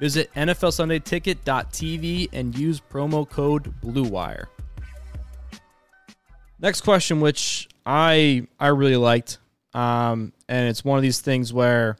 Visit 0.00 0.32
NFLSundayTicket.tv 0.34 2.28
and 2.32 2.56
use 2.58 2.80
promo 2.80 3.28
code 3.28 3.72
BLUEWIRE. 3.80 4.46
Next 6.60 6.80
question, 6.80 7.20
which 7.20 7.68
I 7.84 8.46
I 8.58 8.68
really 8.68 8.96
liked, 8.96 9.38
um, 9.74 10.32
and 10.48 10.68
it's 10.68 10.84
one 10.84 10.96
of 10.96 11.02
these 11.02 11.20
things 11.20 11.52
where 11.52 11.96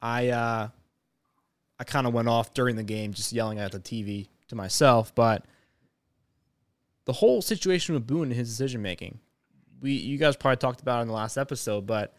I 0.00 0.28
uh, 0.28 0.68
I 1.78 1.84
kind 1.84 2.06
of 2.06 2.14
went 2.14 2.28
off 2.28 2.54
during 2.54 2.76
the 2.76 2.84
game, 2.84 3.12
just 3.12 3.32
yelling 3.32 3.58
at 3.58 3.72
the 3.72 3.80
TV 3.80 4.28
to 4.48 4.54
myself. 4.54 5.14
But 5.14 5.44
the 7.04 7.12
whole 7.12 7.42
situation 7.42 7.94
with 7.94 8.06
Boone 8.06 8.28
and 8.28 8.32
his 8.32 8.48
decision 8.48 8.82
making, 8.82 9.18
we 9.80 9.92
you 9.92 10.18
guys 10.18 10.36
probably 10.36 10.56
talked 10.56 10.80
about 10.80 10.98
it 10.98 11.02
in 11.02 11.08
the 11.08 11.14
last 11.14 11.36
episode, 11.36 11.86
but 11.86 12.14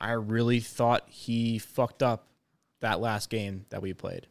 I 0.00 0.12
really 0.12 0.60
thought 0.60 1.04
he 1.08 1.58
fucked 1.58 2.02
up 2.02 2.28
that 2.80 3.00
last 3.00 3.30
game 3.30 3.64
that 3.70 3.80
we 3.82 3.94
played. 3.94 4.26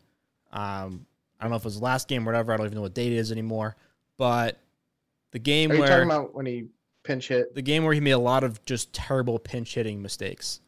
Um, 0.51 1.05
I 1.39 1.43
don't 1.43 1.51
know 1.51 1.57
if 1.57 1.63
it 1.63 1.65
was 1.65 1.79
the 1.79 1.83
last 1.83 2.07
game 2.07 2.23
or 2.23 2.31
whatever. 2.31 2.53
I 2.53 2.57
don't 2.57 2.65
even 2.67 2.75
know 2.75 2.81
what 2.83 2.93
date 2.93 3.11
it 3.11 3.17
is 3.17 3.31
anymore. 3.31 3.75
But 4.17 4.59
the 5.31 5.39
game 5.39 5.71
Are 5.71 5.77
where 5.77 5.87
talking 5.87 6.05
about 6.05 6.33
when 6.33 6.45
he 6.45 6.67
pinch 7.03 7.27
hit? 7.27 7.53
the 7.55 7.61
game 7.61 7.83
where 7.83 7.93
he 7.93 7.99
made 7.99 8.11
a 8.11 8.17
lot 8.17 8.43
of 8.43 8.63
just 8.65 8.93
terrible 8.93 9.39
pinch 9.39 9.73
hitting 9.75 10.01
mistakes. 10.01 10.61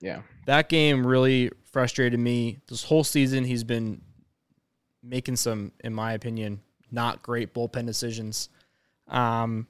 Yeah. 0.00 0.22
That 0.46 0.68
game 0.68 1.06
really 1.06 1.50
frustrated 1.72 2.18
me. 2.20 2.58
This 2.68 2.84
whole 2.84 3.04
season, 3.04 3.44
he's 3.44 3.64
been 3.64 4.00
making 5.02 5.36
some, 5.36 5.72
in 5.82 5.92
my 5.92 6.12
opinion, 6.12 6.60
not 6.94 7.22
great 7.22 7.52
bullpen 7.52 7.86
decisions. 7.86 8.48
Um, 9.08 9.66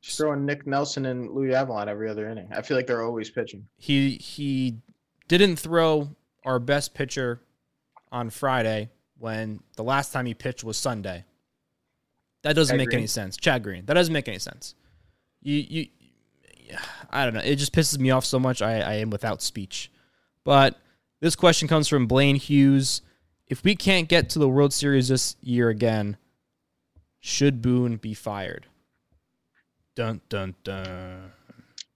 Just 0.00 0.18
throwing 0.18 0.44
Nick 0.46 0.66
Nelson 0.66 1.06
and 1.06 1.30
Luis 1.30 1.54
Avilan 1.54 1.88
every 1.88 2.08
other 2.08 2.28
inning. 2.28 2.48
I 2.54 2.62
feel 2.62 2.76
like 2.76 2.86
they're 2.86 3.02
always 3.02 3.30
pitching. 3.30 3.66
he 3.76 4.12
he 4.12 4.76
didn't 5.28 5.56
throw 5.56 6.10
our 6.44 6.58
best 6.60 6.94
pitcher 6.94 7.40
on 8.12 8.30
Friday 8.30 8.90
when 9.18 9.60
the 9.76 9.82
last 9.82 10.12
time 10.12 10.26
he 10.26 10.34
pitched 10.34 10.62
was 10.62 10.76
Sunday. 10.76 11.24
That 12.42 12.54
doesn't 12.54 12.78
Chad 12.78 12.86
make 12.86 12.94
any 12.94 13.08
sense. 13.08 13.36
Chad 13.36 13.64
Green. 13.64 13.84
That 13.86 13.94
doesn't 13.94 14.12
make 14.12 14.28
any 14.28 14.38
sense. 14.38 14.76
You 15.42 15.54
you 15.68 15.86
I 17.10 17.24
don't 17.24 17.34
know. 17.34 17.40
It 17.40 17.56
just 17.56 17.72
pisses 17.74 17.98
me 17.98 18.10
off 18.10 18.24
so 18.24 18.38
much 18.38 18.62
I, 18.62 18.80
I 18.80 18.94
am 18.94 19.10
without 19.10 19.42
speech. 19.42 19.90
But 20.44 20.76
this 21.20 21.34
question 21.34 21.66
comes 21.66 21.88
from 21.88 22.06
Blaine 22.06 22.36
Hughes. 22.36 23.02
If 23.48 23.64
we 23.64 23.74
can't 23.76 24.08
get 24.08 24.30
to 24.30 24.38
the 24.38 24.48
World 24.48 24.72
Series 24.72 25.08
this 25.08 25.36
year 25.40 25.68
again, 25.68 26.16
should 27.26 27.60
Boone 27.60 27.96
be 27.96 28.14
fired? 28.14 28.66
Dun 29.96 30.20
dun 30.28 30.54
dun. 30.62 31.32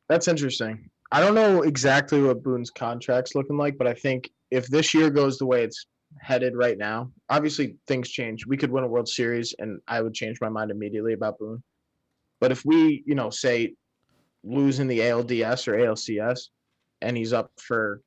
That's 0.08 0.26
interesting. 0.26 0.90
I 1.12 1.20
don't 1.20 1.36
know 1.36 1.62
exactly 1.62 2.20
what 2.20 2.42
Boone's 2.42 2.70
contract's 2.70 3.36
looking 3.36 3.56
like, 3.56 3.78
but 3.78 3.86
I 3.86 3.94
think 3.94 4.28
if 4.50 4.66
this 4.66 4.92
year 4.92 5.08
goes 5.08 5.38
the 5.38 5.46
way 5.46 5.62
it's 5.62 5.86
headed 6.20 6.56
right 6.56 6.76
now, 6.76 7.12
obviously 7.28 7.76
things 7.86 8.10
change. 8.10 8.44
We 8.44 8.56
could 8.56 8.72
win 8.72 8.82
a 8.82 8.88
World 8.88 9.08
Series, 9.08 9.54
and 9.60 9.80
I 9.86 10.02
would 10.02 10.14
change 10.14 10.40
my 10.40 10.48
mind 10.48 10.72
immediately 10.72 11.12
about 11.12 11.38
Boone. 11.38 11.62
But 12.40 12.50
if 12.50 12.64
we, 12.64 13.04
you 13.06 13.14
know, 13.14 13.30
say 13.30 13.74
losing 14.42 14.88
the 14.88 14.98
ALDS 14.98 15.68
or 15.68 15.74
ALCS, 15.74 16.48
and 17.02 17.16
he's 17.16 17.32
up 17.32 17.52
for 17.56 18.02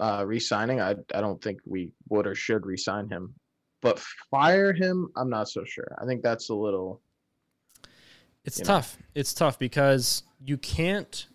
uh, 0.00 0.24
re-signing, 0.26 0.80
I 0.80 0.96
I 1.14 1.20
don't 1.20 1.40
think 1.40 1.60
we 1.64 1.92
would 2.08 2.26
or 2.26 2.34
should 2.34 2.66
re-sign 2.66 3.08
him. 3.08 3.34
But 3.84 4.00
fire 4.30 4.72
him, 4.72 5.10
I'm 5.14 5.28
not 5.28 5.50
so 5.50 5.62
sure. 5.62 5.94
I 6.00 6.06
think 6.06 6.22
that's 6.22 6.48
a 6.48 6.54
little. 6.54 7.02
It's 8.46 8.58
you 8.58 8.64
know. 8.64 8.68
tough. 8.68 8.96
It's 9.14 9.34
tough 9.34 9.58
because 9.58 10.22
you 10.40 10.56
can't 10.56 11.26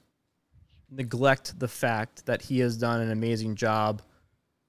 neglect 0.89 1.59
the 1.59 1.67
fact 1.67 2.25
that 2.25 2.41
he 2.41 2.57
has 2.59 2.75
done 2.75 3.01
an 3.01 3.11
amazing 3.11 3.55
job 3.55 4.01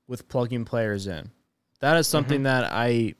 with 0.09 0.29
plugging 0.29 0.67
players 0.67 1.07
in. 1.07 1.31
That 1.81 1.97
is 1.97 2.07
something 2.07 2.41
mm-hmm. 2.41 2.65
that 2.65 2.71
I 2.71 3.15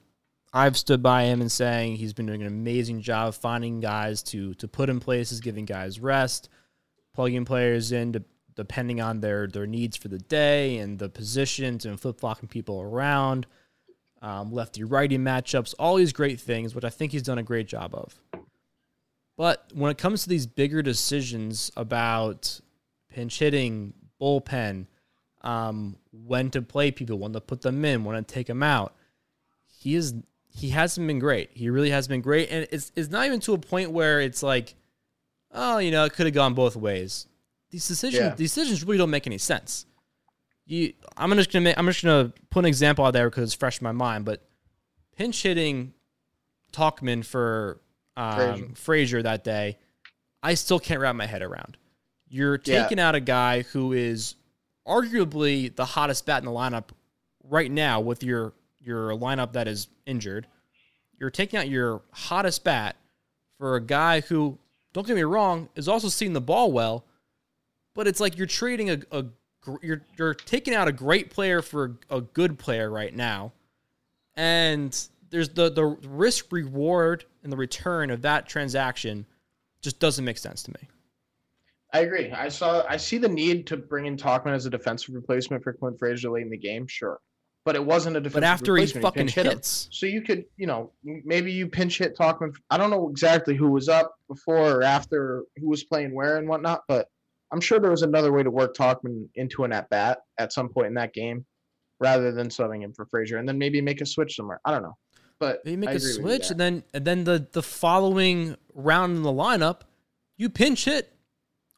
I've 0.53 0.77
stood 0.77 1.01
by 1.01 1.23
him 1.23 1.41
and 1.41 1.51
saying 1.51 1.95
he's 1.95 2.13
been 2.13 2.27
doing 2.27 2.41
an 2.41 2.47
amazing 2.47 3.01
job 3.01 3.33
finding 3.33 3.79
guys 3.79 4.21
to 4.23 4.53
to 4.55 4.67
put 4.67 4.91
in 4.91 4.99
places, 4.99 5.41
giving 5.41 5.65
guys 5.65 5.99
rest, 5.99 6.49
plugging 7.15 7.45
players 7.45 7.91
in 7.91 8.13
to, 8.13 8.23
depending 8.55 9.01
on 9.01 9.21
their 9.21 9.47
their 9.47 9.65
needs 9.65 9.97
for 9.97 10.07
the 10.07 10.19
day 10.19 10.77
and 10.77 10.99
the 10.99 11.09
positions 11.09 11.87
and 11.87 11.99
flip 11.99 12.19
flopping 12.19 12.47
people 12.47 12.79
around, 12.79 13.47
um, 14.21 14.51
lefty 14.51 14.83
righty 14.83 15.17
matchups, 15.17 15.73
all 15.79 15.95
these 15.95 16.13
great 16.13 16.39
things, 16.39 16.75
which 16.75 16.85
I 16.85 16.89
think 16.89 17.11
he's 17.11 17.23
done 17.23 17.37
a 17.37 17.43
great 17.43 17.67
job 17.67 17.93
of. 17.93 18.19
But 19.37 19.71
when 19.73 19.91
it 19.91 19.97
comes 19.97 20.23
to 20.23 20.29
these 20.29 20.45
bigger 20.45 20.81
decisions 20.81 21.71
about 21.75 22.59
pinch 23.09 23.39
hitting, 23.39 23.93
bullpen, 24.21 24.85
um, 25.41 25.95
when 26.11 26.51
to 26.51 26.61
play 26.61 26.91
people, 26.91 27.17
when 27.17 27.33
to 27.33 27.41
put 27.41 27.61
them 27.61 27.83
in, 27.83 28.03
when 28.03 28.15
to 28.15 28.21
take 28.21 28.47
them 28.47 28.61
out, 28.61 28.95
he 29.65 29.95
is 29.95 30.13
he 30.53 30.69
hasn't 30.69 31.07
been 31.07 31.19
great. 31.19 31.49
He 31.53 31.69
really 31.69 31.89
has 31.89 32.07
been 32.07 32.21
great, 32.21 32.49
and 32.51 32.67
it's 32.71 32.91
it's 32.95 33.09
not 33.09 33.25
even 33.25 33.39
to 33.41 33.53
a 33.53 33.57
point 33.57 33.91
where 33.91 34.21
it's 34.21 34.43
like, 34.43 34.75
oh, 35.51 35.79
you 35.79 35.91
know, 35.91 36.05
it 36.05 36.13
could 36.13 36.27
have 36.27 36.35
gone 36.35 36.53
both 36.53 36.75
ways. 36.75 37.25
These 37.71 37.87
decisions 37.87 38.21
yeah. 38.21 38.35
decisions 38.35 38.83
really 38.83 38.97
don't 38.97 39.09
make 39.09 39.25
any 39.25 39.37
sense. 39.37 39.85
You, 40.65 40.93
I'm 41.17 41.31
just 41.35 41.51
gonna 41.51 41.63
make, 41.63 41.77
I'm 41.77 41.85
just 41.87 42.03
gonna 42.03 42.31
put 42.49 42.59
an 42.59 42.65
example 42.65 43.05
out 43.05 43.11
there 43.11 43.29
because 43.29 43.43
it's 43.45 43.53
fresh 43.53 43.79
in 43.79 43.83
my 43.83 43.91
mind. 43.91 44.25
But 44.25 44.43
pinch 45.17 45.41
hitting 45.43 45.93
Tauchman 46.71 47.25
for 47.25 47.81
um, 48.15 48.35
Frazier. 48.35 48.75
Frazier 48.75 49.21
that 49.23 49.43
day, 49.43 49.77
I 50.43 50.53
still 50.53 50.79
can't 50.79 50.99
wrap 51.01 51.15
my 51.15 51.25
head 51.25 51.41
around. 51.41 51.77
You're 52.27 52.59
Yeah. 52.63 52.83
taking 52.83 52.99
out 52.99 53.15
a 53.15 53.19
guy 53.19 53.63
who 53.63 53.91
is 53.93 54.35
arguably 54.87 55.75
the 55.75 55.85
hottest 55.85 56.25
bat 56.25 56.39
in 56.41 56.45
the 56.45 56.51
lineup 56.51 56.89
right 57.43 57.71
now 57.71 57.99
with 57.99 58.23
your 58.23 58.53
your 58.79 59.11
lineup 59.11 59.53
that 59.53 59.67
is 59.67 59.87
injured. 60.05 60.47
You're 61.19 61.29
taking 61.29 61.59
out 61.59 61.69
your 61.69 62.01
hottest 62.11 62.63
bat 62.63 62.95
for 63.59 63.75
a 63.75 63.81
guy 63.81 64.21
who, 64.21 64.57
don't 64.91 65.05
get 65.05 65.15
me 65.15 65.21
wrong, 65.21 65.69
is 65.75 65.87
also 65.87 66.07
seeing 66.09 66.33
the 66.33 66.41
ball 66.41 66.71
well, 66.71 67.05
but 67.93 68.07
it's 68.07 68.19
like 68.19 68.37
you're 68.39 68.47
trading 68.47 68.89
a, 68.89 68.97
a 69.11 69.25
you're 69.81 70.01
you're 70.17 70.33
taking 70.33 70.73
out 70.73 70.87
a 70.87 70.91
great 70.91 71.29
player 71.29 71.61
for 71.61 71.97
a 72.09 72.21
good 72.21 72.57
player 72.57 72.89
right 72.89 73.15
now, 73.15 73.53
and 74.35 75.07
there's 75.29 75.49
the 75.49 75.69
the 75.69 75.85
risk 75.85 76.51
reward 76.51 77.25
and 77.43 77.51
the 77.51 77.57
return 77.57 78.11
of 78.11 78.21
that 78.23 78.47
transaction 78.47 79.25
just 79.81 79.99
doesn't 79.99 80.25
make 80.25 80.37
sense 80.37 80.63
to 80.63 80.71
me. 80.71 80.87
I 81.93 81.99
agree. 81.99 82.31
I 82.31 82.47
saw. 82.49 82.85
I 82.87 82.97
see 82.97 83.17
the 83.17 83.27
need 83.27 83.67
to 83.67 83.77
bring 83.77 84.05
in 84.05 84.15
Tauchman 84.15 84.53
as 84.53 84.65
a 84.65 84.69
defensive 84.69 85.13
replacement 85.13 85.63
for 85.63 85.73
Clint 85.73 85.99
Frazier 85.99 86.29
late 86.29 86.43
in 86.43 86.49
the 86.49 86.57
game. 86.57 86.87
Sure, 86.87 87.19
but 87.65 87.75
it 87.75 87.85
wasn't 87.85 88.15
a 88.15 88.21
defensive. 88.21 88.61
Replacement. 88.61 89.03
But 89.03 89.07
after 89.07 89.21
he 89.21 89.25
fucking 89.25 89.27
hit 89.27 89.45
him. 89.45 89.57
hits, 89.57 89.89
So 89.91 90.05
you 90.05 90.21
could, 90.21 90.45
you 90.57 90.67
know, 90.67 90.91
maybe 91.03 91.51
you 91.51 91.67
pinch 91.67 91.97
hit 91.97 92.17
Tauchman. 92.17 92.55
I 92.69 92.77
don't 92.77 92.89
know 92.89 93.09
exactly 93.09 93.55
who 93.55 93.69
was 93.69 93.89
up 93.89 94.15
before 94.27 94.77
or 94.77 94.83
after, 94.83 95.43
who 95.57 95.67
was 95.67 95.83
playing 95.83 96.15
where 96.15 96.37
and 96.37 96.47
whatnot, 96.47 96.83
but 96.87 97.07
I'm 97.51 97.61
sure 97.61 97.79
there 97.79 97.91
was 97.91 98.01
another 98.01 98.31
way 98.31 98.43
to 98.43 98.51
work 98.51 98.75
Tauchman 98.75 99.27
into 99.35 99.63
an 99.63 99.73
at 99.73 99.89
bat 99.89 100.19
at 100.37 100.53
some 100.53 100.69
point 100.69 100.87
in 100.87 100.93
that 100.95 101.13
game, 101.13 101.45
rather 101.99 102.31
than 102.31 102.47
subbing 102.47 102.81
him 102.81 102.93
for 102.93 103.05
Frazier, 103.05 103.37
and 103.37 103.47
then 103.47 103.57
maybe 103.57 103.81
make 103.81 104.01
a 104.01 104.05
switch 104.05 104.35
somewhere. 104.35 104.59
I 104.65 104.71
don't 104.71 104.83
know, 104.83 104.97
but 105.39 105.63
They 105.65 105.75
make 105.75 105.89
a 105.89 105.99
switch, 105.99 106.49
and 106.51 106.59
then 106.59 106.83
and 106.93 107.05
then 107.05 107.23
the 107.25 107.47
the 107.51 107.63
following 107.63 108.57
round 108.73 109.17
in 109.17 109.23
the 109.23 109.33
lineup, 109.33 109.81
you 110.37 110.49
pinch 110.49 110.85
hit 110.85 111.13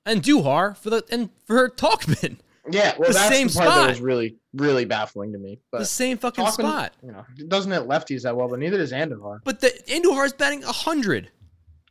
Andujar 0.06 0.78
for 0.78 0.90
the 0.90 1.04
and 1.12 1.30
for 1.46 1.70
Tauchman, 1.70 2.38
yeah, 2.70 2.94
well, 2.98 3.10
the 3.10 3.14
that's 3.14 3.36
same 3.36 3.48
the 3.48 3.54
part 3.56 3.68
spot. 3.68 3.82
that 3.82 3.90
was 3.90 4.02
really, 4.02 4.38
really 4.54 4.86
baffling 4.86 5.34
to 5.34 5.40
me. 5.40 5.60
But 5.72 5.80
the 5.80 5.86
same 5.86 6.18
fucking 6.18 6.46
Tauchman, 6.46 6.52
spot. 6.52 6.94
you 7.04 7.12
know, 7.12 7.26
doesn't 7.48 7.72
hit 7.72 7.84
lefties 7.84 8.24
that 8.24 8.36
well, 8.36 8.48
but 8.48 8.60
neither 8.60 8.78
does 8.78 8.92
Andujar. 8.92 9.40
But 9.44 9.60
the 9.60 9.70
Andujar's 9.88 10.34
batting 10.34 10.62
hundred, 10.62 11.32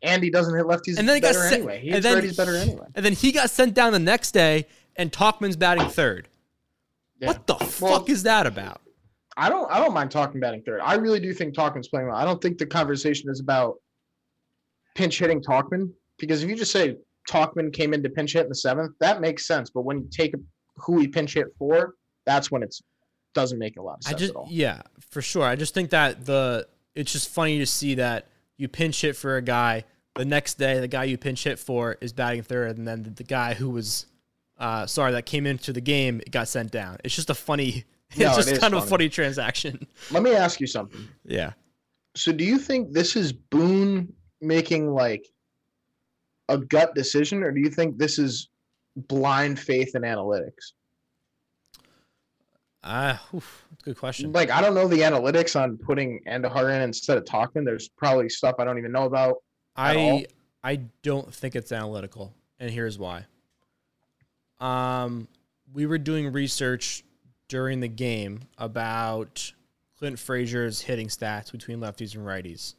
And 0.03 0.23
he 0.23 0.31
doesn't 0.31 0.55
hit 0.57 0.67
lefties 0.67 0.99
and 0.99 1.09
then 1.09 1.21
better 1.21 1.39
sent, 1.39 1.55
anyway. 1.55 1.81
He 1.81 1.91
hits 1.91 2.07
righties 2.07 2.37
better 2.37 2.57
anyway. 2.57 2.87
and 2.95 3.05
then 3.05 3.13
he 3.13 3.31
got 3.33 3.51
sent 3.51 3.73
down 3.75 3.93
the 3.93 3.99
next 4.01 4.33
day, 4.33 4.67
and 4.97 5.13
Tauchman's 5.13 5.57
batting 5.57 5.89
third. 5.89 6.29
Yeah. 7.21 7.29
What 7.29 7.47
the 7.47 7.55
Well, 7.81 7.99
fuck 8.01 8.09
is 8.11 8.25
that 8.25 8.47
about? 8.47 8.81
I 9.37 9.49
don't 9.49 9.71
I 9.71 9.79
don't 9.79 9.95
mind 9.95 10.11
Tauchman 10.11 10.41
batting 10.41 10.63
third. 10.63 10.81
I 10.81 10.95
really 10.95 11.21
do 11.21 11.33
think 11.33 11.55
Tauchman's 11.55 11.89
playing 11.89 12.09
well. 12.09 12.17
I 12.17 12.25
don't 12.25 12.43
think 12.43 12.59
the 12.59 12.67
conversation 12.67 13.31
is 13.31 13.41
about 13.41 13.77
pinch 14.95 15.19
hitting 15.19 15.41
Tauchman 15.41 15.91
because 16.19 16.43
if 16.43 16.51
you 16.51 16.57
just 16.57 16.73
say 16.73 16.97
Tauchman 17.31 17.73
came 17.73 17.95
in 17.95 18.03
to 18.03 18.11
pinch 18.11 18.33
hit 18.35 18.43
in 18.43 18.49
the 18.49 18.55
seventh, 18.55 18.93
that 19.01 19.21
makes 19.21 19.47
sense. 19.47 19.71
But 19.71 19.83
when 19.83 19.99
you 20.01 20.09
take 20.11 20.35
who 20.77 20.99
he 20.99 21.09
pinch 21.09 21.35
hit 21.35 21.47
for, 21.59 21.95
that's 22.27 22.51
when 22.51 22.63
it's 22.63 22.83
doesn't 23.35 23.59
make 23.59 23.79
a 23.79 23.83
lot 23.83 23.99
of 23.99 24.03
sense 24.05 24.15
I 24.15 24.19
just 24.19 24.31
at 24.31 24.37
all. 24.37 24.47
yeah, 24.51 24.83
for 25.01 25.23
sure. 25.23 25.45
I 25.45 25.57
just 25.57 25.73
think 25.73 25.91
that 25.91 26.27
the 26.27 26.67
it's 26.95 27.13
just 27.13 27.31
funny 27.31 27.59
to 27.59 27.67
see 27.67 27.95
that 27.95 28.27
you 28.59 28.69
pinch 28.69 29.01
hit 29.01 29.17
for 29.17 29.37
a 29.37 29.43
guy. 29.43 29.85
The 30.15 30.25
next 30.27 30.59
day, 30.59 30.79
the 30.79 30.89
guy 30.89 31.05
you 31.05 31.17
pinch 31.17 31.45
hit 31.45 31.59
for 31.59 31.97
is 32.01 32.13
batting 32.13 32.43
third, 32.43 32.77
and 32.77 32.87
then 32.87 33.03
the, 33.03 33.11
the 33.11 33.25
guy 33.25 33.55
who 33.55 33.71
was 33.71 34.07
uh, 34.59 34.87
sorry 34.87 35.13
that 35.13 35.25
came 35.27 35.47
into 35.47 35.73
the 35.73 35.81
game 35.81 36.21
got 36.31 36.49
sent 36.49 36.71
down. 36.71 36.99
It's 37.05 37.15
just 37.15 37.31
a 37.31 37.35
funny. 37.35 37.85
It's 38.15 38.19
No, 38.21 38.37
just 38.37 38.51
is 38.51 38.59
kind 38.59 38.75
of 38.75 38.79
a 38.79 38.81
funny. 38.83 38.91
funny 39.05 39.09
transaction. 39.09 39.87
Let 40.11 40.23
me 40.23 40.35
ask 40.35 40.61
you 40.61 40.67
something. 40.67 41.09
Yeah. 41.25 41.55
So 42.15 42.31
do 42.31 42.45
you 42.45 42.59
think 42.59 42.93
this 42.93 43.17
is 43.17 43.33
Boone 43.33 44.13
making 44.43 44.91
like 44.93 45.27
a 46.51 46.59
gut 46.59 46.95
decision, 46.95 47.43
or 47.43 47.53
do 47.53 47.61
you 47.61 47.71
think 47.71 47.97
this 47.97 48.19
is 48.19 48.51
blind 49.09 49.59
faith 49.59 49.95
in 49.95 50.03
analytics? 50.03 50.73
Ah, 52.85 53.23
oof, 53.35 53.65
that's 53.71 53.83
a 53.83 53.85
good 53.87 53.97
question. 53.97 54.33
Like 54.33 54.51
I 54.51 54.61
don't 54.61 54.75
know 54.75 54.89
the 54.89 55.01
analytics 55.01 55.59
on 55.59 55.79
putting 55.79 56.21
Andujar 56.29 56.75
in 56.75 56.83
instead 56.83 57.17
of 57.17 57.25
Tauchman. 57.25 57.65
There's 57.65 57.89
probably 57.89 58.29
stuff 58.29 58.57
I 58.59 58.65
don't 58.65 58.77
even 58.79 58.93
know 58.93 59.05
about. 59.05 59.37
All? 59.77 60.19
I 60.19 60.27
I 60.63 60.77
don't 61.03 61.33
think 61.35 61.57
it's 61.57 61.73
analytical, 61.73 62.33
and 62.59 62.71
here's 62.71 62.99
why. 62.99 63.27
Um, 64.61 65.27
we 65.73 65.87
were 65.87 65.99
doing 65.99 66.33
research 66.33 67.05
during 67.49 67.81
the 67.81 67.89
game 67.89 68.41
about 68.59 69.53
Clint 69.99 70.19
Frazier's 70.19 70.81
hitting 70.81 71.09
stats 71.09 71.51
between 71.51 71.81
lefties 71.81 72.15
and 72.15 72.25
righties, 72.25 72.75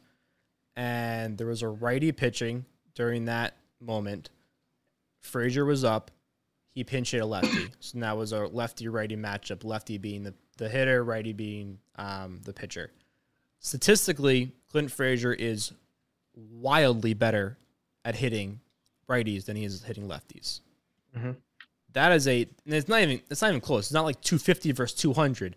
and 0.76 1.36
there 1.36 1.46
was 1.46 1.62
a 1.62 1.68
righty 1.68 2.12
pitching 2.12 2.64
during 2.94 3.26
that 3.26 3.56
moment. 3.80 4.30
Frazier 5.20 5.64
was 5.64 5.84
up. 5.84 6.10
He 6.70 6.84
pinch 6.84 7.12
hit 7.12 7.20
a 7.22 7.26
lefty, 7.26 7.68
so 7.80 7.98
that 7.98 8.16
was 8.16 8.32
a 8.32 8.46
lefty 8.46 8.88
righty 8.88 9.16
matchup. 9.16 9.64
Lefty 9.64 9.98
being 9.98 10.22
the, 10.24 10.34
the 10.56 10.68
hitter, 10.68 11.04
righty 11.04 11.32
being 11.32 11.78
um, 11.96 12.40
the 12.44 12.52
pitcher. 12.52 12.90
Statistically, 13.60 14.52
Clint 14.70 14.90
Frazier 14.90 15.32
is 15.32 15.72
wildly 16.34 17.14
better 17.14 17.58
at 18.04 18.16
hitting 18.16 18.60
righties 19.08 19.44
than 19.44 19.56
he 19.56 19.64
is 19.64 19.82
hitting 19.82 20.08
lefties. 20.08 20.60
Mhm. 21.16 21.36
That 21.92 22.12
is 22.12 22.26
a 22.26 22.42
and 22.42 22.74
it's 22.74 22.88
not 22.88 23.00
even 23.02 23.22
it's 23.30 23.40
not 23.42 23.48
even 23.48 23.60
close. 23.60 23.86
It's 23.86 23.92
not 23.92 24.04
like 24.04 24.20
250 24.20 24.72
versus 24.72 24.98
200. 24.98 25.56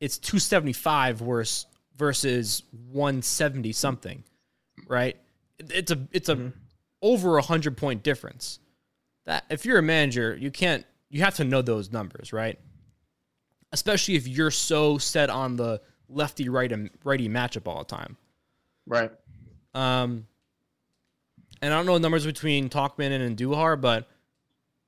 It's 0.00 0.18
275 0.18 1.18
versus 1.18 1.66
versus 1.96 2.62
170 2.92 3.72
something, 3.72 4.24
right? 4.86 5.16
It's 5.58 5.90
a 5.90 6.08
it's 6.12 6.28
a 6.28 6.52
over 7.02 7.36
a 7.38 7.42
hundred 7.42 7.76
point 7.76 8.02
difference. 8.02 8.60
That 9.26 9.44
if 9.50 9.66
you're 9.66 9.78
a 9.78 9.82
manager, 9.82 10.36
you 10.36 10.50
can't 10.50 10.86
you 11.10 11.20
have 11.22 11.34
to 11.36 11.44
know 11.44 11.60
those 11.62 11.90
numbers, 11.92 12.32
right? 12.32 12.58
Especially 13.72 14.14
if 14.14 14.26
you're 14.26 14.50
so 14.50 14.96
set 14.98 15.28
on 15.28 15.56
the 15.56 15.82
lefty 16.08 16.48
righty 16.48 16.90
righty 17.04 17.28
matchup 17.28 17.66
all 17.66 17.80
the 17.80 17.84
time. 17.84 18.16
Right. 18.86 19.12
Um, 19.74 20.26
and 21.60 21.72
I 21.72 21.76
don't 21.76 21.86
know 21.86 21.94
the 21.94 22.00
numbers 22.00 22.26
between 22.26 22.68
Tauchman 22.68 23.10
and 23.10 23.36
Andujar, 23.36 23.80
but 23.80 24.08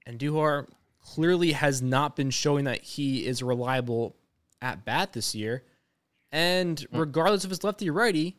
Andujar 0.06 0.68
clearly 1.02 1.52
has 1.52 1.82
not 1.82 2.16
been 2.16 2.30
showing 2.30 2.64
that 2.64 2.82
he 2.82 3.26
is 3.26 3.42
reliable 3.42 4.16
at 4.62 4.84
bat 4.84 5.12
this 5.12 5.34
year. 5.34 5.64
And 6.32 6.84
regardless 6.92 7.44
of 7.44 7.50
his 7.50 7.64
lefty 7.64 7.90
or 7.90 7.92
righty, 7.92 8.36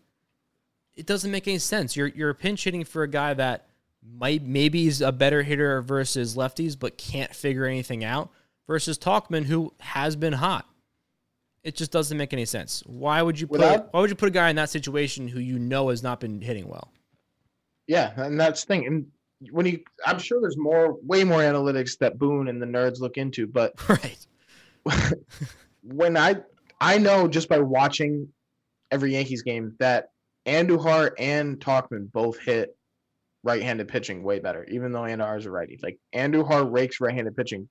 it 0.95 1.05
doesn't 1.05 1.31
make 1.31 1.47
any 1.47 1.57
sense. 1.57 1.95
You're 1.95 2.07
you're 2.07 2.33
pinch 2.33 2.63
hitting 2.63 2.83
for 2.85 3.03
a 3.03 3.07
guy 3.07 3.33
that 3.33 3.67
might 4.01 4.43
maybe 4.43 4.87
is 4.87 5.01
a 5.01 5.11
better 5.11 5.43
hitter 5.43 5.81
versus 5.81 6.35
lefties, 6.35 6.77
but 6.79 6.97
can't 6.97 7.35
figure 7.35 7.65
anything 7.65 8.03
out. 8.03 8.29
Versus 8.67 8.97
Tauchman, 8.97 9.45
who 9.45 9.73
has 9.79 10.15
been 10.15 10.33
hot. 10.33 10.65
It 11.63 11.75
just 11.75 11.91
doesn't 11.91 12.17
make 12.17 12.33
any 12.33 12.45
sense. 12.45 12.81
Why 12.85 13.21
would 13.21 13.39
you 13.39 13.47
put 13.47 13.59
Without- 13.59 13.93
Why 13.93 14.01
would 14.01 14.09
you 14.09 14.15
put 14.15 14.29
a 14.29 14.31
guy 14.31 14.49
in 14.49 14.55
that 14.55 14.69
situation 14.69 15.27
who 15.27 15.39
you 15.39 15.59
know 15.59 15.89
has 15.89 16.01
not 16.01 16.19
been 16.19 16.41
hitting 16.41 16.67
well? 16.67 16.91
Yeah, 17.87 18.13
and 18.17 18.39
that's 18.39 18.61
the 18.63 18.67
thing. 18.67 18.87
And 18.87 19.07
when 19.51 19.65
you, 19.65 19.79
I'm 20.05 20.17
sure 20.19 20.41
there's 20.41 20.57
more, 20.57 20.97
way 21.03 21.23
more 21.23 21.39
analytics 21.39 21.97
that 21.99 22.17
Boone 22.17 22.47
and 22.47 22.61
the 22.61 22.65
nerds 22.65 22.99
look 22.99 23.17
into. 23.17 23.45
But 23.47 23.73
Right. 23.89 24.17
when 25.83 26.17
I, 26.17 26.37
I 26.79 26.97
know 26.97 27.27
just 27.27 27.49
by 27.49 27.59
watching 27.59 28.27
every 28.89 29.13
Yankees 29.13 29.41
game 29.43 29.75
that 29.79 30.09
Andujar 30.45 31.11
and 31.19 31.59
Tauchman 31.59 32.11
both 32.11 32.39
hit 32.39 32.75
right-handed 33.43 33.87
pitching 33.87 34.23
way 34.23 34.39
better, 34.39 34.63
even 34.65 34.91
though 34.91 35.01
Andujar 35.01 35.37
is 35.37 35.45
a 35.45 35.51
righty. 35.51 35.79
Like 35.81 35.99
Andujar 36.15 36.71
rakes 36.71 36.99
right-handed 36.99 37.35
pitching, 37.35 37.69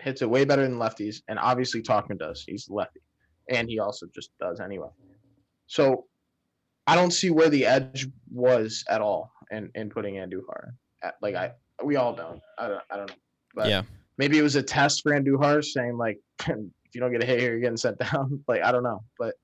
hits 0.00 0.22
it 0.22 0.30
way 0.30 0.44
better 0.44 0.62
than 0.62 0.76
lefties, 0.78 1.22
and 1.28 1.38
obviously 1.38 1.82
Tauchman 1.82 2.18
does. 2.18 2.44
He's 2.46 2.68
lefty, 2.68 3.00
and 3.48 3.68
he 3.68 3.78
also 3.78 4.06
just 4.14 4.30
does 4.40 4.60
anyway. 4.60 4.88
So 5.66 6.06
I 6.86 6.94
don't 6.94 7.10
see 7.12 7.30
where 7.30 7.48
the 7.48 7.66
edge 7.66 8.06
was 8.32 8.84
at 8.88 9.00
all 9.00 9.32
in, 9.50 9.70
in 9.74 9.90
putting 9.90 10.14
Andujar. 10.14 10.72
Uh, 11.02 11.10
like 11.20 11.34
I, 11.34 11.52
we 11.84 11.96
all 11.96 12.14
don't. 12.14 12.40
I 12.58 12.68
don't. 12.68 12.82
I 12.90 12.96
don't. 12.96 13.08
know. 13.08 13.16
But 13.54 13.68
Yeah. 13.68 13.82
maybe 14.18 14.38
it 14.38 14.42
was 14.42 14.56
a 14.56 14.62
test 14.62 15.02
for 15.02 15.12
Andujar, 15.12 15.64
saying 15.64 15.96
like, 15.96 16.18
if 16.48 16.94
you 16.94 17.00
don't 17.00 17.10
get 17.12 17.22
a 17.22 17.26
hit 17.26 17.40
here, 17.40 17.50
you're 17.52 17.60
getting 17.60 17.76
sent 17.76 17.98
down. 18.12 18.42
like 18.48 18.62
I 18.62 18.70
don't 18.72 18.82
know, 18.84 19.02
but 19.18 19.34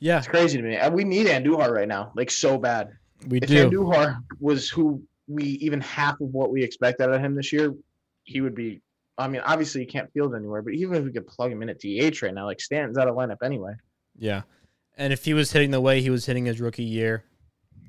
Yeah, 0.00 0.18
it's 0.18 0.26
crazy 0.28 0.58
to 0.58 0.64
me. 0.64 0.76
And 0.76 0.92
we 0.94 1.04
need 1.04 1.26
Andujar 1.26 1.70
right 1.70 1.88
now, 1.88 2.12
like 2.16 2.30
so 2.30 2.58
bad. 2.58 2.90
we 3.28 3.38
If 3.38 3.48
do. 3.48 3.70
Andujar 3.70 4.22
was 4.40 4.68
who 4.68 5.02
we 5.28 5.44
even 5.44 5.80
half 5.80 6.20
of 6.20 6.28
what 6.34 6.50
we 6.50 6.62
expected 6.64 7.04
out 7.04 7.14
of 7.14 7.20
him 7.20 7.34
this 7.34 7.52
year, 7.52 7.72
he 8.24 8.40
would 8.40 8.54
be. 8.54 8.80
I 9.18 9.28
mean, 9.28 9.42
obviously 9.44 9.82
you 9.82 9.86
can't 9.86 10.10
field 10.12 10.34
anywhere, 10.34 10.62
but 10.62 10.74
even 10.74 10.94
if 10.96 11.04
we 11.04 11.12
could 11.12 11.26
plug 11.26 11.52
him 11.52 11.62
in 11.62 11.68
at 11.68 11.78
DH 11.80 12.22
right 12.22 12.32
now, 12.34 12.46
like 12.46 12.60
Stanton's 12.60 12.96
out 12.98 13.08
of 13.08 13.14
lineup 13.14 13.38
anyway. 13.42 13.74
Yeah. 14.16 14.42
And 14.96 15.12
if 15.12 15.24
he 15.24 15.34
was 15.34 15.52
hitting 15.52 15.70
the 15.70 15.80
way 15.80 16.00
he 16.00 16.10
was 16.10 16.26
hitting 16.26 16.46
his 16.46 16.60
rookie 16.60 16.82
year, 16.84 17.24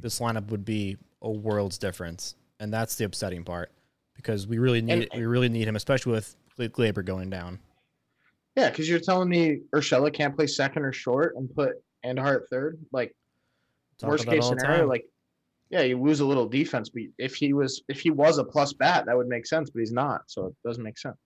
this 0.01 0.19
lineup 0.19 0.47
would 0.47 0.65
be 0.65 0.97
a 1.21 1.29
world's 1.31 1.77
difference. 1.77 2.35
And 2.59 2.73
that's 2.73 2.95
the 2.95 3.05
upsetting 3.05 3.43
part 3.43 3.71
because 4.15 4.47
we 4.47 4.57
really 4.57 4.81
need 4.81 5.09
And- 5.11 5.19
we 5.19 5.25
really 5.25 5.49
need 5.49 5.67
him, 5.67 5.75
especially 5.75 6.11
with 6.11 6.35
Gla- 6.55 6.69
Gleyber 6.69 7.03
going 7.03 7.29
down. 7.29 7.59
Yeah, 8.55 8.69
because 8.69 8.87
you're 8.89 8.99
telling 8.99 9.29
me 9.29 9.61
Urshela 9.73 10.13
can't 10.13 10.35
play 10.35 10.45
second 10.47 10.83
or 10.83 10.93
short 10.93 11.35
and 11.35 11.53
put 11.55 11.81
Andujar 12.05 12.41
at 12.43 12.49
third. 12.49 12.79
Like 12.91 13.15
Talk 13.97 14.11
worst 14.11 14.27
case 14.27 14.45
scenario, 14.47 14.87
like 14.87 15.05
yeah, 15.73 15.81
you 15.81 15.99
lose 15.99 16.19
a 16.19 16.25
little 16.25 16.47
defense, 16.47 16.89
but 16.89 17.01
if 17.17 17.33
he 17.35 17.51
was 17.53 17.81
if 17.87 17.99
he 17.99 18.11
was 18.11 18.37
a 18.37 18.43
plus 18.43 18.73
bat, 18.73 19.05
that 19.07 19.17
would 19.17 19.27
make 19.27 19.47
sense, 19.47 19.71
but 19.71 19.79
he's 19.79 19.91
not, 19.91 20.21
so 20.27 20.45
it 20.45 20.53
doesn't 20.63 20.83
make 20.83 20.99
sense. 20.99 21.17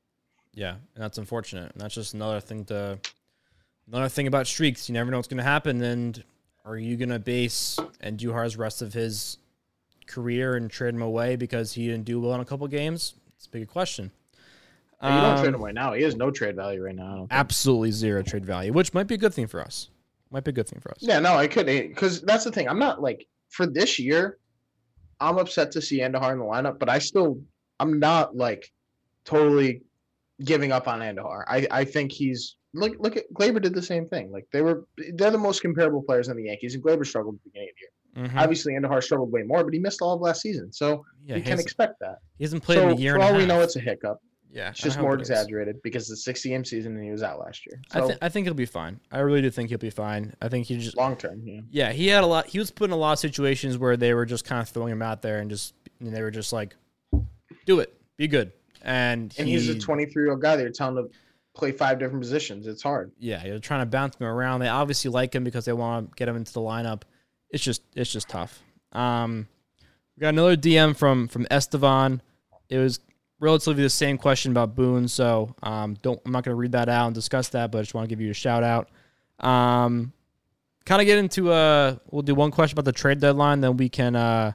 Yeah, 0.53 0.75
and 0.95 1.03
that's 1.03 1.17
unfortunate. 1.17 1.73
And 1.73 1.81
that's 1.81 1.93
just 1.93 2.13
another 2.13 2.39
thing 2.39 2.63
to 2.65 2.97
another 3.91 4.07
thing 4.09 4.25
about 4.27 4.47
streaks. 4.47 4.87
You 4.87 4.93
never 4.93 5.11
know 5.11 5.17
what's 5.17 5.27
going 5.27 5.37
to 5.37 5.43
happen. 5.43 5.81
And 5.81 6.23
are 6.63 6.77
you 6.77 6.95
going 6.95 7.09
to 7.09 7.19
base 7.19 7.77
Andujar's 8.01 8.55
rest 8.55 8.81
of 8.81 8.93
his 8.93 9.37
career 10.07 10.55
and 10.55 10.71
trade 10.71 10.95
him 10.95 11.01
away 11.01 11.35
because 11.35 11.73
he 11.73 11.87
didn't 11.87 12.05
do 12.05 12.19
well 12.21 12.33
in 12.35 12.39
a 12.41 12.45
couple 12.45 12.65
games? 12.67 13.15
It's 13.35 13.47
a 13.47 13.49
big 13.49 13.67
question. 13.67 14.11
You 15.03 15.09
don't 15.09 15.37
trade 15.37 15.49
Um, 15.49 15.55
him 15.55 15.63
right 15.63 15.73
now. 15.75 15.93
He 15.93 16.01
has 16.03 16.15
no 16.15 16.31
trade 16.31 16.55
value 16.55 16.81
right 16.83 16.95
now. 16.95 17.05
I 17.05 17.09
don't 17.09 17.17
think. 17.27 17.33
absolutely 17.33 17.91
zero 17.91 18.23
trade 18.23 18.45
value, 18.45 18.71
which 18.73 18.93
might 18.93 19.05
be 19.07 19.13
a 19.15 19.17
good 19.19 19.33
thing 19.33 19.45
for 19.47 19.61
us. 19.61 19.89
Might 20.31 20.43
be 20.43 20.49
a 20.49 20.53
good 20.53 20.67
thing 20.67 20.79
for 20.79 20.89
us. 20.91 20.97
Yeah, 21.01 21.19
no, 21.19 21.33
I 21.35 21.47
could 21.47 21.67
because 21.67 22.21
that's 22.21 22.45
the 22.45 22.51
thing. 22.51 22.67
I'm 22.67 22.79
not 22.79 23.01
like 23.01 23.27
for 23.49 23.65
this 23.65 23.99
year. 23.99 24.37
I'm 25.19 25.37
upset 25.39 25.71
to 25.71 25.81
see 25.81 25.99
Andujar 26.01 26.33
in 26.33 26.39
the 26.39 26.45
lineup, 26.45 26.77
but 26.79 26.89
I 26.89 26.99
still 26.99 27.41
I'm 27.79 27.99
not 27.99 28.35
like 28.35 28.71
totally 29.25 29.81
giving 30.43 30.71
up 30.71 30.87
on 30.87 30.99
Andujar. 30.99 31.43
I 31.47 31.67
I 31.71 31.83
think 31.85 32.11
he's 32.11 32.55
look 32.73 32.95
look 32.99 33.17
at 33.17 33.23
Gleyber 33.33 33.61
did 33.61 33.73
the 33.73 33.81
same 33.81 34.07
thing. 34.07 34.31
Like 34.31 34.45
they 34.51 34.61
were 34.61 34.85
they're 35.15 35.31
the 35.31 35.37
most 35.37 35.61
comparable 35.61 36.03
players 36.03 36.27
in 36.27 36.37
the 36.37 36.43
Yankees, 36.43 36.75
and 36.75 36.83
Gleyber 36.83 37.05
struggled 37.05 37.35
at 37.35 37.43
the 37.43 37.49
beginning 37.49 37.69
of 37.69 37.75
the 37.75 37.81
year. 37.81 38.29
Mhm. 38.29 38.41
Obviously, 38.41 38.73
Andujar 38.73 39.03
struggled 39.03 39.31
way 39.31 39.43
more, 39.43 39.63
but 39.63 39.73
he 39.73 39.79
missed 39.79 40.01
all 40.01 40.13
of 40.15 40.21
last 40.21 40.41
season, 40.41 40.71
so 40.71 41.05
Yeah, 41.25 41.35
you 41.37 41.43
can 41.43 41.59
expect 41.59 41.99
that. 42.01 42.17
he 42.37 42.43
hasn't 42.43 42.63
played 42.63 42.77
So 42.77 42.89
in 42.89 42.97
a 42.97 42.99
year 42.99 43.15
for 43.15 43.21
all 43.21 43.35
we 43.35 43.45
know, 43.45 43.61
it's 43.61 43.75
a 43.75 43.79
hiccup. 43.79 44.19
Yeah, 44.51 44.69
It's 44.69 44.79
just 44.79 44.99
more 44.99 45.15
it 45.15 45.19
exaggerated 45.19 45.81
because 45.83 46.09
it's 46.09 46.21
a 46.21 46.23
60 46.23 46.49
game 46.49 46.65
season 46.65 46.95
and 46.95 47.03
he 47.03 47.11
was 47.11 47.23
out 47.23 47.39
last 47.39 47.65
year. 47.65 47.81
I, 47.91 48.01
th- 48.01 48.17
I 48.21 48.29
think 48.29 48.45
he'll 48.45 48.53
be 48.53 48.65
fine. 48.65 48.99
I 49.11 49.19
really 49.19 49.41
do 49.41 49.49
think 49.49 49.69
he'll 49.69 49.77
be 49.77 49.89
fine. 49.89 50.33
I 50.41 50.47
think 50.49 50.67
he 50.67 50.77
just 50.77 50.97
long 50.97 51.15
term, 51.17 51.41
yeah. 51.43 51.61
Yeah, 51.69 51.91
he 51.91 52.07
had 52.07 52.23
a 52.23 52.27
lot. 52.27 52.47
He 52.47 52.59
was 52.59 52.71
put 52.71 52.85
in 52.85 52.91
a 52.91 52.97
lot 52.97 53.13
of 53.13 53.19
situations 53.19 53.77
where 53.77 53.97
they 53.97 54.13
were 54.13 54.25
just 54.25 54.45
kind 54.45 54.61
of 54.61 54.69
throwing 54.69 54.91
him 54.91 55.01
out 55.01 55.21
there 55.21 55.39
and 55.39 55.49
just 55.49 55.73
and 55.99 56.15
they 56.15 56.21
were 56.21 56.31
just 56.31 56.53
like, 56.53 56.75
"Do 57.65 57.79
it, 57.79 57.93
be 58.17 58.27
good." 58.27 58.51
And, 58.83 59.33
And 59.37 59.47
he, 59.47 59.55
he's 59.55 59.67
a 59.69 59.77
23 59.77 60.23
year 60.23 60.31
old 60.31 60.41
guy. 60.41 60.55
They're 60.55 60.69
telling 60.69 60.97
him 60.97 61.09
to 61.09 61.13
play 61.55 61.71
five 61.71 61.99
different 61.99 62.21
positions. 62.21 62.67
It's 62.67 62.83
hard. 62.83 63.11
yeah, 63.19 63.41
they're 63.43 63.59
trying 63.59 63.81
to 63.81 63.85
bounce 63.87 64.15
him 64.15 64.27
around. 64.27 64.59
They 64.61 64.67
obviously 64.67 65.09
like 65.11 65.33
him 65.33 65.43
because 65.43 65.65
they 65.65 65.73
want 65.73 66.11
to 66.11 66.15
get 66.15 66.29
him 66.29 66.35
into 66.35 66.53
the 66.53 66.61
lineup. 66.61 67.01
It's 67.49 67.63
just 67.63 67.81
it's 67.95 68.11
just 68.11 68.29
tough. 68.29 68.61
Um, 68.93 69.47
we 70.15 70.21
got 70.21 70.29
another 70.29 70.55
DM 70.55 70.95
from 70.95 71.27
from 71.27 71.47
Estevan. 71.51 72.21
It 72.69 72.77
was 72.77 72.99
relatively 73.39 73.83
the 73.83 73.89
same 73.89 74.17
question 74.17 74.51
about 74.51 74.75
Boone, 74.75 75.07
so 75.07 75.55
um, 75.63 75.95
don't 76.01 76.19
I'm 76.25 76.31
not 76.31 76.43
going 76.43 76.53
to 76.53 76.59
read 76.59 76.73
that 76.73 76.89
out 76.89 77.07
and 77.07 77.15
discuss 77.15 77.49
that, 77.49 77.71
but 77.71 77.79
I 77.79 77.81
just 77.81 77.93
want 77.93 78.05
to 78.05 78.09
give 78.09 78.21
you 78.21 78.31
a 78.31 78.33
shout 78.33 78.63
out. 78.63 78.89
Um, 79.39 80.13
kind 80.85 81.01
of 81.01 81.05
get 81.05 81.17
into 81.17 81.51
uh, 81.51 81.97
we'll 82.09 82.23
do 82.23 82.35
one 82.35 82.51
question 82.51 82.75
about 82.75 82.85
the 82.85 82.91
trade 82.91 83.19
deadline, 83.19 83.61
then 83.61 83.77
we 83.77 83.89
can 83.89 84.15
uh, 84.15 84.53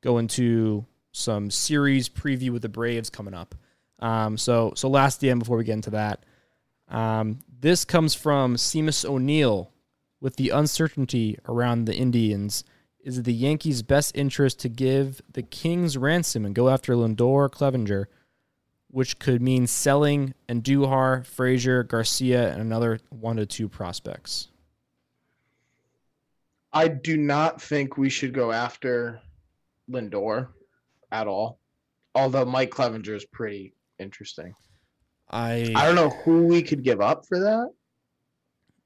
go 0.00 0.18
into 0.18 0.86
some 1.12 1.50
series 1.50 2.08
preview 2.08 2.50
with 2.50 2.62
the 2.62 2.68
Braves 2.68 3.10
coming 3.10 3.34
up. 3.34 3.54
Um, 3.98 4.36
so 4.36 4.72
so 4.76 4.88
last 4.88 5.20
DM 5.20 5.38
before 5.38 5.56
we 5.56 5.64
get 5.64 5.74
into 5.74 5.90
that. 5.90 6.24
Um, 6.88 7.40
this 7.60 7.84
comes 7.84 8.14
from 8.14 8.56
Seamus 8.56 9.04
O'Neill 9.04 9.70
with 10.20 10.36
the 10.36 10.50
uncertainty 10.50 11.38
around 11.48 11.84
the 11.84 11.94
Indians. 11.94 12.64
Is 13.04 13.18
it 13.18 13.24
the 13.24 13.32
Yankees' 13.32 13.82
best 13.82 14.16
interest 14.16 14.60
to 14.60 14.68
give 14.68 15.20
the 15.32 15.42
Kings 15.42 15.96
ransom 15.96 16.44
and 16.44 16.54
go 16.54 16.68
after 16.68 16.94
Lindor 16.94 17.26
or 17.26 17.50
Clevinger, 17.50 18.06
which 18.92 19.18
could 19.18 19.42
mean 19.42 19.66
selling 19.66 20.34
Andujar, 20.48 21.26
Frazier, 21.26 21.82
Garcia, 21.82 22.52
and 22.52 22.60
another 22.60 23.00
one 23.08 23.36
to 23.36 23.46
two 23.46 23.68
prospects? 23.68 24.48
I 26.72 26.88
do 26.88 27.16
not 27.16 27.60
think 27.60 27.96
we 27.96 28.08
should 28.08 28.32
go 28.32 28.52
after 28.52 29.20
Lindor 29.90 30.48
at 31.10 31.26
all. 31.26 31.58
Although 32.14 32.44
Mike 32.44 32.70
Clevinger 32.70 33.16
is 33.16 33.24
pretty 33.24 33.74
interesting. 33.98 34.54
I 35.30 35.72
I 35.74 35.86
don't 35.86 35.94
know 35.94 36.10
who 36.24 36.46
we 36.46 36.62
could 36.62 36.82
give 36.82 37.00
up 37.00 37.24
for 37.26 37.38
that, 37.40 37.70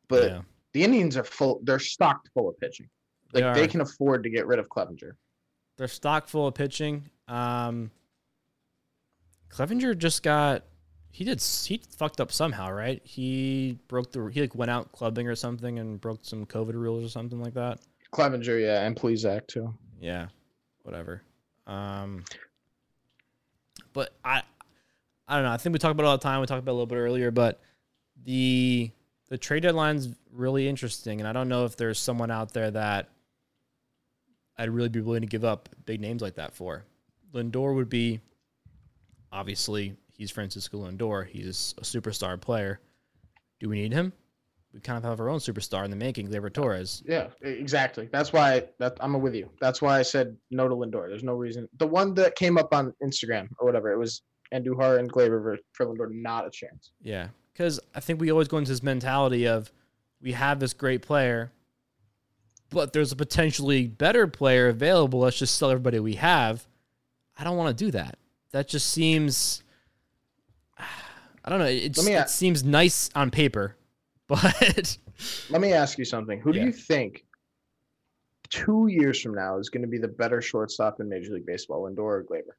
but 0.08 0.30
yeah. 0.30 0.40
the 0.72 0.84
Indians 0.84 1.16
are 1.16 1.24
full. 1.24 1.60
They're 1.64 1.80
stocked 1.80 2.28
full 2.32 2.48
of 2.48 2.58
pitching. 2.58 2.88
They 3.32 3.42
Like 3.42 3.54
they, 3.54 3.64
are. 3.64 3.68
can 3.68 3.80
afford 3.80 4.22
to 4.22 4.30
get 4.30 4.46
rid 4.46 4.60
of 4.60 4.68
Clevinger. 4.68 5.12
they're 5.76 5.88
stock 5.88 6.28
full 6.28 6.46
of 6.46 6.54
pitching. 6.54 7.10
Um, 7.26 7.90
Clevinger 9.50 9.96
just 9.96 10.22
got 10.22 10.64
he 11.10 11.24
did 11.24 11.42
he 11.42 11.80
fucked 11.96 12.20
up 12.20 12.30
somehow, 12.30 12.70
right? 12.70 13.00
He 13.04 13.78
broke 13.88 14.12
the 14.12 14.26
he 14.26 14.42
like 14.42 14.54
went 14.54 14.70
out 14.70 14.92
clubbing 14.92 15.26
or 15.28 15.34
something 15.34 15.78
and 15.78 16.00
broke 16.00 16.20
some 16.22 16.44
COVID 16.44 16.74
rules 16.74 17.04
or 17.04 17.08
something 17.08 17.40
like 17.40 17.54
that. 17.54 17.78
Clevinger, 18.12 18.60
yeah, 18.60 18.84
and 18.86 18.94
Plesac 18.94 19.46
too. 19.46 19.72
Yeah, 20.00 20.26
whatever. 20.82 21.22
Um, 21.66 22.24
but 23.92 24.12
I 24.24 24.42
I 25.26 25.36
don't 25.36 25.44
know. 25.44 25.52
I 25.52 25.56
think 25.56 25.72
we 25.72 25.78
talk 25.78 25.90
about 25.92 26.04
it 26.04 26.06
all 26.06 26.18
the 26.18 26.22
time. 26.22 26.40
We 26.40 26.46
talked 26.46 26.58
about 26.58 26.72
it 26.72 26.74
a 26.74 26.78
little 26.78 26.86
bit 26.86 26.96
earlier, 26.96 27.30
but 27.30 27.60
the 28.24 28.90
the 29.28 29.38
trade 29.38 29.62
deadline's 29.62 30.08
really 30.32 30.68
interesting, 30.68 31.20
and 31.20 31.28
I 31.28 31.32
don't 31.32 31.48
know 31.48 31.64
if 31.64 31.76
there's 31.76 31.98
someone 31.98 32.30
out 32.30 32.52
there 32.52 32.70
that 32.70 33.08
I'd 34.58 34.70
really 34.70 34.88
be 34.88 35.00
willing 35.00 35.22
to 35.22 35.26
give 35.26 35.44
up 35.44 35.68
big 35.84 36.00
names 36.00 36.22
like 36.22 36.34
that 36.34 36.54
for. 36.54 36.84
Lindor 37.32 37.74
would 37.74 37.88
be 37.88 38.20
obviously 39.32 39.96
he's 40.16 40.30
Francisco 40.30 40.84
Lindor. 40.86 41.26
He's 41.26 41.74
a 41.78 41.82
superstar 41.82 42.40
player. 42.40 42.80
Do 43.60 43.68
we 43.68 43.76
need 43.76 43.92
him? 43.92 44.12
We 44.72 44.80
kind 44.80 44.98
of 44.98 45.04
have 45.04 45.20
our 45.20 45.30
own 45.30 45.38
superstar 45.38 45.84
in 45.84 45.90
the 45.90 45.96
making, 45.96 46.28
Gleyber 46.28 46.52
Torres. 46.52 47.02
Yeah, 47.06 47.28
exactly. 47.40 48.10
That's 48.12 48.32
why 48.32 48.64
that 48.78 48.96
I'm 49.00 49.18
with 49.22 49.34
you. 49.34 49.50
That's 49.58 49.80
why 49.80 49.98
I 49.98 50.02
said 50.02 50.36
no 50.50 50.68
to 50.68 50.74
Lindor. 50.74 51.08
There's 51.08 51.24
no 51.24 51.32
reason. 51.32 51.66
The 51.78 51.86
one 51.86 52.12
that 52.14 52.34
came 52.34 52.58
up 52.58 52.74
on 52.74 52.92
Instagram 53.02 53.48
or 53.58 53.66
whatever, 53.66 53.90
it 53.90 53.98
was 53.98 54.20
Andujar 54.52 54.98
and 54.98 55.10
Gleyber 55.10 55.56
for 55.72 55.86
Lindor. 55.86 56.10
Not 56.10 56.46
a 56.46 56.50
chance. 56.50 56.92
Yeah, 57.00 57.28
because 57.54 57.80
I 57.94 58.00
think 58.00 58.20
we 58.20 58.30
always 58.30 58.48
go 58.48 58.58
into 58.58 58.70
this 58.70 58.82
mentality 58.82 59.48
of 59.48 59.72
we 60.20 60.32
have 60.32 60.60
this 60.60 60.74
great 60.74 61.00
player, 61.00 61.52
but 62.68 62.92
there's 62.92 63.12
a 63.12 63.16
potentially 63.16 63.86
better 63.86 64.26
player 64.26 64.68
available. 64.68 65.20
Let's 65.20 65.38
just 65.38 65.56
sell 65.56 65.70
everybody 65.70 66.00
we 66.00 66.16
have. 66.16 66.66
I 67.38 67.44
don't 67.44 67.56
want 67.56 67.76
to 67.76 67.84
do 67.84 67.90
that. 67.92 68.18
That 68.56 68.68
just 68.68 68.88
seems. 68.90 69.62
I 70.78 71.50
don't 71.50 71.58
know. 71.58 71.66
It, 71.66 71.90
just, 71.90 72.06
me 72.06 72.14
it 72.14 72.30
seems 72.30 72.64
nice 72.64 73.10
on 73.14 73.30
paper, 73.30 73.76
but 74.28 74.96
Let 75.50 75.60
me 75.60 75.74
ask 75.74 75.98
you 75.98 76.06
something. 76.06 76.40
Who 76.40 76.54
Yeah. 76.54 76.60
do 76.62 76.66
you 76.68 76.72
think 76.72 77.26
two 78.48 78.86
years 78.86 79.20
from 79.20 79.34
now 79.34 79.58
is 79.58 79.68
going 79.68 79.82
to 79.82 79.88
be 79.88 79.98
the 79.98 80.08
better 80.08 80.40
shortstop 80.40 81.00
in 81.00 81.08
Major 81.10 81.34
League 81.34 81.44
Baseball, 81.44 81.82
Lindor 81.82 81.98
or 81.98 82.24
Gleyber? 82.24 82.54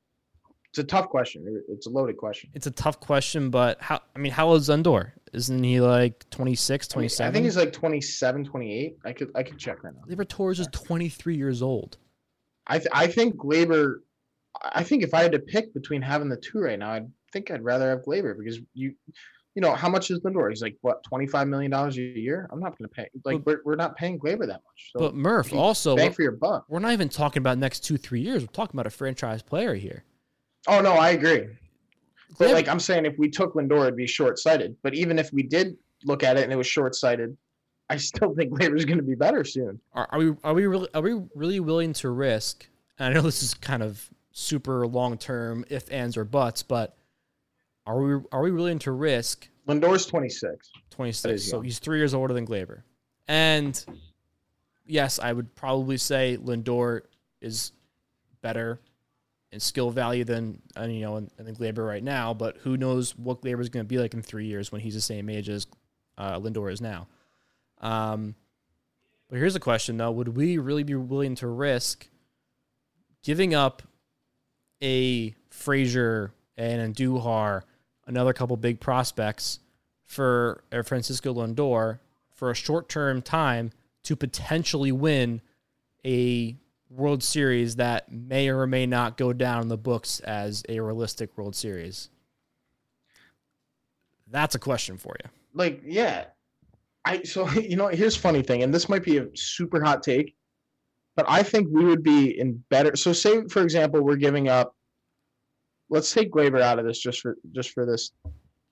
It's 0.69 0.77
a 0.77 0.83
tough 0.83 1.09
question. 1.09 1.63
It's 1.67 1.87
a 1.87 1.89
loaded 1.89 2.17
question. 2.17 2.51
it's 2.53 2.67
a 2.67 2.71
tough 2.71 2.99
question. 2.99 3.49
But 3.49 3.81
how? 3.81 3.99
I 4.15 4.19
mean, 4.19 4.31
how 4.31 4.49
old 4.49 4.61
is 4.61 4.69
Lindor? 4.69 5.13
Isn't 5.33 5.63
he 5.63 5.81
like 5.81 6.29
26, 6.29 6.89
I, 6.93 6.93
mean, 6.93 7.01
27? 7.09 7.27
I 7.27 7.33
think 7.33 7.43
he's 7.45 7.57
like 7.57 7.73
27, 7.73 8.45
28. 8.45 8.97
I 9.03 9.13
could 9.13 9.31
I 9.33 9.41
could 9.41 9.57
check 9.57 9.83
right 9.83 9.95
now. 9.95 10.01
Gleyber 10.15 10.27
Torres 10.27 10.59
is 10.59 10.67
23 10.71 11.35
years 11.35 11.63
old. 11.63 11.97
I 12.67 12.77
th- 12.77 12.89
I 12.93 13.07
think 13.07 13.35
Gleyber. 13.37 14.01
I 14.63 14.83
think 14.83 15.03
if 15.03 15.13
I 15.13 15.21
had 15.23 15.31
to 15.33 15.39
pick 15.39 15.73
between 15.73 16.01
having 16.01 16.29
the 16.29 16.37
two 16.37 16.59
right 16.59 16.79
now, 16.79 16.91
I 16.91 17.01
think 17.31 17.51
I'd 17.51 17.63
rather 17.63 17.89
have 17.89 18.03
Gleyber 18.03 18.37
because 18.37 18.59
you, 18.73 18.93
you 19.55 19.61
know, 19.61 19.73
how 19.73 19.89
much 19.89 20.11
is 20.11 20.19
Lindor? 20.21 20.49
He's 20.49 20.61
like 20.61 20.77
what 20.81 21.03
twenty 21.03 21.27
five 21.27 21.47
million 21.47 21.71
dollars 21.71 21.97
a 21.97 22.01
year. 22.01 22.47
I'm 22.51 22.59
not 22.59 22.77
going 22.77 22.89
to 22.89 22.93
pay. 22.95 23.07
Like 23.25 23.45
we're, 23.45 23.61
we're 23.65 23.75
not 23.75 23.95
paying 23.95 24.19
Gleyber 24.19 24.47
that 24.47 24.61
much. 24.63 24.91
So 24.93 24.99
But 24.99 25.15
Murph 25.15 25.53
also, 25.53 25.95
bang 25.95 26.07
we're, 26.07 26.13
for 26.13 26.21
your 26.21 26.31
buck. 26.33 26.65
we're 26.69 26.79
not 26.79 26.93
even 26.93 27.09
talking 27.09 27.41
about 27.41 27.57
next 27.57 27.81
two, 27.81 27.97
three 27.97 28.21
years. 28.21 28.43
We're 28.43 28.47
talking 28.47 28.75
about 28.75 28.87
a 28.87 28.91
franchise 28.91 29.41
player 29.41 29.73
here. 29.75 30.03
Oh 30.67 30.81
no, 30.81 30.93
I 30.93 31.11
agree. 31.11 31.47
But 32.37 32.49
Gleyber- 32.49 32.53
like 32.53 32.67
I'm 32.67 32.79
saying, 32.79 33.05
if 33.05 33.17
we 33.17 33.29
took 33.29 33.53
Lindor, 33.55 33.83
it'd 33.83 33.95
be 33.95 34.07
short 34.07 34.37
sighted. 34.37 34.75
But 34.83 34.93
even 34.93 35.17
if 35.17 35.31
we 35.33 35.43
did 35.43 35.75
look 36.03 36.23
at 36.23 36.37
it 36.37 36.43
and 36.43 36.51
it 36.51 36.57
was 36.57 36.67
short 36.67 36.93
sighted, 36.93 37.35
I 37.89 37.97
still 37.97 38.35
think 38.35 38.51
Gleyber's 38.51 38.85
going 38.85 38.97
to 38.97 39.03
be 39.03 39.15
better 39.15 39.43
soon. 39.43 39.79
are, 39.93 40.07
are 40.11 40.19
we 40.19 40.33
are 40.43 40.53
we 40.53 40.67
really 40.67 40.89
are 40.93 41.01
we 41.01 41.21
really 41.33 41.59
willing 41.59 41.93
to 41.93 42.09
risk? 42.09 42.67
And 42.99 43.09
I 43.09 43.13
know 43.13 43.21
this 43.21 43.41
is 43.41 43.53
kind 43.53 43.81
of 43.81 44.09
super 44.39 44.85
long 44.85 45.17
term 45.17 45.65
if 45.67 45.91
ands 45.91 46.15
or 46.15 46.23
buts, 46.23 46.61
but 46.61 46.95
are 47.87 47.99
we 47.99 48.23
are 48.31 48.41
we 48.43 48.51
willing 48.51 48.77
to 48.79 48.91
risk 48.91 49.49
Lindor's 49.67 50.05
26. 50.05 50.71
twenty 50.91 51.11
six? 51.11 51.41
is 51.41 51.49
So 51.49 51.57
young. 51.57 51.63
he's 51.65 51.79
three 51.79 51.97
years 51.97 52.13
older 52.13 52.33
than 52.35 52.45
Gleyber, 52.45 52.83
and 53.27 53.83
yes, 54.85 55.17
I 55.19 55.33
would 55.33 55.55
probably 55.55 55.97
say 55.97 56.37
Lindor 56.39 57.01
is 57.41 57.71
better 58.41 58.79
in 59.51 59.59
skill 59.59 59.89
value 59.89 60.23
than 60.23 60.61
you 60.87 61.01
know 61.01 61.15
and 61.15 61.31
than 61.37 61.55
Gleyber 61.55 61.85
right 61.87 62.03
now. 62.03 62.33
But 62.35 62.57
who 62.57 62.77
knows 62.77 63.17
what 63.17 63.41
Gleyber 63.41 63.61
is 63.61 63.69
going 63.69 63.85
to 63.85 63.89
be 63.89 63.97
like 63.97 64.13
in 64.13 64.21
three 64.21 64.45
years 64.45 64.71
when 64.71 64.81
he's 64.81 64.93
the 64.93 65.01
same 65.01 65.29
age 65.29 65.49
as 65.49 65.65
uh, 66.17 66.39
Lindor 66.39 66.71
is 66.71 66.79
now. 66.79 67.07
Um, 67.81 68.35
but 69.29 69.37
here's 69.39 69.55
a 69.55 69.59
question 69.59 69.97
though: 69.97 70.11
Would 70.11 70.35
we 70.35 70.59
really 70.59 70.83
be 70.83 70.93
willing 70.95 71.33
to 71.35 71.47
risk 71.47 72.07
giving 73.23 73.55
up 73.55 73.81
a 74.81 75.35
Frazier 75.49 76.31
and 76.57 76.95
Andujar, 76.95 77.63
another 78.05 78.33
couple 78.33 78.57
big 78.57 78.79
prospects 78.79 79.59
for 80.03 80.63
Francisco 80.85 81.33
Lindor 81.33 81.99
for 82.33 82.51
a 82.51 82.55
short-term 82.55 83.21
time 83.21 83.71
to 84.03 84.15
potentially 84.15 84.91
win 84.91 85.41
a 86.05 86.55
World 86.89 87.21
Series 87.23 87.75
that 87.75 88.11
may 88.11 88.49
or 88.49 88.65
may 88.65 88.85
not 88.85 89.17
go 89.17 89.33
down 89.33 89.63
in 89.63 89.67
the 89.67 89.77
books 89.77 90.19
as 90.21 90.63
a 90.69 90.79
realistic 90.79 91.37
World 91.37 91.55
Series? 91.55 92.09
That's 94.29 94.55
a 94.55 94.59
question 94.59 94.97
for 94.97 95.15
you. 95.23 95.29
like 95.53 95.81
yeah 95.85 96.25
i 97.05 97.23
so 97.23 97.49
you 97.51 97.75
know 97.75 97.87
here's 97.87 98.15
a 98.15 98.19
funny 98.19 98.41
thing 98.41 98.63
and 98.63 98.73
this 98.73 98.87
might 98.89 99.03
be 99.03 99.17
a 99.17 99.27
super 99.35 99.83
hot 99.83 100.03
take 100.03 100.35
but 101.17 101.25
i 101.27 101.43
think 101.43 101.67
we 101.69 101.83
would 101.83 102.03
be 102.03 102.39
in 102.39 102.63
better 102.69 102.95
so 102.95 103.11
say 103.11 103.43
for 103.49 103.61
example 103.61 104.01
we're 104.01 104.15
giving 104.15 104.47
up 104.47 104.73
let's 105.89 106.13
take 106.13 106.31
Gleyber 106.31 106.61
out 106.61 106.79
of 106.79 106.85
this 106.85 106.99
just 106.99 107.19
for 107.19 107.37
just 107.53 107.71
for 107.71 107.85
this 107.85 108.11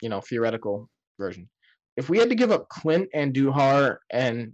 you 0.01 0.09
know 0.09 0.21
theoretical 0.21 0.89
version. 1.19 1.49
If 1.97 2.09
we 2.09 2.17
had 2.17 2.29
to 2.29 2.35
give 2.35 2.51
up 2.51 2.69
clint 2.69 3.09
Andujar 3.15 3.97
and 4.11 4.53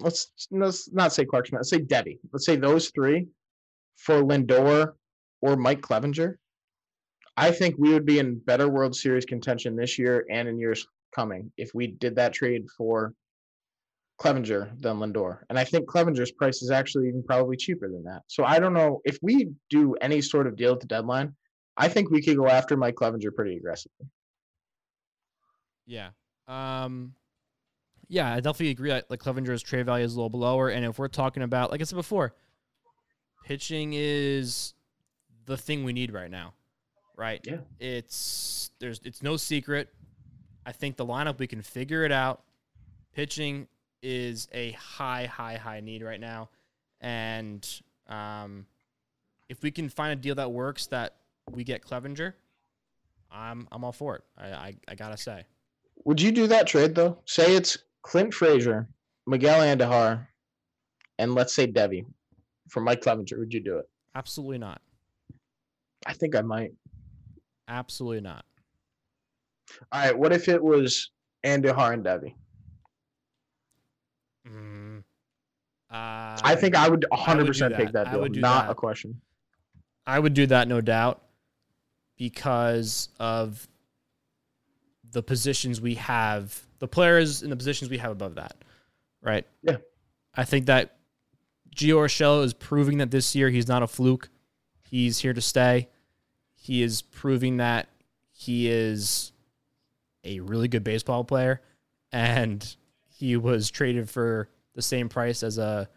let's 0.00 0.32
let's 0.50 0.92
not 0.92 1.12
say 1.12 1.24
Clarke 1.24 1.46
Schmidt, 1.46 1.60
let's 1.60 1.70
say 1.70 1.80
Deivi 1.80 2.18
let's 2.32 2.46
say 2.46 2.56
those 2.56 2.90
three 2.90 3.26
for 3.96 4.22
lindor 4.22 4.92
or 5.40 5.56
mike 5.56 5.80
Clevinger. 5.80 6.36
I 7.36 7.50
think 7.50 7.74
we 7.78 7.92
would 7.92 8.06
be 8.06 8.20
in 8.20 8.38
better 8.38 8.68
World 8.68 8.94
Series 8.94 9.24
contention 9.24 9.74
this 9.74 9.98
year 9.98 10.24
and 10.30 10.48
in 10.48 10.58
years 10.58 10.86
coming 11.12 11.50
if 11.56 11.74
we 11.74 11.88
did 11.88 12.14
that 12.16 12.32
trade 12.32 12.66
for 12.76 13.12
Clevinger 14.20 14.80
than 14.80 14.98
Lindor. 14.98 15.40
And 15.50 15.58
I 15.58 15.64
think 15.64 15.88
Clevinger's 15.88 16.32
price 16.32 16.62
is 16.62 16.70
actually 16.70 17.08
even 17.08 17.22
probably 17.22 17.56
cheaper 17.56 17.88
than 17.88 18.04
that. 18.04 18.22
So 18.28 18.44
I 18.44 18.58
don't 18.58 18.74
know 18.74 19.00
if 19.04 19.18
we 19.22 19.50
do 19.70 19.94
any 20.00 20.20
sort 20.20 20.46
of 20.46 20.56
deal 20.56 20.72
at 20.72 20.80
the 20.80 20.86
deadline. 20.86 21.34
I 21.76 21.88
think 21.88 22.10
we 22.10 22.22
could 22.22 22.36
go 22.36 22.46
after 22.46 22.76
Mike 22.76 22.94
Clevinger 22.94 23.34
pretty 23.34 23.56
aggressively. 23.56 24.06
Yeah. 25.86 26.10
Um, 26.46 27.14
yeah, 28.08 28.32
I 28.32 28.36
definitely 28.36 28.70
agree. 28.70 28.92
Like, 28.92 29.06
like 29.08 29.20
Clevinger's 29.20 29.62
trade 29.62 29.86
value 29.86 30.04
is 30.04 30.14
a 30.14 30.20
little 30.20 30.38
lower, 30.38 30.68
and 30.68 30.84
if 30.84 30.98
we're 30.98 31.08
talking 31.08 31.42
about, 31.42 31.70
like 31.70 31.80
I 31.80 31.84
said 31.84 31.96
before, 31.96 32.34
pitching 33.44 33.92
is 33.94 34.74
the 35.46 35.56
thing 35.56 35.84
we 35.84 35.92
need 35.92 36.12
right 36.12 36.30
now, 36.30 36.54
right? 37.16 37.40
Yeah. 37.44 37.58
It's 37.80 38.70
there's 38.78 39.00
it's 39.04 39.22
no 39.22 39.36
secret. 39.36 39.88
I 40.66 40.72
think 40.72 40.96
the 40.96 41.06
lineup 41.06 41.38
we 41.38 41.46
can 41.46 41.62
figure 41.62 42.04
it 42.04 42.12
out. 42.12 42.42
Pitching 43.14 43.68
is 44.04 44.46
a 44.52 44.72
high, 44.72 45.26
high, 45.26 45.56
high 45.56 45.80
need 45.80 46.02
right 46.02 46.20
now, 46.20 46.50
and 47.00 47.66
um, 48.08 48.66
if 49.48 49.62
we 49.62 49.70
can 49.70 49.88
find 49.88 50.12
a 50.12 50.16
deal 50.16 50.34
that 50.34 50.52
works, 50.52 50.86
that 50.88 51.16
we 51.50 51.64
get 51.64 51.82
Clevinger, 51.82 52.34
I'm 53.32 53.66
I'm 53.72 53.82
all 53.82 53.92
for 53.92 54.16
it. 54.16 54.22
I 54.38 54.48
I, 54.48 54.76
I 54.88 54.94
gotta 54.94 55.16
say. 55.16 55.44
Would 56.04 56.20
you 56.20 56.30
do 56.30 56.46
that 56.48 56.66
trade 56.66 56.94
though? 56.94 57.18
Say 57.24 57.56
it's 57.56 57.78
Clint 58.02 58.34
Frazier, 58.34 58.86
Miguel 59.26 59.60
Andujar, 59.60 60.26
and 61.18 61.34
let's 61.34 61.54
say 61.54 61.66
Deivi. 61.66 62.04
for 62.68 62.80
Mike 62.80 63.00
Clevinger, 63.00 63.38
would 63.38 63.52
you 63.52 63.60
do 63.60 63.78
it? 63.78 63.88
Absolutely 64.14 64.58
not. 64.58 64.80
I 66.06 66.12
think 66.12 66.36
I 66.36 66.42
might. 66.42 66.72
Absolutely 67.68 68.20
not. 68.20 68.44
All 69.90 70.00
right. 70.00 70.16
What 70.16 70.32
if 70.32 70.48
it 70.48 70.62
was 70.62 71.10
Andy 71.42 71.68
Deivi? 71.68 72.34
Mm. 74.48 75.02
Uh, 75.90 76.36
I 76.42 76.56
think 76.56 76.74
I 76.74 76.88
would 76.88 77.04
100 77.08 77.46
percent 77.46 77.76
do 77.76 77.84
take 77.84 77.92
that. 77.92 78.10
that 78.10 78.20
I 78.20 78.28
deal. 78.28 78.40
Not 78.40 78.66
that. 78.66 78.72
a 78.72 78.74
question. 78.74 79.20
I 80.06 80.18
would 80.18 80.34
do 80.34 80.46
that, 80.46 80.68
no 80.68 80.80
doubt, 80.80 81.22
because 82.18 83.08
of 83.18 83.66
the 85.12 85.22
positions 85.22 85.80
we 85.80 85.94
have, 85.94 86.60
the 86.78 86.88
players 86.88 87.42
in 87.42 87.50
the 87.50 87.56
positions 87.56 87.90
we 87.90 87.98
have 87.98 88.10
above 88.10 88.34
that, 88.34 88.56
right? 89.22 89.46
Yeah. 89.62 89.76
I 90.34 90.44
think 90.44 90.66
that 90.66 90.96
Gio 91.74 91.96
Urshela 91.96 92.44
is 92.44 92.52
proving 92.52 92.98
that 92.98 93.10
this 93.10 93.34
year 93.34 93.48
he's 93.50 93.68
not 93.68 93.82
a 93.82 93.86
fluke. 93.86 94.28
He's 94.82 95.18
here 95.18 95.32
to 95.32 95.40
stay. 95.40 95.88
He 96.54 96.82
is 96.82 97.02
proving 97.02 97.58
that 97.58 97.88
he 98.32 98.68
is 98.68 99.32
a 100.24 100.40
really 100.40 100.68
good 100.68 100.84
baseball 100.84 101.24
player, 101.24 101.60
and 102.12 102.76
he 103.24 103.36
was 103.38 103.70
traded 103.70 104.10
for 104.10 104.48
the 104.74 104.82
same 104.82 105.08
price 105.08 105.42
as 105.42 105.56
a 105.56 105.88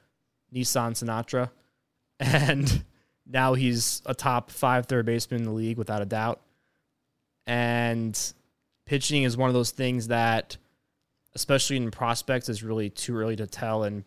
Nissan 0.54 0.92
Sinatra, 0.94 1.50
and 2.20 2.84
now 3.26 3.54
he's 3.54 4.02
a 4.06 4.14
top 4.14 4.50
five 4.50 4.86
third 4.86 5.06
baseman 5.06 5.42
in 5.42 5.46
the 5.46 5.52
league 5.52 5.78
without 5.78 6.02
a 6.02 6.06
doubt. 6.06 6.40
And 7.46 8.18
pitching 8.86 9.24
is 9.24 9.36
one 9.36 9.50
of 9.50 9.54
those 9.54 9.72
things 9.72 10.08
that, 10.08 10.56
especially 11.36 11.76
in 11.76 11.92
prospects, 11.92 12.48
is 12.48 12.64
really 12.64 12.90
too 12.90 13.18
early 13.18 13.36
to 13.36 13.46
tell. 13.46 13.84
And 13.84 14.06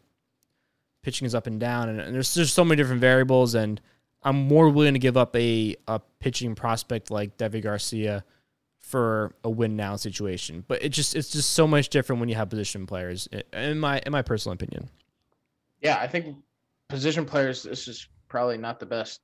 pitching 1.02 1.26
is 1.26 1.34
up 1.34 1.46
and 1.46 1.60
down, 1.60 1.90
and, 1.90 2.00
and 2.00 2.14
there's 2.14 2.34
just 2.34 2.54
so 2.54 2.64
many 2.64 2.76
different 2.76 3.02
variables. 3.02 3.54
And 3.54 3.82
I'm 4.22 4.36
more 4.36 4.70
willing 4.70 4.94
to 4.94 4.98
give 4.98 5.18
up 5.18 5.36
a, 5.36 5.76
a 5.86 6.00
pitching 6.20 6.54
prospect 6.54 7.10
like 7.10 7.36
Deivi 7.36 7.62
Garcia 7.62 8.24
for 8.80 9.34
a 9.44 9.50
win 9.50 9.76
now 9.76 9.96
situation. 9.96 10.64
But 10.66 10.82
it 10.82 10.90
just 10.90 11.14
it's 11.14 11.30
just 11.30 11.50
so 11.52 11.66
much 11.66 11.88
different 11.88 12.20
when 12.20 12.28
you 12.28 12.34
have 12.34 12.50
position 12.50 12.86
players, 12.86 13.28
in 13.52 13.78
my 13.78 14.00
in 14.04 14.12
my 14.12 14.22
personal 14.22 14.54
opinion. 14.54 14.90
Yeah, 15.80 15.98
I 15.98 16.06
think 16.06 16.36
position 16.88 17.24
players. 17.24 17.62
This 17.62 17.88
is 17.88 18.08
probably 18.28 18.58
not 18.58 18.80
the 18.80 18.86
best 18.86 19.20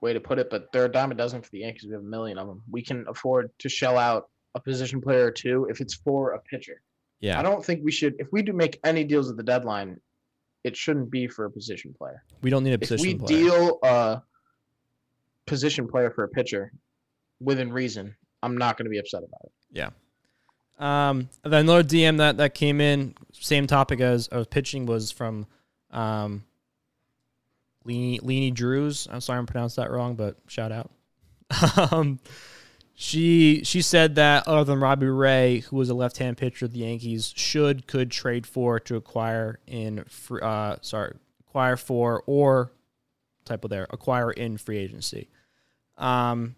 way 0.00 0.12
to 0.12 0.20
put 0.20 0.38
it, 0.38 0.50
but 0.50 0.70
they're 0.72 0.84
a 0.84 0.92
dime 0.92 1.10
a 1.10 1.14
dozen 1.14 1.42
for 1.42 1.50
the 1.50 1.60
Yankees. 1.60 1.86
We 1.86 1.92
have 1.92 2.02
a 2.02 2.04
million 2.04 2.38
of 2.38 2.46
them. 2.46 2.62
We 2.70 2.82
can 2.82 3.04
afford 3.08 3.50
to 3.60 3.68
shell 3.68 3.98
out 3.98 4.28
a 4.54 4.60
position 4.60 5.00
player 5.00 5.26
or 5.26 5.30
two 5.30 5.66
if 5.70 5.80
it's 5.80 5.94
for 5.94 6.32
a 6.32 6.40
pitcher. 6.40 6.82
Yeah, 7.20 7.38
I 7.38 7.42
don't 7.42 7.64
think 7.64 7.82
we 7.82 7.92
should. 7.92 8.14
If 8.18 8.28
we 8.32 8.42
do 8.42 8.52
make 8.52 8.78
any 8.84 9.04
deals 9.04 9.30
at 9.30 9.36
the 9.36 9.42
deadline, 9.42 9.98
it 10.64 10.76
shouldn't 10.76 11.10
be 11.10 11.26
for 11.28 11.46
a 11.46 11.50
position 11.50 11.94
player. 11.96 12.22
we 12.42 12.50
don't 12.50 12.64
need 12.64 12.74
a 12.74 12.78
position. 12.78 13.06
If 13.06 13.12
we 13.12 13.18
player. 13.18 13.40
deal 13.40 13.78
a 13.82 14.22
position 15.46 15.88
player 15.88 16.10
for 16.10 16.24
a 16.24 16.28
pitcher 16.28 16.72
within 17.40 17.72
reason, 17.72 18.14
I'm 18.46 18.56
not 18.56 18.76
going 18.76 18.86
to 18.86 18.90
be 18.90 18.98
upset 18.98 19.22
about 19.22 19.40
it. 19.44 19.52
Yeah. 19.72 19.90
Um, 20.78 21.28
then 21.42 21.64
another 21.64 21.82
DM 21.82 22.18
that 22.18 22.36
that 22.36 22.54
came 22.54 22.80
in, 22.80 23.14
same 23.32 23.66
topic 23.66 24.00
as 24.00 24.28
I 24.30 24.38
was 24.38 24.46
pitching 24.46 24.86
was 24.86 25.10
from, 25.10 25.46
um, 25.90 26.44
Leany, 27.86 28.52
Drews. 28.52 29.06
I'm 29.10 29.20
sorry, 29.20 29.38
I'm 29.38 29.46
pronounced 29.46 29.76
that 29.76 29.90
wrong, 29.90 30.16
but 30.16 30.36
shout 30.48 30.72
out. 30.72 30.90
um, 31.92 32.18
she 32.94 33.62
she 33.62 33.82
said 33.82 34.14
that 34.14 34.48
other 34.48 34.64
than 34.64 34.80
Robbie 34.80 35.06
Ray, 35.06 35.60
who 35.60 35.76
was 35.76 35.90
a 35.90 35.94
left-hand 35.94 36.38
pitcher 36.38 36.64
of 36.64 36.72
the 36.72 36.80
Yankees, 36.80 37.32
should 37.36 37.86
could 37.86 38.10
trade 38.10 38.46
for 38.46 38.80
to 38.80 38.96
acquire 38.96 39.60
in 39.66 40.04
uh 40.42 40.76
sorry 40.80 41.14
acquire 41.46 41.76
for 41.76 42.22
or 42.26 42.72
typo 43.44 43.68
there 43.68 43.86
acquire 43.90 44.30
in 44.30 44.56
free 44.56 44.78
agency. 44.78 45.28
Um, 45.98 46.56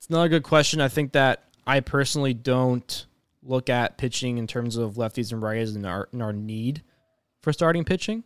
it's 0.00 0.08
another 0.08 0.30
good 0.30 0.44
question. 0.44 0.80
I 0.80 0.88
think 0.88 1.12
that 1.12 1.44
I 1.66 1.80
personally 1.80 2.32
don't 2.32 3.04
look 3.42 3.68
at 3.68 3.98
pitching 3.98 4.38
in 4.38 4.46
terms 4.46 4.78
of 4.78 4.94
lefties 4.94 5.30
and 5.30 5.42
righties 5.42 5.76
and 5.76 5.84
our, 5.84 6.08
and 6.10 6.22
our 6.22 6.32
need 6.32 6.82
for 7.42 7.52
starting 7.52 7.84
pitching. 7.84 8.24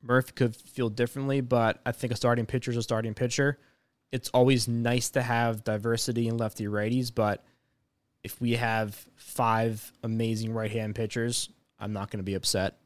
Murphy 0.00 0.30
could 0.30 0.54
feel 0.54 0.90
differently, 0.90 1.40
but 1.40 1.80
I 1.84 1.90
think 1.90 2.12
a 2.12 2.16
starting 2.16 2.46
pitcher 2.46 2.70
is 2.70 2.76
a 2.76 2.84
starting 2.84 3.14
pitcher. 3.14 3.58
It's 4.12 4.28
always 4.28 4.68
nice 4.68 5.10
to 5.10 5.22
have 5.22 5.64
diversity 5.64 6.28
in 6.28 6.36
lefty 6.36 6.66
righties, 6.66 7.12
but 7.12 7.44
if 8.22 8.40
we 8.40 8.52
have 8.52 8.94
five 9.16 9.92
amazing 10.04 10.52
right 10.52 10.70
hand 10.70 10.94
pitchers, 10.94 11.48
I'm 11.80 11.92
not 11.92 12.12
going 12.12 12.18
to 12.18 12.24
be 12.24 12.34
upset. 12.34 12.78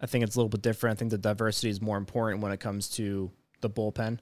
I 0.00 0.06
think 0.06 0.24
it's 0.24 0.34
a 0.34 0.40
little 0.40 0.48
bit 0.48 0.62
different. 0.62 0.96
I 0.96 0.98
think 0.98 1.12
the 1.12 1.18
diversity 1.18 1.70
is 1.70 1.80
more 1.80 1.96
important 1.96 2.42
when 2.42 2.50
it 2.50 2.58
comes 2.58 2.88
to 2.96 3.30
the 3.60 3.70
bullpen. 3.70 4.18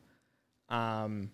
Um, 0.69 1.31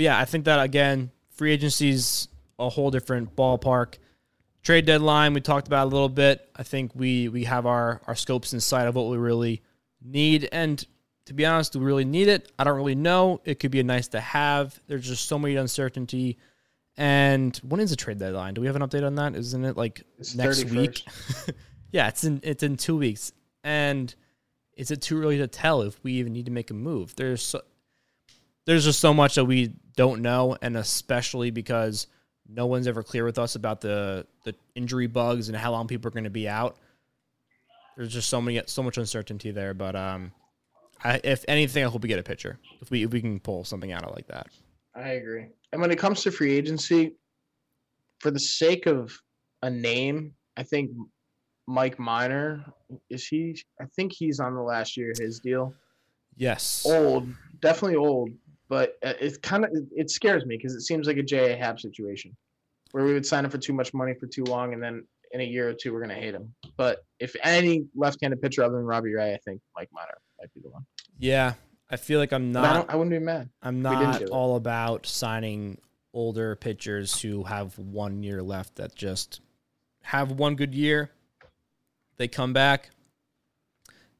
but 0.00 0.04
yeah, 0.04 0.18
I 0.18 0.24
think 0.24 0.46
that 0.46 0.58
again, 0.64 1.10
free 1.28 1.52
agency's 1.52 2.28
a 2.58 2.70
whole 2.70 2.90
different 2.90 3.36
ballpark. 3.36 3.96
Trade 4.62 4.86
deadline, 4.86 5.34
we 5.34 5.42
talked 5.42 5.66
about 5.66 5.88
a 5.88 5.90
little 5.90 6.08
bit. 6.08 6.48
I 6.56 6.62
think 6.62 6.92
we 6.94 7.28
we 7.28 7.44
have 7.44 7.66
our 7.66 8.00
our 8.06 8.14
scopes 8.14 8.54
in 8.54 8.60
sight 8.60 8.88
of 8.88 8.94
what 8.94 9.08
we 9.08 9.18
really 9.18 9.60
need, 10.02 10.48
and 10.52 10.82
to 11.26 11.34
be 11.34 11.44
honest, 11.44 11.74
do 11.74 11.80
we 11.80 11.84
really 11.84 12.06
need 12.06 12.28
it? 12.28 12.50
I 12.58 12.64
don't 12.64 12.76
really 12.76 12.94
know. 12.94 13.42
It 13.44 13.60
could 13.60 13.72
be 13.72 13.80
a 13.80 13.84
nice 13.84 14.08
to 14.08 14.20
have. 14.20 14.80
There's 14.86 15.06
just 15.06 15.28
so 15.28 15.38
much 15.38 15.52
uncertainty. 15.52 16.38
And 16.96 17.54
when 17.58 17.78
is 17.82 17.90
the 17.90 17.96
trade 17.96 18.18
deadline? 18.18 18.54
Do 18.54 18.62
we 18.62 18.68
have 18.68 18.76
an 18.76 18.82
update 18.82 19.04
on 19.04 19.16
that? 19.16 19.34
Isn't 19.34 19.66
it 19.66 19.76
like 19.76 20.02
It's 20.18 20.34
next 20.34 20.64
31st. 20.64 20.76
week? 20.78 21.04
yeah, 21.92 22.08
it's 22.08 22.24
in 22.24 22.40
it's 22.42 22.62
in 22.62 22.78
two 22.78 22.96
weeks. 22.96 23.32
And 23.62 24.14
is 24.78 24.90
it 24.90 25.02
too 25.02 25.20
early 25.20 25.36
to 25.36 25.46
tell 25.46 25.82
if 25.82 26.02
we 26.02 26.14
even 26.14 26.32
need 26.32 26.46
to 26.46 26.52
make 26.52 26.70
a 26.70 26.74
move? 26.74 27.14
There's 27.16 27.42
so, 27.42 27.60
there's 28.66 28.84
just 28.84 29.00
so 29.00 29.12
much 29.12 29.34
that 29.34 29.44
we 29.44 29.74
don't 30.00 30.22
know, 30.22 30.56
and 30.62 30.78
especially 30.78 31.50
because 31.50 32.06
no 32.48 32.64
one's 32.64 32.86
ever 32.86 33.02
clear 33.02 33.22
with 33.22 33.38
us 33.38 33.54
about 33.54 33.82
the 33.82 34.26
the 34.44 34.54
injury 34.74 35.06
bugs 35.06 35.50
and 35.50 35.58
how 35.58 35.72
long 35.72 35.86
people 35.86 36.08
are 36.08 36.10
going 36.10 36.24
to 36.24 36.30
be 36.30 36.48
out. 36.48 36.78
There's 37.98 38.10
just 38.10 38.30
so 38.30 38.40
many 38.40 38.62
so 38.64 38.82
much 38.82 38.96
uncertainty 38.96 39.50
there. 39.50 39.74
But 39.74 39.96
um, 39.96 40.32
I, 41.04 41.20
if 41.22 41.44
anything, 41.48 41.84
I 41.84 41.88
hope 41.88 42.00
we 42.00 42.08
get 42.08 42.18
a 42.18 42.22
pitcher 42.22 42.58
if 42.80 42.90
we 42.90 43.04
if 43.04 43.10
we 43.12 43.20
can 43.20 43.40
pull 43.40 43.62
something 43.62 43.92
out 43.92 44.02
of 44.04 44.14
like 44.16 44.26
that. 44.28 44.46
I 44.94 45.10
agree. 45.10 45.48
And 45.70 45.82
when 45.82 45.90
it 45.90 45.98
comes 45.98 46.22
to 46.22 46.30
free 46.30 46.54
agency, 46.56 47.16
for 48.20 48.30
the 48.30 48.40
sake 48.40 48.86
of 48.86 49.12
a 49.62 49.68
name, 49.68 50.32
I 50.56 50.62
think 50.62 50.92
Mike 51.68 51.98
Minor 51.98 52.64
is 53.10 53.26
he? 53.26 53.54
I 53.78 53.84
think 53.96 54.14
he's 54.14 54.40
on 54.40 54.54
the 54.54 54.62
last 54.62 54.96
year 54.96 55.10
of 55.10 55.18
his 55.18 55.40
deal. 55.40 55.74
Yes. 56.36 56.86
Old, 56.86 57.28
definitely 57.60 57.96
old, 57.96 58.30
but 58.70 58.96
uh, 59.04 59.12
it's 59.20 59.36
kind 59.36 59.64
of 59.64 59.70
it 59.94 60.10
scares 60.10 60.46
me 60.46 60.56
because 60.56 60.74
it 60.74 60.82
seems 60.82 61.06
like 61.06 61.18
a 61.18 61.22
J.A. 61.22 61.56
Happ 61.56 61.80
situation 61.80 62.34
where 62.92 63.04
we 63.04 63.12
would 63.12 63.26
sign 63.26 63.44
him 63.44 63.50
for 63.50 63.58
too 63.58 63.72
much 63.74 63.92
money 63.92 64.14
for 64.14 64.26
too 64.26 64.44
long, 64.44 64.72
and 64.72 64.82
then 64.82 65.04
in 65.32 65.40
a 65.40 65.44
year 65.44 65.68
or 65.68 65.74
two 65.74 65.92
we're 65.92 66.00
gonna 66.00 66.14
hate 66.14 66.34
him. 66.34 66.54
But 66.76 67.04
if 67.18 67.34
any 67.42 67.84
left-handed 67.94 68.40
pitcher 68.40 68.62
other 68.62 68.76
than 68.76 68.84
Robbie 68.84 69.12
Ray, 69.12 69.34
I 69.34 69.38
think 69.44 69.60
Mike 69.76 69.90
Minor 69.92 70.16
might 70.40 70.54
be 70.54 70.60
the 70.62 70.70
one. 70.70 70.86
Yeah, 71.18 71.54
I 71.90 71.96
feel 71.96 72.20
like 72.20 72.32
I'm 72.32 72.52
But 72.52 72.64
I 72.64 72.72
not. 72.74 72.90
I 72.90 72.96
wouldn't 72.96 73.10
be 73.10 73.18
mad. 73.18 73.50
I'm 73.60 73.82
not 73.82 74.22
all 74.30 74.54
about 74.54 75.04
signing 75.04 75.78
older 76.14 76.54
pitchers 76.54 77.20
who 77.20 77.44
have 77.44 77.76
one 77.76 78.22
year 78.22 78.40
left 78.40 78.76
that 78.76 78.94
just 78.94 79.40
have 80.02 80.30
one 80.30 80.54
good 80.54 80.74
year. 80.74 81.10
They 82.18 82.28
come 82.28 82.52
back. 82.52 82.90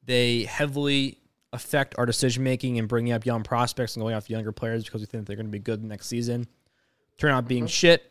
They 0.05 0.45
heavily 0.45 1.20
affect 1.53 1.95
our 1.99 2.07
decision 2.07 2.45
making 2.45 2.79
and 2.79 2.89
bringing 2.89 3.13
up 3.13 3.27
young 3.27 3.43
prospects 3.43 3.97
and 3.97 4.03
going 4.03 4.15
off 4.15 4.31
younger 4.31 4.53
players 4.53 4.85
because 4.85 5.01
we 5.01 5.07
think 5.07 5.27
they're 5.27 5.37
going 5.37 5.47
to 5.47 5.53
be 5.53 5.59
good 5.59 5.83
next 5.83 6.07
season. 6.07 6.47
Turn 7.19 7.33
out 7.33 7.49
being 7.49 7.67
shit, 7.67 8.11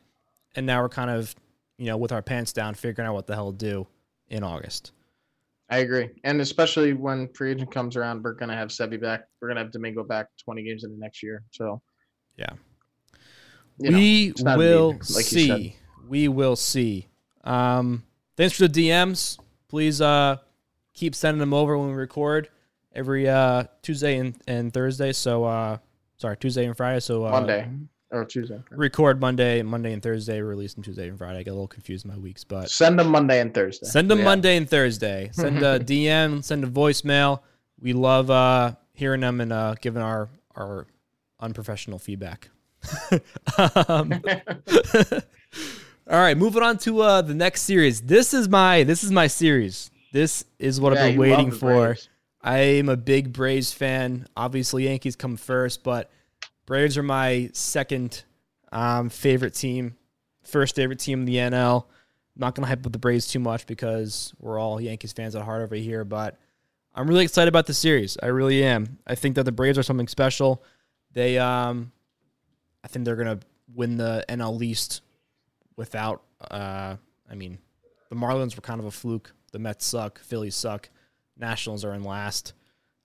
and 0.56 0.66
now 0.66 0.82
we're 0.82 0.90
kind 0.90 1.10
of, 1.10 1.34
you 1.78 1.86
know, 1.88 1.98
with 1.98 2.12
our 2.12 2.22
pants 2.22 2.54
down, 2.54 2.76
figuring 2.76 3.08
out 3.08 3.14
what 3.14 3.28
the 3.28 3.34
hell 3.34 3.52
to 3.52 3.58
do 3.58 3.88
in 4.28 4.44
August. 4.44 4.92
I 5.72 5.80
agree, 5.80 6.10
and 6.24 6.42
especially 6.42 6.94
when 6.94 7.28
free 7.30 7.52
agent 7.52 7.72
comes 7.72 7.96
around, 7.96 8.24
we're 8.24 8.34
gonna 8.34 8.56
have 8.56 8.70
Sevi 8.70 9.00
back. 9.00 9.26
We're 9.40 9.50
gonna 9.50 9.60
have 9.62 9.72
Domingo 9.72 10.04
back 10.04 10.28
20 10.44 10.64
games 10.64 10.84
in 10.84 10.92
the 10.92 10.98
next 10.98 11.22
year. 11.22 11.44
So 11.52 11.82
Yeah. 12.38 12.54
you 13.78 13.90
we 13.92 14.34
a 14.46 14.58
will 14.58 14.94
need, 14.94 15.10
like 15.12 15.26
see. 15.26 15.76
We 16.08 16.28
will 16.28 16.56
see. 16.56 17.08
Um, 17.44 18.04
thanks 18.36 18.56
for 18.58 18.68
the 18.68 18.88
DMs. 18.90 19.38
Please 19.68 20.02
uh, 20.02 20.38
keep 20.94 21.14
sending 21.14 21.40
them 21.40 21.54
over 21.54 21.78
when 21.78 21.90
we 21.90 21.94
record 21.94 22.50
every 22.94 23.28
uh, 23.30 23.64
Tuesday 23.82 24.18
and, 24.18 24.36
and 24.48 24.74
Thursday. 24.74 25.12
So 25.14 25.44
uh, 25.46 25.78
sorry, 26.18 26.38
Tuesday 26.38 26.66
and 26.66 26.76
Friday. 26.76 27.00
So 27.00 27.26
uh, 27.26 27.32
Monday 27.32 27.68
or 28.12 28.26
Tuesday. 28.26 28.60
record 28.72 29.22
Monday, 29.22 29.62
Monday 29.62 29.94
and 29.94 30.02
Thursday. 30.02 30.42
Release 30.42 30.74
them 30.74 30.84
Tuesday 30.84 31.08
and 31.10 31.18
Friday. 31.18 31.40
I 31.40 31.44
get 31.44 31.52
a 31.52 31.54
little 31.54 31.68
confused 31.68 32.06
in 32.06 32.12
my 32.12 32.18
weeks, 32.18 32.44
but 32.44 32.70
Send 32.70 32.98
them 33.00 33.10
Monday 33.10 33.40
and 33.40 33.54
Thursday. 33.54 33.86
send 33.88 34.10
them 34.10 34.20
Yeah. 34.20 34.26
Monday 34.26 34.58
and 34.58 34.70
Thursday. 34.70 35.30
Send 35.34 35.62
a 35.64 35.80
DM. 35.80 36.44
Send 36.44 36.64
a 36.64 36.68
voicemail. 36.68 37.42
We 37.80 37.94
love 37.94 38.30
uh, 38.30 38.74
hearing 38.94 39.22
them 39.22 39.40
and 39.42 39.54
uh, 39.54 39.76
giving 39.80 40.02
our 40.02 40.30
our 40.56 40.88
unprofessional 41.40 42.00
feedback. 42.00 42.50
um, 43.88 44.14
all 46.10 46.18
right, 46.20 46.38
moving 46.38 46.64
on 46.64 46.78
to 46.80 47.02
uh, 47.02 47.22
the 47.22 47.34
next 47.34 47.64
series. 47.64 48.02
This 48.02 48.34
is 48.34 48.50
my 48.50 48.84
this 48.84 49.04
is 49.04 49.12
my 49.12 49.28
series. 49.28 49.92
This 50.12 50.44
is 50.58 50.82
what 50.82 50.94
Yeah, 50.94 51.04
I've 51.06 51.12
been 51.12 51.20
waiting 51.20 51.52
for. 51.52 51.88
Braves. 51.88 52.10
I'm 52.42 52.90
a 52.90 52.98
big 52.98 53.34
Braves 53.34 53.74
fan. 53.74 54.28
Obviously, 54.36 54.86
Yankees 54.86 55.16
come 55.16 55.36
first, 55.36 55.84
but 55.84 56.10
Braves 56.66 56.98
are 56.98 57.04
my 57.04 57.50
second 57.54 58.24
um, 58.72 59.10
favorite 59.10 59.54
team. 59.54 59.96
First 60.44 60.76
favorite 60.76 61.00
team 61.00 61.22
in 61.22 61.26
the 61.26 61.36
NL. 61.36 61.86
not 62.36 62.56
going 62.56 62.64
to 62.64 62.70
hype 62.70 62.86
up 62.86 62.92
the 62.92 63.00
Braves 63.00 63.28
too 63.28 63.40
much 63.40 63.68
because 63.68 64.34
we're 64.40 64.60
all 64.60 64.80
Yankees 64.80 65.12
fans 65.12 65.36
at 65.36 65.44
heart 65.44 65.62
over 65.62 65.76
here, 65.76 66.06
but 66.06 66.38
I'm 66.96 67.08
really 67.08 67.24
excited 67.24 67.50
about 67.50 67.66
the 67.66 67.74
series. 67.74 68.18
I 68.22 68.28
really 68.28 68.64
am. 68.64 69.00
I 69.06 69.16
think 69.16 69.36
that 69.36 69.44
the 69.44 69.52
Braves 69.52 69.78
are 69.78 69.84
something 69.84 70.08
special. 70.08 70.64
They, 71.14 71.38
um, 71.38 71.92
I 72.84 72.88
think 72.88 73.06
they're 73.06 73.16
going 73.16 73.40
to 73.40 73.46
win 73.74 73.98
the 73.98 74.24
NL 74.30 74.62
East 74.64 75.02
without, 75.76 76.24
uh, 76.50 76.96
I 77.30 77.36
mean, 77.36 77.58
the 78.10 78.16
Marlins 78.16 78.56
were 78.56 78.62
kind 78.62 78.80
of 78.80 78.86
a 78.86 78.92
fluke. 78.92 79.34
The 79.52 79.60
Mets 79.60 79.86
suck. 79.86 80.20
Phillies 80.20 80.56
suck. 80.56 80.90
Nationals 81.40 81.86
are 81.86 81.94
in 81.94 82.04
last. 82.04 82.54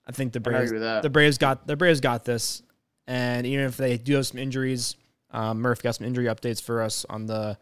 I 0.06 0.12
think 0.12 0.32
the 0.32 0.40
Braves, 0.40 0.70
agree 0.70 0.76
with 0.76 0.82
that. 0.82 1.02
the 1.02 1.10
Braves 1.10 1.38
got 1.38 1.66
the 1.66 1.76
Braves 1.76 2.00
got 2.00 2.24
this. 2.24 2.62
And 3.06 3.46
even 3.46 3.64
if 3.66 3.76
they 3.76 3.98
do 3.98 4.14
have 4.14 4.26
some 4.26 4.38
injuries, 4.38 4.96
um, 5.30 5.60
Murph 5.60 5.82
got 5.82 5.96
some 5.96 6.06
injury 6.06 6.26
updates 6.26 6.62
for 6.62 6.82
us 6.82 7.04
on 7.08 7.26
the 7.26 7.58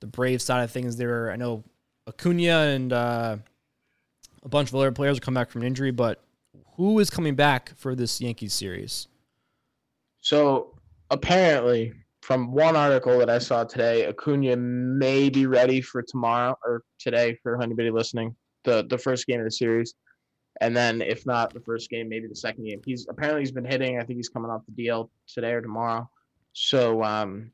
the 0.00 0.06
Braves 0.06 0.44
side 0.44 0.62
of 0.62 0.70
things. 0.70 0.96
There, 0.96 1.30
I 1.30 1.36
know 1.36 1.64
Acuna 2.06 2.58
and 2.74 2.92
uh, 2.92 3.36
a 4.42 4.48
bunch 4.48 4.68
of 4.68 4.74
other 4.76 4.92
players 4.92 5.16
will 5.16 5.24
come 5.24 5.34
back 5.34 5.50
from 5.50 5.62
an 5.62 5.66
injury, 5.66 5.90
but 5.90 6.22
who 6.76 6.98
is 6.98 7.10
coming 7.10 7.34
back 7.34 7.72
for 7.76 7.94
this 7.94 8.20
Yankees 8.20 8.52
series? 8.52 9.08
So 10.20 10.74
apparently, 11.10 11.92
from 12.22 12.52
one 12.52 12.76
article 12.76 13.18
that 13.18 13.30
I 13.30 13.38
saw 13.38 13.64
today, 13.64 14.06
Acuna 14.06 14.56
may 14.56 15.30
be 15.30 15.46
ready 15.46 15.80
for 15.80 16.02
tomorrow 16.02 16.56
or 16.64 16.82
today 16.98 17.38
for 17.42 17.60
anybody 17.62 17.90
listening. 17.90 18.34
The 18.64 18.84
the 18.88 18.98
first 18.98 19.26
game 19.26 19.38
of 19.40 19.44
the 19.44 19.50
series, 19.50 19.94
and 20.60 20.76
then 20.76 21.02
if 21.02 21.26
not 21.26 21.52
the 21.52 21.60
first 21.60 21.90
game, 21.90 22.08
maybe 22.08 22.26
the 22.28 22.34
second 22.36 22.64
game. 22.64 22.80
He's 22.84 23.06
apparently 23.08 23.42
he's 23.42 23.52
been 23.52 23.64
hitting. 23.64 23.98
I 24.00 24.04
think 24.04 24.16
he's 24.18 24.28
coming 24.28 24.50
off 24.50 24.62
the 24.74 24.84
DL 24.86 25.08
today 25.26 25.52
or 25.52 25.60
tomorrow. 25.60 26.08
So 26.52 27.02
um, 27.02 27.50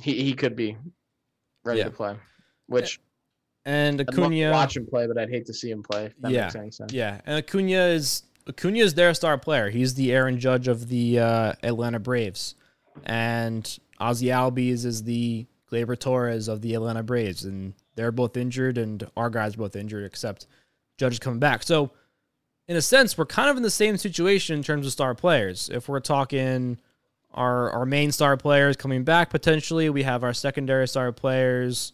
he 0.00 0.22
he 0.22 0.34
could 0.34 0.56
be 0.56 0.76
ready 1.64 1.78
Yeah. 1.80 1.84
to 1.86 1.90
play. 1.90 2.16
Which 2.66 3.00
And 3.64 4.00
I'd 4.00 4.08
Acuna, 4.10 4.50
watch 4.50 4.76
him 4.76 4.86
play, 4.86 5.06
but 5.06 5.16
I'd 5.18 5.30
hate 5.30 5.46
to 5.46 5.54
see 5.54 5.70
him 5.70 5.82
play. 5.82 6.10
Yeah. 6.28 6.42
makes 6.44 6.54
any 6.56 6.70
sense. 6.70 6.92
yeah, 6.92 7.20
and 7.26 7.38
Acuna 7.38 7.86
is 7.86 8.24
Acuna 8.48 8.78
is 8.78 8.94
their 8.94 9.14
star 9.14 9.38
player. 9.38 9.70
He's 9.70 9.94
the 9.94 10.12
Aaron 10.12 10.38
Judge 10.40 10.66
of 10.68 10.88
the 10.88 11.18
uh, 11.20 11.52
Atlanta 11.62 12.00
Braves, 12.00 12.54
and 13.04 13.78
Ozzie 13.98 14.26
Albies 14.26 14.84
is 14.84 15.04
the 15.04 15.46
Gleyber 15.70 15.98
Torres 15.98 16.48
of 16.48 16.60
the 16.60 16.74
Atlanta 16.74 17.02
Braves, 17.02 17.44
and 17.44 17.72
they're 17.94 18.12
both 18.12 18.36
injured, 18.36 18.78
and 18.78 19.08
our 19.16 19.30
guys 19.30 19.54
are 19.54 19.58
both 19.58 19.76
injured, 19.76 20.04
except 20.04 20.46
Judge 20.98 21.12
is 21.14 21.18
coming 21.18 21.38
back. 21.38 21.62
So, 21.62 21.90
in 22.68 22.76
a 22.76 22.82
sense, 22.82 23.18
we're 23.18 23.26
kind 23.26 23.50
of 23.50 23.56
in 23.56 23.62
the 23.62 23.70
same 23.70 23.96
situation 23.96 24.56
in 24.56 24.62
terms 24.62 24.86
of 24.86 24.92
star 24.92 25.14
players. 25.14 25.68
If 25.72 25.88
we're 25.88 26.00
talking 26.00 26.78
our 27.34 27.70
our 27.70 27.86
main 27.86 28.12
star 28.12 28.36
players 28.36 28.76
coming 28.76 29.04
back 29.04 29.30
potentially, 29.30 29.90
we 29.90 30.02
have 30.02 30.22
our 30.22 30.34
secondary 30.34 30.86
star 30.86 31.12
players 31.12 31.92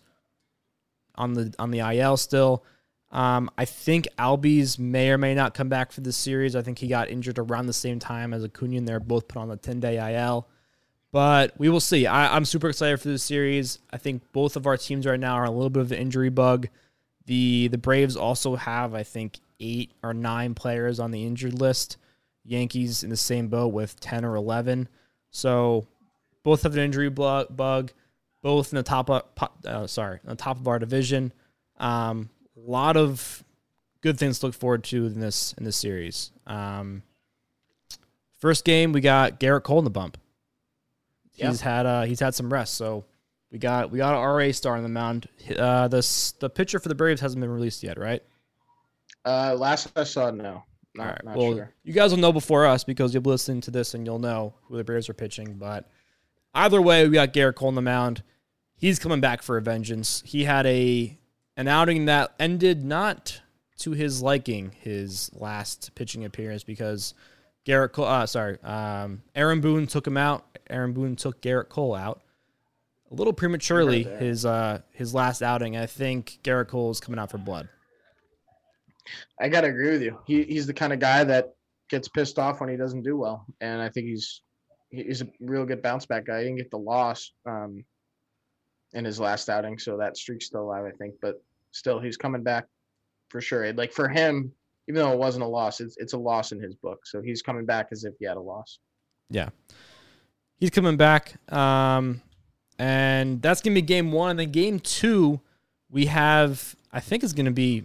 on 1.14 1.34
the 1.34 1.54
on 1.58 1.70
the 1.70 1.80
IL 1.80 2.16
still. 2.16 2.64
Um, 3.10 3.50
I 3.56 3.64
think 3.64 4.06
Albies 4.18 4.78
may 4.78 5.10
or 5.10 5.18
may 5.18 5.34
not 5.34 5.54
come 5.54 5.70
back 5.70 5.92
for 5.92 6.02
this 6.02 6.16
series. 6.16 6.54
I 6.54 6.62
think 6.62 6.78
he 6.78 6.88
got 6.88 7.08
injured 7.08 7.38
around 7.38 7.66
the 7.66 7.72
same 7.72 7.98
time 7.98 8.34
as 8.34 8.44
Acuna. 8.44 8.82
They're 8.82 9.00
both 9.00 9.28
put 9.28 9.40
on 9.40 9.48
the 9.48 9.56
10 9.56 9.80
day 9.80 10.14
IL. 10.14 10.46
But 11.10 11.58
we 11.58 11.70
will 11.70 11.80
see. 11.80 12.06
I, 12.06 12.36
I'm 12.36 12.44
super 12.44 12.68
excited 12.68 13.00
for 13.00 13.08
this 13.08 13.22
series. 13.22 13.78
I 13.90 13.96
think 13.96 14.30
both 14.32 14.56
of 14.56 14.66
our 14.66 14.76
teams 14.76 15.06
right 15.06 15.18
now 15.18 15.36
are 15.36 15.44
a 15.44 15.50
little 15.50 15.70
bit 15.70 15.80
of 15.80 15.92
an 15.92 15.98
injury 15.98 16.28
bug. 16.28 16.68
The 17.24 17.68
the 17.68 17.78
Braves 17.78 18.16
also 18.16 18.56
have, 18.56 18.94
I 18.94 19.04
think, 19.04 19.38
eight 19.60 19.92
or 20.02 20.14
nine 20.14 20.54
players 20.54 21.00
on 21.00 21.10
the 21.10 21.24
injured 21.24 21.54
list. 21.54 21.96
Yankees 22.44 23.02
in 23.04 23.10
the 23.10 23.16
same 23.16 23.48
boat 23.48 23.68
with 23.68 23.98
10 24.00 24.24
or 24.24 24.34
11. 24.34 24.88
So 25.30 25.86
both 26.42 26.62
have 26.62 26.72
an 26.74 26.80
injury 26.80 27.10
bug. 27.10 27.92
Both 28.40 28.72
in 28.72 28.76
the 28.76 28.82
top 28.84 29.10
of, 29.10 29.22
uh, 29.66 29.86
sorry, 29.88 30.20
on 30.26 30.36
top 30.36 30.58
of 30.58 30.68
our 30.68 30.78
division. 30.78 31.32
Um, 31.78 32.30
a 32.56 32.70
lot 32.70 32.96
of 32.96 33.42
good 34.00 34.16
things 34.18 34.38
to 34.38 34.46
look 34.46 34.54
forward 34.54 34.84
to 34.84 35.06
in 35.06 35.18
this 35.20 35.54
in 35.58 35.64
this 35.64 35.76
series. 35.76 36.30
Um, 36.46 37.02
first 38.38 38.64
game, 38.64 38.92
we 38.92 39.00
got 39.00 39.40
Gerrit 39.40 39.64
Cole 39.64 39.78
in 39.78 39.84
the 39.84 39.90
bump. 39.90 40.18
He's 41.32 41.60
had 41.60 41.86
uh, 41.86 42.02
he's 42.02 42.20
had 42.20 42.34
some 42.34 42.52
rest, 42.52 42.74
so 42.74 43.04
we 43.50 43.58
got 43.58 43.90
we 43.90 43.98
got 43.98 44.14
an 44.14 44.20
RA 44.22 44.52
star 44.52 44.76
on 44.76 44.82
the 44.82 44.88
mound. 44.88 45.28
Uh, 45.56 45.88
the 45.88 45.98
s- 45.98 46.32
the 46.40 46.48
pitcher 46.50 46.78
for 46.78 46.88
the 46.88 46.94
Braves 46.94 47.20
hasn't 47.20 47.40
been 47.40 47.50
released 47.50 47.82
yet, 47.82 47.98
right? 47.98 48.22
Uh, 49.24 49.54
last 49.54 49.90
I 49.96 50.04
saw, 50.04 50.30
no, 50.30 50.64
not, 50.94 51.06
All 51.06 51.12
right. 51.12 51.24
not 51.24 51.36
well, 51.36 51.54
sure. 51.54 51.72
you 51.82 51.92
guys 51.92 52.10
will 52.10 52.18
know 52.18 52.32
before 52.32 52.66
us 52.66 52.84
because 52.84 53.12
you'll 53.12 53.22
be 53.22 53.30
listening 53.30 53.60
to 53.62 53.70
this 53.70 53.94
and 53.94 54.06
you'll 54.06 54.18
know 54.18 54.54
who 54.64 54.76
the 54.76 54.84
Braves 54.84 55.08
are 55.08 55.14
pitching. 55.14 55.54
But 55.54 55.88
either 56.54 56.80
way, 56.80 57.06
we 57.06 57.14
got 57.14 57.32
Gerrit 57.32 57.54
Cole 57.54 57.68
on 57.68 57.74
the 57.74 57.82
mound. 57.82 58.22
He's 58.76 58.98
coming 58.98 59.20
back 59.20 59.42
for 59.42 59.56
a 59.56 59.62
vengeance. 59.62 60.22
He 60.24 60.44
had 60.44 60.66
a 60.66 61.18
an 61.56 61.68
outing 61.68 62.04
that 62.06 62.32
ended 62.38 62.84
not 62.84 63.40
to 63.78 63.92
his 63.92 64.22
liking, 64.22 64.72
his 64.80 65.30
last 65.34 65.94
pitching 65.94 66.24
appearance 66.24 66.62
because 66.62 67.14
Gerrit 67.66 67.92
Cole, 67.92 68.06
uh, 68.06 68.26
sorry, 68.26 68.60
um, 68.62 69.22
Aaron 69.34 69.60
Boone 69.60 69.86
took 69.86 70.06
him 70.06 70.16
out. 70.16 70.58
Aaron 70.70 70.92
Boone 70.92 71.16
took 71.16 71.42
Gerrit 71.42 71.68
Cole 71.68 71.94
out 71.94 72.22
a 73.10 73.14
little 73.14 73.32
prematurely. 73.32 74.02
His 74.04 74.44
uh, 74.44 74.80
his 74.92 75.14
last 75.14 75.42
outing. 75.42 75.76
I 75.76 75.86
think 75.86 76.38
Gerrit 76.42 76.68
Cole 76.68 76.90
is 76.90 77.00
coming 77.00 77.18
out 77.18 77.30
for 77.30 77.38
blood. 77.38 77.68
I 79.40 79.48
gotta 79.48 79.68
agree 79.68 79.90
with 79.90 80.02
you. 80.02 80.18
He 80.26 80.44
he's 80.44 80.66
the 80.66 80.74
kind 80.74 80.92
of 80.92 80.98
guy 80.98 81.24
that 81.24 81.54
gets 81.90 82.08
pissed 82.08 82.38
off 82.38 82.60
when 82.60 82.68
he 82.68 82.76
doesn't 82.76 83.02
do 83.02 83.16
well, 83.16 83.44
and 83.60 83.80
I 83.80 83.88
think 83.88 84.06
he's 84.06 84.42
he's 84.90 85.22
a 85.22 85.28
real 85.40 85.64
good 85.64 85.82
bounce 85.82 86.06
back 86.06 86.26
guy. 86.26 86.38
He 86.38 86.44
didn't 86.44 86.58
get 86.58 86.70
the 86.70 86.78
loss 86.78 87.32
um, 87.46 87.84
in 88.92 89.04
his 89.04 89.20
last 89.20 89.48
outing, 89.48 89.78
so 89.78 89.96
that 89.98 90.16
streak's 90.16 90.46
still 90.46 90.62
alive, 90.62 90.84
I 90.84 90.96
think. 90.96 91.14
But 91.20 91.42
still, 91.72 92.00
he's 92.00 92.16
coming 92.16 92.42
back 92.42 92.66
for 93.28 93.40
sure. 93.40 93.72
Like 93.72 93.92
for 93.92 94.08
him, 94.08 94.52
even 94.88 95.02
though 95.02 95.12
it 95.12 95.18
wasn't 95.18 95.44
a 95.44 95.48
loss, 95.48 95.80
it's 95.80 95.96
it's 95.98 96.14
a 96.14 96.18
loss 96.18 96.52
in 96.52 96.60
his 96.60 96.74
book. 96.74 97.00
So 97.04 97.20
he's 97.22 97.42
coming 97.42 97.66
back 97.66 97.88
as 97.92 98.04
if 98.04 98.14
he 98.18 98.26
had 98.26 98.36
a 98.36 98.40
loss. 98.40 98.78
Yeah. 99.30 99.50
He's 100.56 100.70
coming 100.70 100.96
back. 100.96 101.34
Um, 101.52 102.22
and 102.78 103.40
that's 103.42 103.60
to 103.74 103.80
be 103.80 103.82
game 103.82 104.12
one. 104.12 104.30
And 104.30 104.38
then 104.40 104.50
game 104.50 104.80
two, 104.80 105.40
we 105.90 106.06
have, 106.06 106.74
I 106.92 107.00
think 107.00 107.22
is 107.22 107.32
to 107.32 107.50
be 107.50 107.84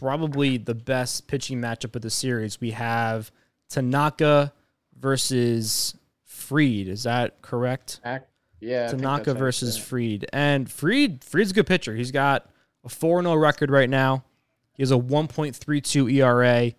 probably 0.00 0.56
the 0.56 0.74
best 0.74 1.28
pitching 1.28 1.60
matchup 1.60 1.94
of 1.94 2.02
the 2.02 2.10
series. 2.10 2.60
We 2.60 2.72
have 2.72 3.30
Tanaka 3.68 4.52
versus 4.98 5.94
Fried. 6.24 6.88
Is 6.88 7.04
that 7.04 7.42
correct? 7.42 8.00
Yeah. 8.04 8.14
I 8.14 8.18
think 8.18 8.22
that's 8.60 8.92
Tanaka 8.92 9.34
versus. 9.34 9.76
Fried. 9.76 10.26
And 10.32 10.70
Fried, 10.70 11.22
Fried's 11.22 11.50
a 11.50 11.54
good 11.54 11.66
pitcher. 11.66 11.94
He's 11.94 12.10
got 12.10 12.50
a 12.84 12.88
4 12.88 13.22
0 13.22 13.34
record 13.34 13.70
right 13.70 13.88
now. 13.90 14.24
He 14.74 14.82
has 14.82 14.90
a 14.90 14.96
1.32 14.96 16.12
ERA. 16.14 16.72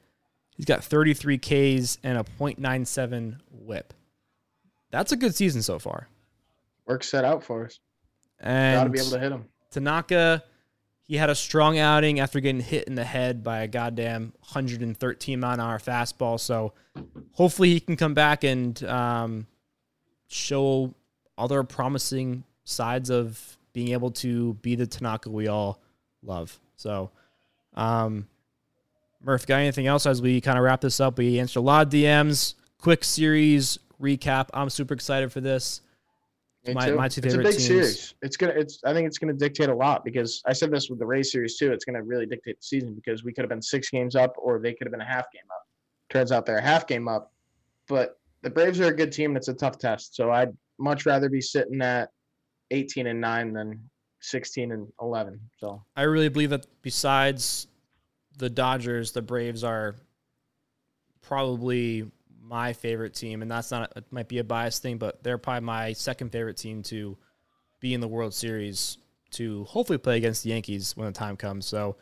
He's 0.56 0.66
got 0.66 0.84
33 0.84 1.38
Ks 1.38 1.98
and 2.04 2.18
a 2.18 2.24
.97 2.40 3.40
whip. 3.52 3.94
That's 4.90 5.12
a 5.12 5.16
good 5.16 5.36
season 5.36 5.62
so 5.62 5.80
far. 5.80 6.08
work 6.86 7.04
set 7.04 7.24
out 7.24 7.44
for 7.44 7.66
us. 7.66 7.80
And 8.40 8.76
Got 8.76 8.84
to 8.86 8.90
be 8.90 9.00
able 9.00 9.12
to 9.12 9.20
hit 9.20 9.32
him. 9.32 9.46
Tanaka, 9.70 10.44
he 11.12 11.18
had 11.18 11.30
a 11.30 11.36
strong 11.36 11.78
outing 11.78 12.22
after 12.22 12.40
getting 12.40 12.62
hit 12.62 12.88
in 12.88 12.96
the 12.96 13.04
head 13.04 13.44
by 13.44 13.64
a 13.64 13.68
goddamn 13.68 14.32
113 14.40 15.42
mile 15.42 15.54
an 15.56 15.60
hour 15.60 15.78
fastball. 15.78 16.40
So 16.40 16.72
hopefully 17.34 17.74
he 17.74 17.82
can 17.82 17.98
come 17.98 18.14
back 18.14 18.46
and 18.46 18.82
um, 18.86 19.46
show 20.30 20.96
other 21.38 21.64
promising 21.64 22.46
sides 22.64 23.10
of 23.10 23.58
being 23.74 23.90
able 23.90 24.12
to 24.12 24.54
be 24.62 24.76
the 24.76 24.88
Tanaka 24.88 25.30
we 25.30 25.50
all 25.50 25.82
love. 26.24 26.58
So, 26.78 27.12
um, 27.74 28.30
Murph, 29.22 29.46
got 29.46 29.58
anything 29.58 29.88
else 29.88 30.06
as 30.06 30.22
we 30.22 30.40
kind 30.40 30.58
of 30.58 30.64
wrap 30.64 30.80
this 30.80 31.02
up? 31.02 31.18
We 31.18 31.42
answered 31.42 31.60
a 31.60 31.64
lot 31.64 31.88
of 31.88 31.92
DMs, 31.92 32.54
quick 32.78 33.04
series 33.04 33.78
recap. 34.02 34.48
I'm 34.54 34.70
super 34.70 34.94
excited 34.94 35.34
for 35.34 35.42
this. 35.42 35.82
Me 36.68 36.74
my- 36.76 36.86
too. 36.90 36.96
my 36.96 37.08
two 37.08 37.22
it's 37.24 37.34
a 37.34 37.38
big 37.40 37.52
teams. 37.54 37.66
series. 37.66 38.14
It's 38.22 38.38
gonna. 38.38 38.54
It's. 38.54 38.80
I 38.86 38.94
think 38.94 39.08
it's 39.08 39.18
gonna 39.18 39.34
dictate 39.34 39.70
a 39.70 39.74
lot 39.76 40.06
because 40.06 40.44
I 40.46 40.54
said 40.54 40.70
this 40.72 40.90
with 40.90 41.00
the 41.00 41.06
Rays 41.06 41.32
series 41.32 41.58
too. 41.58 41.72
It's 41.72 41.86
gonna 41.86 42.04
really 42.04 42.26
dictate 42.28 42.58
the 42.60 42.64
season 42.64 42.94
because 42.94 43.24
we 43.24 43.34
could 43.34 43.42
have 43.44 43.50
been 43.50 43.62
six 43.64 43.90
games 43.90 44.16
up 44.16 44.36
or 44.38 44.60
they 44.60 44.74
could 44.74 44.86
have 44.86 44.92
been 44.92 45.02
a 45.02 45.06
half 45.06 45.32
game 45.32 45.42
up. 45.52 45.66
Turns 46.12 46.32
out 46.32 46.46
they're 46.46 46.58
a 46.58 46.62
half 46.62 46.86
game 46.86 47.08
up, 47.08 47.32
but 47.88 48.20
the 48.44 48.50
Braves 48.50 48.80
are 48.80 48.88
a 48.88 48.96
good 48.96 49.12
team. 49.12 49.32
and 49.32 49.38
It's 49.38 49.48
a 49.48 49.54
tough 49.54 49.80
test. 49.80 50.16
So 50.16 50.32
I'd 50.32 50.56
much 50.78 51.06
rather 51.08 51.30
be 51.30 51.42
sitting 51.42 51.82
at 51.82 52.10
18 52.70 53.08
and 53.08 53.20
nine 53.22 53.54
than 53.54 53.90
16 54.20 54.72
and 54.72 54.88
11. 55.02 55.40
So 55.60 55.84
I 55.96 56.04
really 56.04 56.30
believe 56.30 56.52
that 56.52 56.66
besides 56.84 57.68
the 58.38 58.50
Dodgers, 58.52 59.12
the 59.14 59.22
Braves 59.22 59.64
are 59.64 59.96
probably 61.22 62.06
my 62.52 62.74
favorite 62.74 63.16
team, 63.16 63.42
and 63.42 63.50
that's 63.50 63.72
not 63.72 63.94
it 63.96 64.04
might 64.12 64.28
be 64.28 64.40
a 64.40 64.44
biased 64.44 64.84
thing, 64.84 64.98
but 64.98 65.24
they're 65.24 65.38
probably 65.38 65.66
my 65.66 65.94
second 65.94 66.32
favorite 66.32 66.58
team 66.58 66.84
to 66.84 67.18
be 67.80 67.94
in 67.94 68.02
the 68.02 68.08
World 68.08 68.34
Series 68.34 68.98
to 69.32 69.64
hopefully 69.64 69.98
play 69.98 70.18
against 70.18 70.44
the 70.44 70.50
Yankees 70.50 70.96
when 70.98 71.08
the 71.08 71.14
time 71.14 71.38
comes. 71.38 71.66
So 71.66 71.96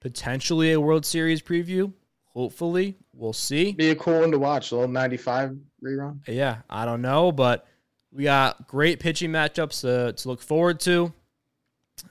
potentially 0.00 0.72
a 0.72 0.80
World 0.80 1.04
Series 1.04 1.42
preview. 1.42 1.92
Hopefully, 2.32 2.96
we'll 3.12 3.34
see. 3.34 3.72
Be 3.72 3.90
a 3.90 3.94
cool 3.94 4.20
one 4.20 4.32
to 4.32 4.38
watch. 4.38 4.72
A 4.72 4.74
little 4.74 4.90
95 4.90 5.56
rerun. 5.84 6.18
Yeah, 6.26 6.62
I 6.68 6.84
don't 6.84 7.02
know, 7.02 7.30
but 7.30 7.66
we 8.10 8.24
got 8.24 8.66
great 8.66 8.98
pitching 8.98 9.30
matchups 9.30 9.82
to, 9.82 10.14
to 10.14 10.28
look 10.28 10.40
forward 10.40 10.80
to. 10.80 11.12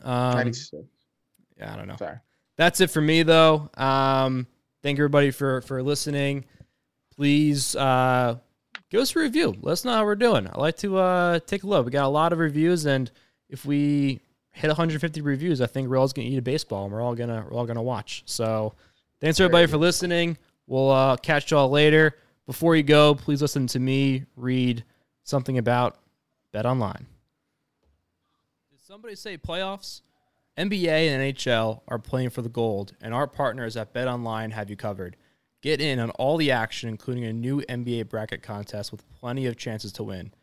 Um, 0.04 0.36
96. 0.36 0.84
yeah, 1.58 1.74
I 1.74 1.76
don't 1.76 1.88
know. 1.88 1.98
Sorry. 1.98 2.18
That's 2.56 2.80
it 2.80 2.92
for 2.92 3.02
me, 3.02 3.24
though. 3.24 3.70
Um, 3.76 4.48
thank 4.84 4.98
everybody 5.00 5.32
for 5.32 5.62
for 5.62 5.82
listening. 5.82 6.46
Please 7.16 7.76
uh, 7.76 8.38
give 8.90 9.02
us 9.02 9.16
a 9.16 9.20
review. 9.20 9.56
Let 9.62 9.74
us 9.74 9.86
know 9.86 9.94
how 9.94 10.06
we're 10.06 10.16
doing. 10.16 10.48
I 10.52 10.60
like 10.60 10.78
to 10.78 10.98
uh, 10.98 11.40
take 11.46 11.64
a 11.64 11.68
look. 11.68 11.86
We 11.86 11.92
got 11.92 12.06
a 12.06 12.08
lot 12.08 12.34
of 12.34 12.40
reviews, 12.40 12.86
and 12.86 13.12
if 13.50 13.66
we 13.66 14.20
hit 14.52 14.68
150 14.68 15.22
reviews, 15.22 15.62
I 15.62 15.68
think 15.68 15.90
we're 15.90 15.98
all 15.98 16.08
gonna 16.08 16.28
eat 16.28 16.38
a 16.38 16.42
baseball, 16.42 16.86
and 16.86 16.94
we're 16.94 17.02
all 17.02 17.16
gonna 17.16 17.46
we're 17.50 17.58
all 17.58 17.66
gonna 17.66 17.84
watch. 17.84 18.24
So, 18.26 18.74
thanks 19.22 19.40
everybody 19.40 19.68
for 19.68 19.78
listening. 19.78 20.38
We'll 20.66 20.90
uh, 20.90 21.18
catch 21.18 21.52
y'all 21.52 21.70
later. 21.70 22.18
Before 22.46 22.76
you 22.76 22.84
go, 22.84 23.16
please 23.16 23.42
listen 23.42 23.68
to 23.68 23.80
me 23.80 24.26
read 24.36 24.84
something 25.24 25.58
about 25.58 25.98
Bet 26.52 26.66
Online. 26.66 27.06
Did 28.72 28.82
somebody 28.82 29.16
say 29.16 29.38
playoffs? 29.38 30.02
NBA 30.58 31.10
and 31.10 31.36
NHL 31.36 31.82
are 31.88 31.98
playing 31.98 32.30
for 32.30 32.42
the 32.42 32.50
gold, 32.50 32.94
and 33.02 33.14
our 33.14 33.28
partners 33.28 33.76
at 33.76 33.94
Bet 33.94 34.08
Online 34.08 34.52
have 34.52 34.70
you 34.70 34.76
covered. 34.76 35.16
Get 35.64 35.80
in 35.80 35.98
on 35.98 36.10
all 36.10 36.36
the 36.36 36.52
action, 36.52 36.90
including 36.90 37.24
a 37.24 37.32
new 37.32 37.62
NBA 37.62 38.10
bracket 38.10 38.44
contest 38.44 38.92
with 38.92 39.10
plenty 39.18 39.46
of 39.46 39.56
chances 39.56 39.94
to 39.94 40.04
win. 40.04 40.34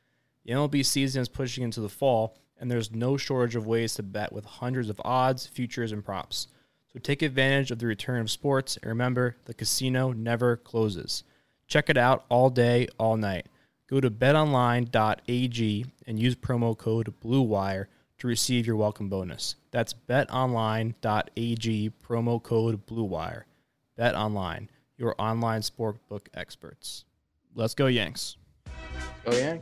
The 0.47 0.55
MLB 0.55 0.83
season 0.83 1.21
is 1.21 1.29
pushing 1.29 1.63
into 1.63 1.83
the 1.83 1.91
fall, 1.91 2.39
and 2.59 2.71
there's 2.71 2.91
no 2.91 3.19
shortage 3.19 3.55
of 3.55 3.67
ways 3.67 3.93
to 3.95 4.03
bet 4.03 4.33
with 4.33 4.47
hundreds 4.47 4.89
of 4.89 4.99
odds, 5.05 5.47
futures, 5.47 5.93
and 5.93 6.03
props. 6.03 6.49
So 6.91 6.99
take 6.99 7.21
advantage 7.21 7.71
of 7.71 7.81
the 7.81 7.87
return 7.87 8.23
of 8.23 8.31
sports, 8.31 8.79
and 8.79 8.89
remember, 8.89 9.37
the 9.45 9.53
casino 9.53 10.13
never 10.13 10.57
closes. 10.57 11.23
Check 11.67 11.91
it 11.91 11.99
out 11.99 12.25
all 12.31 12.49
day, 12.49 12.89
all 12.99 13.19
night. 13.19 13.45
Go 13.89 14.01
to 14.01 14.11
betonline.ag 14.11 15.87
and 16.07 16.19
use 16.19 16.35
promo 16.35 16.79
code 16.79 17.13
BLUEWIRE 17.21 17.89
to 18.21 18.27
receive 18.27 18.67
your 18.67 18.77
welcome 18.77 19.11
bonus. 19.11 19.57
That's 19.71 19.93
betonline.ag, 19.93 21.93
promo 22.03 22.43
code 22.43 22.87
BLUEWIRE. 22.87 23.43
BetOnline, 23.99 24.69
your 25.01 25.15
online 25.19 25.63
sportbook 25.63 26.27
experts. 26.35 27.07
Let's 27.55 27.75
go, 27.75 27.87
Yanks. 27.87 28.37
Oh, 29.27 29.37
yeah. 29.37 29.57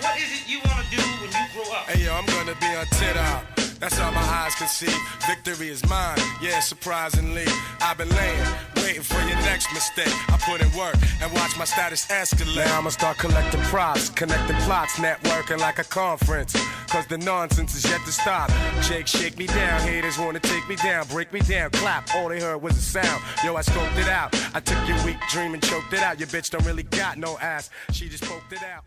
what 0.00 0.18
is 0.18 0.32
it 0.32 0.48
you 0.48 0.58
want 0.64 0.84
to 0.84 0.96
do 0.96 1.02
when 1.20 1.30
you 1.30 1.46
grow 1.52 1.70
up? 1.76 1.84
Hey 1.88 2.04
yo, 2.04 2.14
I'm 2.14 2.26
gonna 2.26 2.56
be 2.60 2.66
on 2.74 2.86
tit 2.86 3.16
out. 3.16 3.44
That's 3.78 4.00
all 4.00 4.10
my 4.10 4.20
eyes 4.20 4.54
can 4.56 4.66
see. 4.66 4.92
Victory 5.26 5.68
is 5.68 5.88
mine. 5.88 6.18
Yeah, 6.42 6.58
surprisingly, 6.60 7.46
I've 7.80 7.98
been 7.98 8.08
laying, 8.08 8.46
waiting 8.88 9.02
for 9.02 9.20
your 9.28 9.36
next 9.42 9.72
mistake. 9.74 10.14
I 10.32 10.38
put 10.38 10.62
in 10.62 10.70
work 10.72 10.96
and 11.20 11.30
watch 11.34 11.58
my 11.58 11.64
status 11.64 12.06
escalate. 12.06 12.64
Now 12.64 12.78
I'ma 12.78 12.88
start 12.88 13.18
collecting 13.18 13.60
props, 13.62 14.08
connecting 14.08 14.56
plots, 14.66 14.94
networking 14.94 15.58
like 15.58 15.78
a 15.78 15.84
conference. 15.84 16.54
Cause 16.88 17.06
the 17.06 17.18
nonsense 17.18 17.74
is 17.74 17.84
yet 17.84 18.00
to 18.06 18.12
stop. 18.12 18.50
Jake, 18.82 19.06
shake 19.06 19.36
me 19.36 19.46
down. 19.46 19.80
Haters 19.82 20.18
wanna 20.18 20.40
take 20.40 20.66
me 20.68 20.76
down, 20.76 21.06
break 21.08 21.32
me 21.34 21.40
down, 21.40 21.70
clap. 21.70 22.08
All 22.14 22.28
they 22.30 22.40
heard 22.40 22.62
was 22.62 22.78
a 22.78 22.82
sound. 22.82 23.22
Yo, 23.44 23.54
I 23.56 23.62
scoped 23.62 23.98
it 23.98 24.08
out. 24.08 24.34
I 24.54 24.60
took 24.60 24.80
your 24.88 24.96
weak 25.04 25.18
dream 25.28 25.52
and 25.52 25.62
choked 25.62 25.92
it 25.92 26.00
out. 26.00 26.18
Your 26.18 26.28
bitch 26.28 26.50
don't 26.50 26.64
really 26.64 26.84
got 26.84 27.18
no 27.18 27.38
ass. 27.38 27.68
She 27.92 28.08
just 28.08 28.24
poked 28.24 28.52
it 28.52 28.62
out. 28.62 28.86